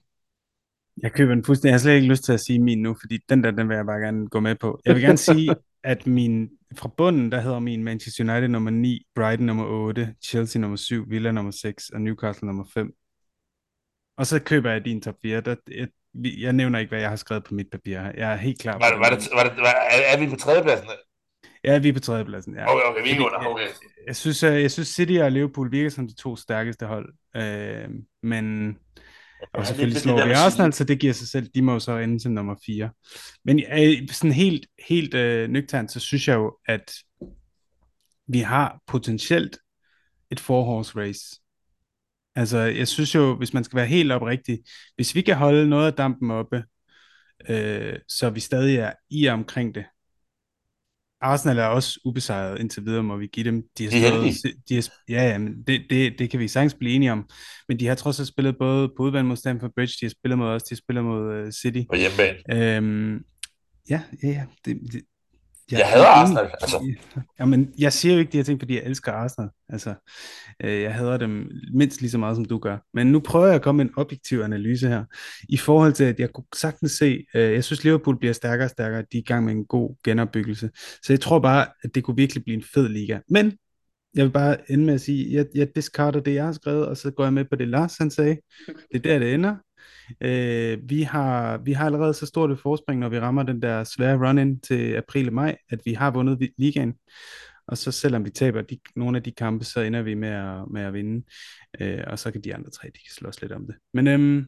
[1.03, 1.71] Jeg køber den fuldstændig.
[1.71, 3.75] Jeg har slet ikke lyst til at sige min nu, fordi den der, den vil
[3.75, 4.81] jeg bare gerne gå med på.
[4.87, 9.07] Jeg vil gerne sige, at min, fra bunden, der hedder min Manchester United nummer 9,
[9.15, 12.95] Brighton nummer 8, Chelsea nummer 7, Villa nummer 6 og Newcastle nummer 5.
[14.21, 15.41] Og så køber jeg din top 4.
[15.41, 15.89] Der, jeg,
[16.39, 17.99] jeg nævner ikke, hvad jeg har skrevet på mit papir.
[17.99, 18.79] Jeg er helt klar.
[18.79, 20.89] Var det, var det, var det, var, er, er vi på tredjepladsen?
[21.65, 22.73] Ja, vi er på tredjepladsen, ja.
[22.73, 23.63] Okay, okay, vi er under, okay.
[23.63, 23.71] Jeg,
[24.07, 27.15] jeg, synes, jeg, jeg synes, City og Liverpool virker som de to stærkeste hold.
[27.37, 27.89] Øh,
[28.23, 28.77] men
[29.55, 31.49] og selvfølgelig det, slår vi Arsenal, så det giver sig selv.
[31.55, 32.91] De må jo så ende til nummer 4.
[33.45, 36.93] Men øh, sådan helt, helt øh, nøgternt, så synes jeg jo, at
[38.29, 39.59] vi har potentielt
[40.31, 41.41] et four horse race
[42.37, 44.59] Altså, jeg synes jo, hvis man skal være helt oprigtig,
[44.97, 46.65] hvis vi kan holde noget af dampen oppe,
[47.49, 49.85] øh, så vi stadig er i og omkring det.
[51.23, 53.63] Arsenal er også ubesejret indtil videre, må vi give dem.
[53.79, 56.95] De har slået, de har, ja, ja, men det, det, det kan vi sagtens blive
[56.95, 57.29] enige om.
[57.69, 60.39] Men de har trods alt spillet både på udvalg mod Stamford Bridge, de har spillet
[60.39, 61.83] mod os, de har spillet mod uh, City.
[61.89, 62.77] Og hjemmebane.
[62.77, 63.25] Øhm,
[63.91, 64.45] ja, ja, ja.
[64.65, 65.03] Det, det,
[65.73, 66.95] jeg, jeg hader Arsenal, altså.
[67.41, 69.51] Jamen, jeg siger jo ikke de her ting, fordi jeg elsker Arsenal.
[69.69, 69.95] Altså,
[70.65, 72.79] øh, jeg hader dem mindst lige så meget, som du gør.
[72.95, 75.05] Men nu prøver jeg at komme med en objektiv analyse her.
[75.49, 78.71] I forhold til, at jeg kunne sagtens se, øh, jeg synes, Liverpool bliver stærkere og
[78.71, 79.01] stærkere.
[79.13, 80.71] De er i gang med en god genopbyggelse.
[80.75, 83.19] Så jeg tror bare, at det kunne virkelig blive en fed liga.
[83.29, 83.53] Men
[84.15, 86.87] jeg vil bare ende med at sige, at jeg, jeg discarder det, jeg har skrevet,
[86.87, 88.37] og så går jeg med på det, Lars han sagde.
[88.67, 89.57] Det er der, det ender.
[90.21, 93.85] Øh, vi, har, vi har allerede så stort et forspring, når vi rammer den der
[93.85, 96.95] svære run-in til april og maj, at vi har vundet ligaen.
[97.67, 100.71] Og så selvom vi taber de, nogle af de kampe, så ender vi med at,
[100.71, 101.27] med at vinde.
[101.81, 103.75] Øh, og så kan de andre tre, de kan slås lidt om det.
[103.95, 104.47] Men øhm,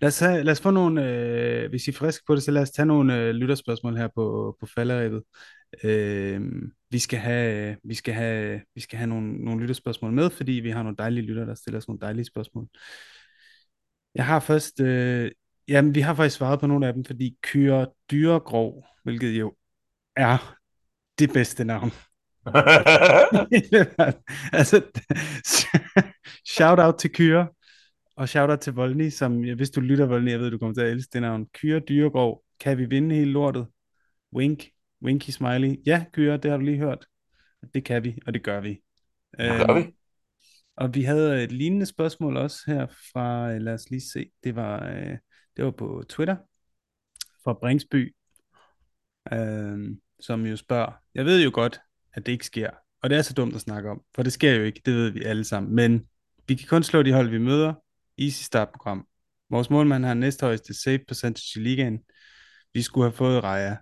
[0.00, 2.50] lad, os have, lad os få nogle, øh, hvis I er friske på det, så
[2.50, 5.22] lad os tage nogle øh, lytterspørgsmål her på, på falderæbet.
[5.84, 6.40] Øh,
[6.90, 10.70] vi skal have, vi skal have, vi skal have nogle, nogle lytterspørgsmål med, fordi vi
[10.70, 12.68] har nogle dejlige lytter, der stiller os nogle dejlige spørgsmål.
[14.16, 15.30] Jeg har først, øh,
[15.68, 19.54] jamen vi har faktisk svaret på nogle af dem, fordi Kyre Dyregrov, hvilket jo
[20.16, 20.56] er
[21.18, 21.90] det bedste navn.
[24.58, 24.82] altså,
[26.56, 27.48] shout out til Kyre,
[28.16, 30.82] og shout out til Volny, som, hvis du lytter Volny, jeg ved, du kommer til
[30.82, 31.46] at elske det navn.
[31.46, 33.66] Kyre Dyregrov, kan vi vinde hele lortet?
[34.34, 34.64] Wink,
[35.02, 35.76] winky smiley.
[35.86, 37.06] Ja, Kyre, det har du lige hørt.
[37.74, 38.68] Det kan vi, og det gør vi.
[39.38, 39.95] Det gør vi.
[40.76, 44.56] Og vi havde et lignende spørgsmål også her fra, øh, lad os lige se, det
[44.56, 45.16] var, øh,
[45.56, 46.36] det var på Twitter,
[47.44, 48.14] fra Bringsby,
[49.32, 51.80] øh, som jo spørger, jeg ved jo godt,
[52.12, 52.70] at det ikke sker,
[53.02, 55.10] og det er så dumt at snakke om, for det sker jo ikke, det ved
[55.10, 56.08] vi alle sammen, men
[56.48, 57.74] vi kan kun slå de hold, vi møder,
[58.18, 59.06] easy start program.
[59.50, 62.00] Vores målmand har næsthøjeste save percentage i ligaen.
[62.74, 63.76] Vi skulle have fået Raja.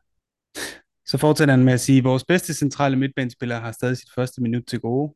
[1.10, 4.42] Så fortsætter han med at sige, at vores bedste centrale midtbanespiller har stadig sit første
[4.42, 5.14] minut til gode.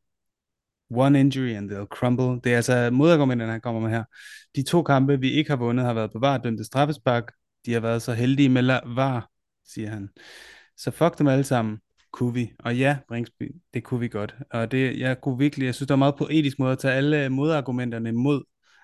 [0.90, 2.40] One injury and they'll crumble.
[2.44, 4.04] Det er altså modargumenterne, han kommer med her.
[4.56, 7.32] De to kampe, vi ikke har vundet, har været på var dømte straffespark.
[7.66, 9.30] De har været så heldige med var,
[9.66, 10.08] siger han.
[10.76, 11.78] Så fuck dem alle sammen,
[12.12, 12.52] kunne vi.
[12.58, 14.34] Og ja, Bringsby, det kunne vi godt.
[14.50, 17.24] Og det, jeg kunne virkelig, jeg synes, det var meget poetisk måde at tage alle
[17.24, 18.42] øh, modargumenterne imod,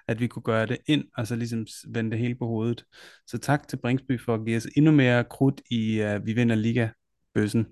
[0.09, 2.85] at vi kunne gøre det ind, og så ligesom vende det hele på hovedet.
[3.26, 6.55] Så tak til Bringsby for at give os endnu mere krudt i, uh, vi vinder
[6.55, 7.66] liga-bøssen.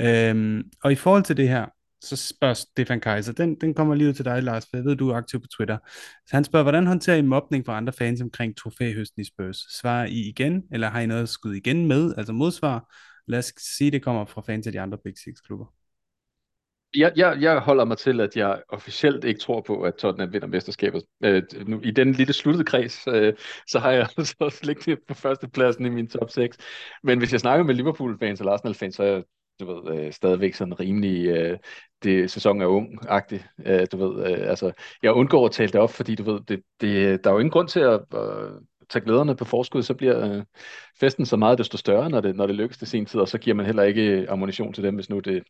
[0.00, 1.66] Øhm, og i forhold til det her,
[2.00, 4.96] så spørger Stefan Kaiser, den, den kommer lige ud til dig, Lars, for jeg ved,
[4.96, 5.78] du er aktiv på Twitter.
[6.26, 9.56] Så han spørger, hvordan håndterer I mobning fra andre fans omkring trofæhøsten i Spurs?
[9.56, 12.94] Svarer I igen, eller har I noget at skyde igen med, altså modsvar?
[13.26, 15.66] Lad os sige, det kommer fra fans af de andre Big Six-klubber.
[16.96, 20.46] Jeg, jeg, jeg holder mig til, at jeg officielt ikke tror på, at Tottenham vinder
[20.46, 21.02] mesterskabet.
[21.24, 23.34] Øh, nu, I den lille sluttede kreds, øh,
[23.66, 26.56] så har jeg altså også ligget på førstepladsen i min top 6.
[27.02, 29.22] Men hvis jeg snakker med Liverpool-fans eller Arsenal-fans, så er jeg
[29.60, 31.58] du ved, øh, stadigvæk sådan rimelig, øh,
[32.02, 33.46] det sæson er ung-agtig.
[33.66, 34.72] Øh, du ved, øh, altså,
[35.02, 37.50] jeg undgår at tale det op, fordi du ved, det, det, der er jo ingen
[37.50, 38.50] grund til at øh,
[38.88, 40.44] tage glæderne på forskud, så bliver øh,
[41.00, 43.38] festen så meget desto større, når det, når det lykkes til sin tid, og så
[43.38, 45.42] giver man heller ikke ammunition til dem, hvis nu det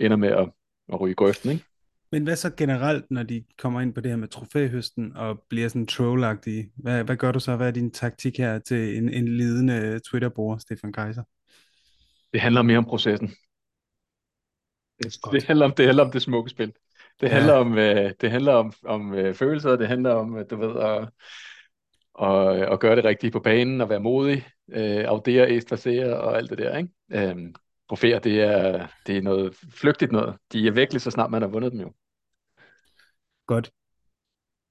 [0.00, 0.50] ender med at,
[0.92, 1.64] at ryge i grøften, ikke?
[2.12, 5.68] Men hvad så generelt, når de kommer ind på det her med trofæhøsten og bliver
[5.68, 6.70] sådan trollagtige?
[6.76, 7.56] Hvad, hvad gør du så?
[7.56, 11.22] Hvad er din taktik her til en, en lidende Twitter-bruger, Stefan Kaiser?
[12.32, 13.30] Det handler mere om processen.
[15.32, 16.72] Det handler om det handler om det smukke spil.
[17.20, 17.60] Det handler ja.
[17.60, 21.08] om øh, det handler om om øh, følelser, det handler om du ved at
[22.16, 26.50] og, at gøre det rigtigt på banen og være modig, øh, audere, espacere og alt
[26.50, 26.90] det der, ikke?
[27.12, 27.54] Øhm,
[27.88, 30.36] trofæer, det er, det er noget flygtigt noget.
[30.52, 31.92] De er virkelig så snart man har vundet dem jo.
[33.46, 33.70] Godt.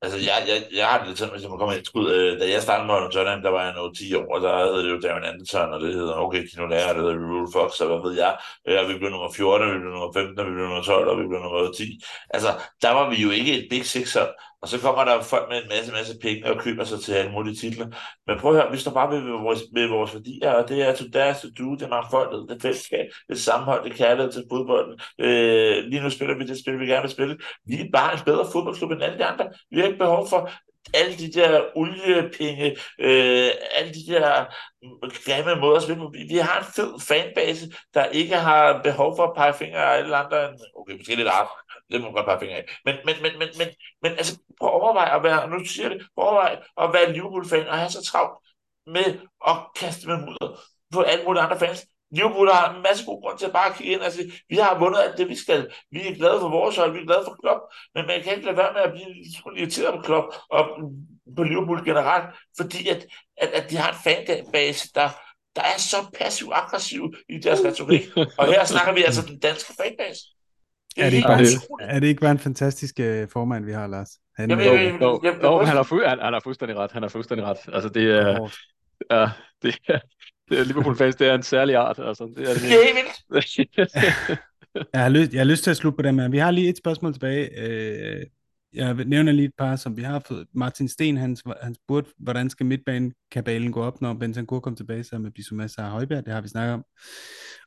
[0.02, 2.12] Altså, jeg, jeg, jeg har det lidt sådan, hvis jeg må komme ind skud.
[2.12, 4.84] Øh, da jeg startede med Tottenham, der var jeg nu 10 år, og der hed
[4.84, 7.88] det jo Darren Anderson, og det hedder, okay, Kino Lærer, det hedder Rule Fox, og
[7.88, 8.34] hvad ved jeg.
[8.68, 10.84] Øh, og vi blev nummer 14, og vi blev nummer 15, og vi blev nummer
[10.84, 12.00] 12, og vi blev nummer 10.
[12.36, 12.50] Altså,
[12.82, 14.18] der var vi jo ikke et Big Six.
[14.66, 17.32] Og så kommer der folk med en masse, masse penge og køber sig til alle
[17.32, 17.88] mulige titler.
[18.28, 20.96] Men prøv at høre, vi står bare ved vores, ved vores værdier, og det er
[20.96, 23.98] to deres, to do, det er folk, det er fællesskab, det er sammenhold, det er
[23.98, 25.00] kærlighed til fodbolden.
[25.20, 27.38] Øh, lige nu spiller vi det spil, vi gerne vil spille.
[27.66, 29.50] Vi er bare en bedre fodboldklub end alle de andre.
[29.72, 30.50] Vi har ikke behov for
[30.94, 34.46] alle de der oliepenge, øh, alle de der
[35.26, 36.14] grimme måder at spille på.
[36.30, 40.16] Vi har en fed fanbase, der ikke har behov for at pege fingre af alle
[40.16, 41.48] andre end, okay, måske lidt af
[41.92, 42.66] det må man godt pege fingre af.
[42.86, 43.68] Men, men, men, men, men,
[44.02, 46.94] men altså, prøv at overveje at være, nu siger jeg det, prøv at overveje at
[46.94, 48.38] være Liverpool-fan og have så travlt
[48.88, 50.60] med at kaste med mudder
[50.94, 51.86] på alle mulige andre fans.
[52.12, 54.80] Liverpool har en masse god grund til at bare kigge ind og sige, vi har
[54.80, 55.72] vundet alt det, vi skal.
[55.92, 57.62] Vi er glade for vores hold, vi er glade for Klopp,
[57.96, 60.64] men man kan ikke lade være med at blive irriteret på Klopp og
[61.38, 62.26] på Liverpool generelt,
[62.58, 63.06] fordi at,
[63.38, 65.10] at, at de har en fanbase, der,
[65.56, 68.04] der er så passiv-aggressiv i deres retorik.
[68.38, 70.22] Og her snakker vi altså den danske fanbase.
[70.98, 71.46] Er, det ikke bare, en,
[71.80, 74.10] er det ikke bare en fantastisk uh, formand, vi har, Lars?
[74.38, 76.92] Han, jamen, jamen, jamen, jo, jamen, jo, han, har fu- han, han har fuldstændig ret.
[76.92, 77.58] Han har fuldstændig ret.
[77.74, 78.40] Altså, det er...
[78.40, 78.50] Oh.
[79.12, 79.30] Ja,
[79.62, 80.00] det er,
[80.50, 82.00] det er Liverpool-fans, det er en særlig art.
[82.00, 84.40] Altså, det er, det, det er helt vildt.
[84.94, 86.70] jeg, har lyst, jeg har lyst til at slutte på det, men vi har lige
[86.70, 87.50] et spørgsmål tilbage.
[87.62, 88.26] Øh,
[88.76, 90.48] jeg nævner lige et par, som vi har fået.
[90.54, 95.24] Martin Sten, han, han spurgte, hvordan skal midtbanekabalen gå op, når Bentancur kommer tilbage sammen
[95.24, 96.84] med Bissouma og Højbjerg, det har vi snakket om.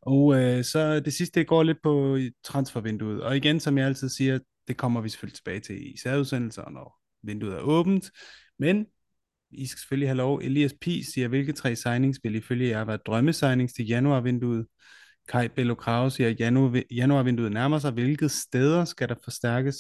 [0.03, 3.23] Og øh, så det sidste, det går lidt på transfervinduet.
[3.23, 7.01] Og igen, som jeg altid siger, det kommer vi selvfølgelig tilbage til i særudsendelser, når
[7.23, 8.11] vinduet er åbent.
[8.59, 8.87] Men
[9.51, 10.39] I skal selvfølgelig have lov.
[10.39, 10.85] Elias P.
[10.85, 14.67] siger, hvilke tre signings vil ifølge jer være drømmesignings til januarvinduet?
[15.29, 17.91] Kai Bello Kraus siger, at januar, januarvinduet nærmer sig.
[17.91, 19.77] Hvilke steder skal der forstærkes?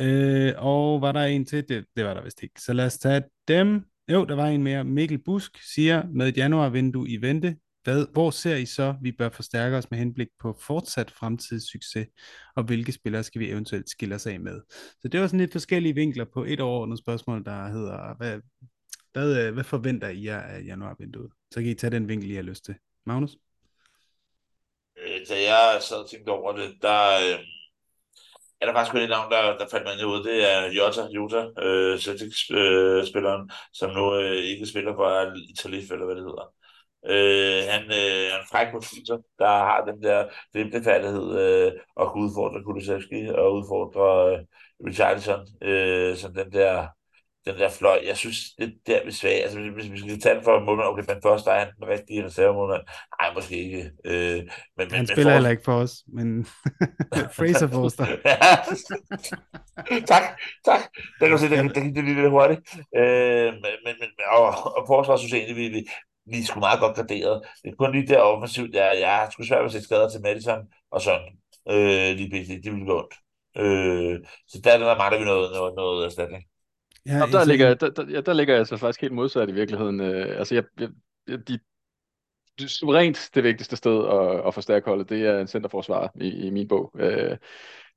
[0.00, 1.68] Øh, og var der en til?
[1.68, 2.60] Det, det var der vist ikke.
[2.60, 3.82] Så lad os tage dem.
[4.08, 4.84] Jo, der var en mere.
[4.84, 9.28] Mikkel Busk siger, med et januarvindue i vente, hvad, hvor ser I så, vi bør
[9.28, 12.06] forstærke os med henblik på fortsat fremtidssucces,
[12.56, 14.60] og hvilke spillere skal vi eventuelt skille os af med?
[15.00, 18.40] Så det var sådan lidt forskellige vinkler på et overordnet spørgsmål, der hedder, hvad,
[19.12, 21.30] hvad, øh, hvad forventer I jer af januarvinduet?
[21.50, 22.74] Så kan I tage den vinkel, I har lyst til.
[23.06, 23.36] Magnus?
[24.98, 27.44] Øh, da jeg sad og tænkte over det, der, øh,
[28.60, 30.24] er der faktisk kun et navn, der, der faldt mig ind ud.
[30.24, 35.08] Det er Jota, Jota, øh, Celtics-spilleren, øh, som nu øh, ikke spiller for
[35.52, 36.46] Italif, eller hvad det hedder.
[37.06, 39.06] Øh, han øh, er en fræk profil,
[39.38, 44.38] der har den der dribblefærdighed øh, og kunne udfordre Kulusevski og udfordre øh,
[44.86, 46.88] Richardson øh, som den der
[47.46, 48.00] den der fløj.
[48.06, 49.42] Jeg synes, det der er svagt.
[49.42, 52.24] Altså, hvis, vi skal tage den for målmand, okay, men først er han den rigtige
[52.24, 52.82] reservemålmand.
[53.20, 53.90] Nej, måske ikke.
[54.04, 54.42] Øh,
[54.76, 56.46] men, han men, spiller heller ikke for os, men
[57.36, 58.06] Fraser Forster.
[60.12, 60.22] tak,
[60.64, 60.82] tak.
[61.20, 62.60] Der kan du se, der, der gik det lige lidt hurtigt.
[62.96, 64.46] Øh, men, men, men, og,
[64.76, 65.86] og forsvarssystemet, vi, vi,
[66.26, 67.42] vi er sgu meget godt graderet.
[67.62, 70.08] Det er kun lige der offensivt, jeg, jeg har sgu svært ved at se skader
[70.10, 71.28] til Madison og sådan.
[71.70, 73.14] Øh, lige det, det vil gå ondt.
[73.56, 76.44] Øh, så der, der mangler vi noget, noget, noget erstatning.
[77.06, 79.52] Ja, Jamen, der, ligger, der, der, ja, der ligger jeg så faktisk helt modsat i
[79.52, 80.00] virkeligheden.
[80.00, 80.88] Øh, altså, jeg, jeg,
[81.48, 81.58] de,
[82.58, 86.50] det, suverænt det vigtigste sted at, at forstærke holdet, det er en centerforsvar i, i
[86.50, 86.92] min bog.
[86.98, 87.36] Øh,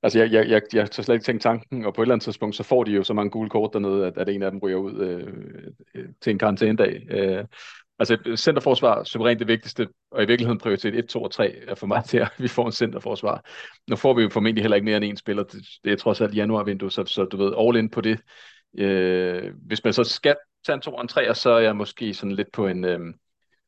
[0.03, 2.23] altså, jeg, jeg, jeg, jeg har slet ikke tænkt tanken, og på et eller andet
[2.23, 4.59] tidspunkt, så får de jo så mange gule kort dernede, at, at en af dem
[4.59, 5.33] ryger ud øh,
[5.95, 7.07] øh til en karantænedag.
[7.09, 7.45] Øh,
[7.99, 11.87] altså, centerforsvar suverænt det vigtigste, og i virkeligheden prioritet 1, 2 og 3 er for
[11.87, 13.45] mig til, at vi får en centerforsvar.
[13.89, 15.43] Nu får vi jo formentlig heller ikke mere end en spiller.
[15.43, 18.19] Det, det er trods alt januarvindue, så, så du ved, all in på det
[18.77, 20.35] Øh, hvis man så skal
[20.65, 22.99] tage en 2 og en 3, så er jeg måske sådan lidt på en, øh,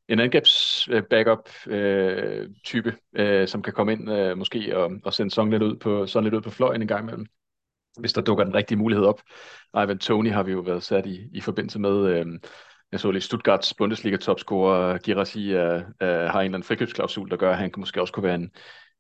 [0.09, 5.63] en angrebs-backup-type, øh, øh, som kan komme ind øh, måske og, og sende sådan lidt,
[5.63, 7.25] ud på, sådan lidt ud på fløjen en gang imellem,
[7.99, 9.21] hvis der dukker den rigtige mulighed op.
[9.73, 12.07] Ivan Tony har vi jo været sat i, i forbindelse med...
[12.07, 12.25] Øh,
[12.91, 17.51] jeg så lige Stuttgarts Bundesliga-topscorer Girassi uh, uh, har en eller anden frikøbsklausul, der gør,
[17.51, 18.51] at han måske også kunne være en,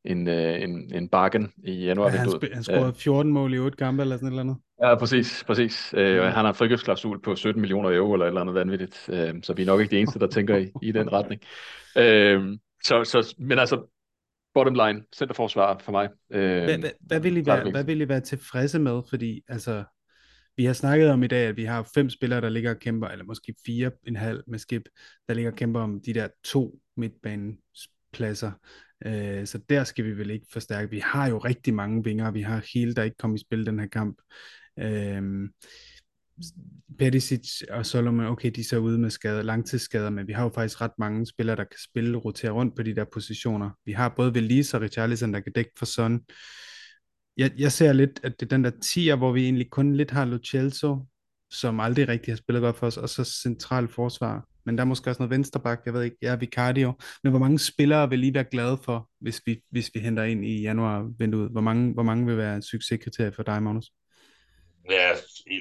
[0.05, 2.09] en, uh, en, en bargain i januar.
[2.09, 4.57] Ja, han, sp- han scorede 14 mål i 8 kampe eller sådan noget.
[4.83, 5.43] Ja, præcis.
[5.47, 5.93] præcis.
[5.97, 9.33] Øh, han har en frikøbsklausul på 17 millioner euro eller et eller andet vanvittigt, øh,
[9.43, 11.41] så vi er nok ikke de eneste, der tænker i, i den retning.
[11.97, 13.85] Øh, så, så, men altså,
[14.53, 16.09] bottom line, centerforsvar for mig.
[16.31, 19.01] Øh, hvad, hvad, hvad, vil I være, hvad vil I være tilfredse med?
[19.09, 19.83] Fordi altså,
[20.57, 23.07] vi har snakket om i dag, at vi har fem spillere, der ligger og kæmper,
[23.07, 24.81] eller måske fire en halv med skib,
[25.27, 28.51] der ligger og kæmper om de der to midtbanepladser.
[29.05, 30.89] Øh, så der skal vi vel ikke forstærke.
[30.89, 32.31] Vi har jo rigtig mange vinger.
[32.31, 34.21] Vi har hele, der ikke kom i spil den her kamp.
[34.79, 35.49] Øhm,
[36.99, 40.49] Perisic og Solomon, okay, de er så ude med skader, langtidsskader, men vi har jo
[40.49, 43.69] faktisk ret mange spillere, der kan spille, rotere rundt på de der positioner.
[43.85, 46.21] Vi har både Velise og Richarlison, der kan dække for Son.
[47.37, 50.11] Jeg, jeg ser lidt, at det er den der tier, hvor vi egentlig kun lidt
[50.11, 51.05] har Lo Celso,
[51.51, 54.45] som aldrig rigtig har spillet godt for os, og så central forsvar.
[54.65, 56.93] Men der er måske også noget vensterbak, jeg ved ikke, jeg er Vicardio.
[57.23, 60.45] Men hvor mange spillere vil lige være glade for, hvis vi, hvis vi henter ind
[60.45, 61.51] i januar-vinduet?
[61.51, 63.91] Hvor mange, hvor mange vil være succeskriterier for dig, Magnus?
[64.89, 65.11] Ja,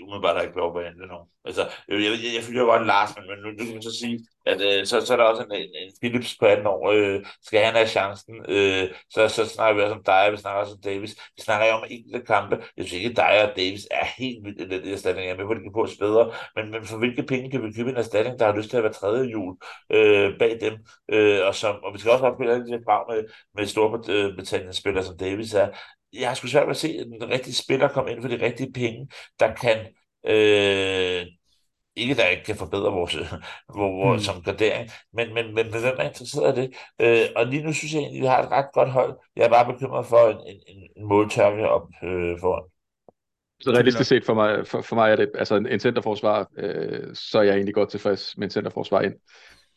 [0.02, 1.28] umiddelbart har jeg ikke lov at hente nogen.
[1.44, 3.98] Altså, jeg, jeg, jeg, jeg følger godt Lars, men, men nu, nu kan man så
[4.00, 6.90] sige, at øh, så, så er der også en, en, en Philips på 18 år.
[6.90, 8.34] Øh, skal han have chancen?
[8.48, 11.16] Øh, så, så snakker vi også om dig, vi snakker også om Davis.
[11.36, 12.54] Vi snakker jo om enkelte kampe.
[12.76, 15.26] Jeg synes ikke, at dig og Davis er helt vildt i den erstatning.
[15.26, 16.32] Jeg er med på, at de kan få et bedre.
[16.56, 18.82] Men, men for hvilke penge kan vi købe en erstatning, der har lyst til at
[18.82, 19.56] være tredje jul
[19.92, 20.74] øh, bag dem?
[21.08, 23.24] Øh, og, som, og vi skal også opspille alle de her krav med,
[23.54, 25.68] med Storbritannien spillere, som Davis er
[26.12, 28.72] jeg har sgu svært ved at se en rigtig spiller komme ind for de rigtige
[28.72, 29.08] penge,
[29.40, 29.78] der kan
[30.26, 31.26] øh,
[31.96, 33.16] ikke, der ikke kan forbedre vores,
[33.78, 34.24] vores mm.
[34.24, 36.76] som gradering, men, men, men, men hvem er interesseret i det?
[37.00, 39.18] Øh, og lige nu synes jeg egentlig, at vi har et ret godt hold.
[39.36, 42.70] Jeg er bare bekymret for en, en, en måltørke op øh, foran.
[43.60, 47.14] Så realistisk set for mig, for, for mig er det altså en, en centerforsvar, øh,
[47.14, 49.14] så er jeg egentlig godt tilfreds med en centerforsvar ind.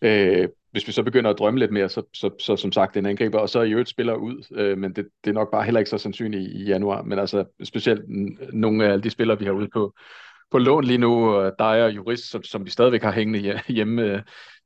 [0.02, 3.06] Øh, hvis vi så begynder at drømme lidt mere, så, så, så som sagt en
[3.06, 5.80] angriber, og så i øvrigt spiller ud, øh, men det, det er nok bare heller
[5.80, 8.02] ikke så sandsynligt i, i januar, men altså specielt
[8.54, 9.94] nogle af alle de spillere, vi har ude på,
[10.52, 14.22] på lån lige nu, dig og Jurist, som, som vi stadigvæk har hængende hjemme øh,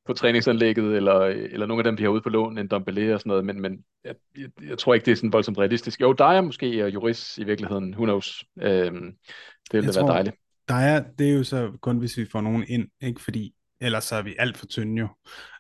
[0.06, 3.20] på træningsanlægget, eller, eller nogle af dem, de har ude på lån, en Dombele og
[3.20, 6.02] sådan noget, men, men jeg, jeg, jeg tror ikke, det er sådan voldsomt realistisk.
[6.02, 8.44] Jo, er måske, og Jurist i virkeligheden, who knows.
[8.62, 10.36] Øh, det ville da være dejligt.
[10.76, 13.22] er, det er jo så kun, hvis vi får nogen ind, ikke?
[13.22, 15.08] fordi ellers så er vi alt for tynde jo.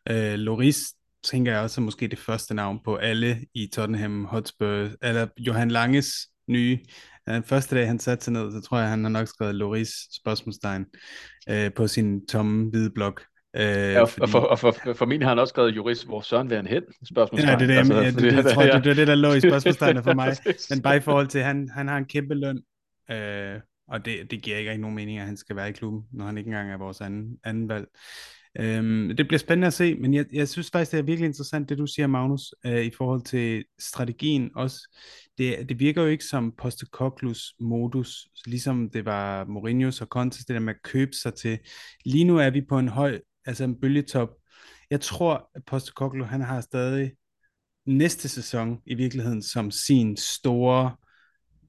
[0.09, 0.93] Øh, Loris
[1.23, 5.71] tænker jeg også er måske det første navn på alle i Tottenham Hotspur, eller Johan
[5.71, 6.13] Langes
[6.47, 6.79] nye.
[7.27, 9.89] Den første dag, han satte sig ned, så tror jeg, han har nok skrevet Loris
[10.21, 10.85] spørgsmålstegn
[11.49, 13.23] øh, på sin tomme hvide blok.
[13.55, 14.21] Øh, ja, og, fordi...
[14.21, 16.55] og, for, og for, for, for min har han også skrevet jurist, hvor Søren vil
[16.55, 16.83] han hen?
[17.09, 17.61] Spørgsmålstegn.
[17.61, 19.07] Ja, det er det, altså, ja, det, det, det, tror jeg, det, det, er det,
[19.07, 20.35] der lå i spørgsmålstegnet for mig.
[20.69, 22.61] Men bare i forhold til, at han, han har en kæmpe løn,
[23.11, 26.25] øh, og det, det giver ikke nogen mening, at han skal være i klubben, når
[26.25, 27.87] han ikke engang er vores anden, anden valg.
[28.59, 31.69] Øhm, det bliver spændende at se, men jeg, jeg synes faktisk, det er virkelig interessant,
[31.69, 34.97] det du siger, Magnus, øh, i forhold til strategien også.
[35.37, 40.53] Det, det virker jo ikke som Postecoglos modus, ligesom det var Mourinho's og Contes, det
[40.53, 41.59] der med at købe sig til.
[42.05, 44.29] Lige nu er vi på en høj, altså en bølgetop.
[44.89, 47.11] Jeg tror, at Postecoglo, han har stadig
[47.85, 50.95] næste sæson i virkeligheden som sin store,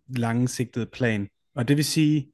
[0.08, 1.28] langsigtede plan.
[1.56, 2.32] Og det vil sige,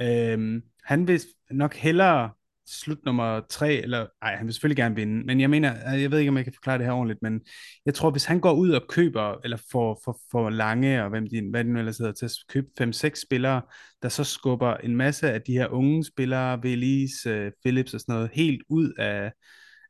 [0.00, 1.20] øh, han vil
[1.50, 2.30] nok hellere
[2.66, 6.10] slut nummer tre, eller nej, han vil selvfølgelig gerne vinde, men jeg mener, øh, jeg
[6.10, 7.40] ved ikke, om jeg kan forklare det her ordentligt, men
[7.86, 11.26] jeg tror, hvis han går ud og køber, eller får for, for lange, og hvem
[11.26, 13.62] de, hvad de nu ellers hedder, til at købe 5-6 spillere,
[14.02, 18.00] der så skubber en masse af de her unge spillere, Velis, uh, øh, Phillips og
[18.00, 19.32] sådan noget, helt ud af,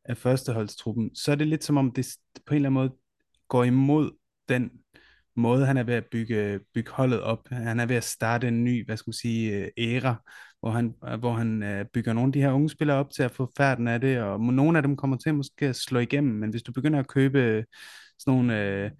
[0.04, 2.06] af førsteholdstruppen, så er det lidt som om, det
[2.46, 2.92] på en eller anden måde
[3.48, 4.10] går imod
[4.48, 4.70] den
[5.36, 7.48] måde, han er ved at bygge, bygge holdet op.
[7.50, 10.22] Han er ved at starte en ny, hvad skal man sige, øh, æra,
[10.60, 13.22] hvor han, øh, hvor han øh, bygger nogle af de her unge spillere op til
[13.22, 16.34] at få færden af det, og nogle af dem kommer til at måske slå igennem,
[16.34, 17.64] men hvis du begynder at købe
[18.18, 18.90] sådan nogle, øh,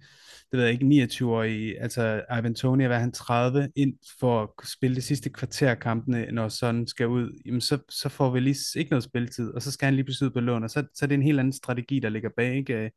[0.51, 4.95] det ved jeg ikke, 29-årige, altså Ivan Toni hvad han 30, ind for at spille
[4.95, 8.89] det sidste kvarter kampene, når sådan skal ud, jamen så, så får vi lige ikke
[8.89, 11.07] noget spilletid, og så skal han lige pludselig ud på lån, og så, så er
[11.07, 12.73] det en helt anden strategi, der ligger bag, ikke?
[12.73, 12.89] Øh,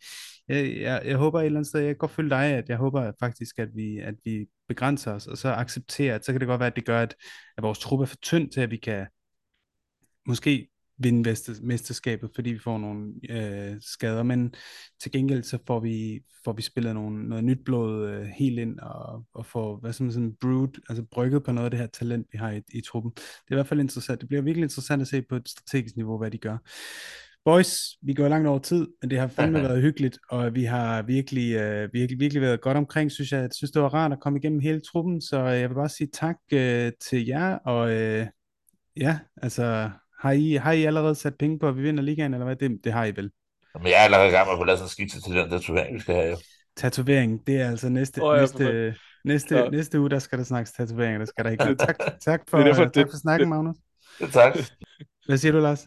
[0.49, 2.77] jeg, jeg, jeg håber et eller andet sted, jeg kan godt følge dig, at jeg
[2.77, 6.49] håber faktisk, at vi, at vi begrænser os, og så accepterer, at så kan det
[6.49, 7.15] godt være, at det gør, at,
[7.57, 9.07] at vores truppe er for tynd til, at vi kan
[10.27, 10.69] måske
[10.99, 14.55] vinde mesterskabet, fordi vi får nogle øh, skader, men
[15.03, 18.79] til gengæld så får vi, får vi spillet nogle, noget nyt blod øh, helt ind,
[18.79, 22.27] og, og får, hvad som sådan brood, altså brygget på noget af det her talent,
[22.33, 23.13] vi har i, i truppen.
[23.15, 24.21] Det er i hvert fald interessant.
[24.21, 26.57] Det bliver virkelig interessant at se på et strategisk niveau, hvad de gør.
[27.45, 31.03] Boys, vi går langt over tid, men det har fandme været hyggeligt, og vi har
[31.03, 33.41] virkelig, øh, virkelig, virkelig været godt omkring, synes jeg.
[33.41, 36.09] Jeg synes, det var rart at komme igennem hele truppen, så jeg vil bare sige
[36.13, 38.27] tak øh, til jer, og øh,
[38.97, 42.45] ja, altså, har I, har I allerede sat penge på, at vi vinder ligaen, eller
[42.45, 42.57] hvad?
[42.57, 43.31] Det, det har I vel?
[43.75, 45.51] Jamen, jeg er allerede i gang med at få lavet sådan en skitse til den
[45.51, 46.31] tatovering, vi skal have.
[46.31, 46.37] Jo.
[46.77, 49.69] Tatovering, det er altså næste, oh, ja, næste, næste, ja.
[49.69, 51.65] næste uge, der skal der snakkes tatoveringer, der skal der ikke.
[51.87, 53.77] Tak, tak for, det er derfor, tak for snakken, det, Magnus.
[54.19, 54.59] Det, tak.
[55.27, 55.87] Hvad siger du, Lars?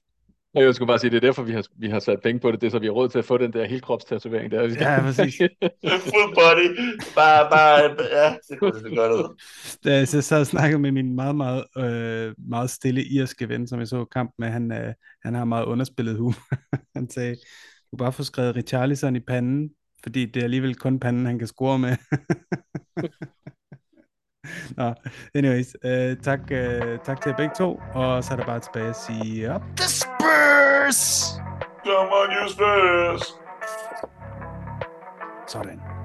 [0.56, 2.61] Jeg skulle bare sige, det er derfor, vi har, vi har sat penge på det.
[2.61, 4.61] Det er så, vi har råd til at få den der helkropstatovering der.
[4.61, 5.38] Ja, præcis.
[6.11, 6.68] Full body.
[7.15, 9.41] Bare, bare, ja, det kunne det godt ud.
[9.86, 13.68] Da jeg så sad og snakkede med min meget, meget, øh, meget stille irske ven,
[13.68, 16.56] som jeg så kamp med, han, øh, han har meget underspillet humor.
[16.95, 17.36] han sagde,
[17.91, 19.69] du bare få skrevet Richarlison i panden,
[20.03, 21.95] fordi det er alligevel kun panden, han kan score med.
[24.77, 24.93] Nå,
[25.35, 28.89] anyways, uh, tak, uh, tak til jer begge to, og så er der bare tilbage
[28.89, 29.61] at sige op.
[29.77, 31.01] The Spurs!
[31.85, 33.35] Come on, you Spurs!
[35.47, 36.01] Sådan.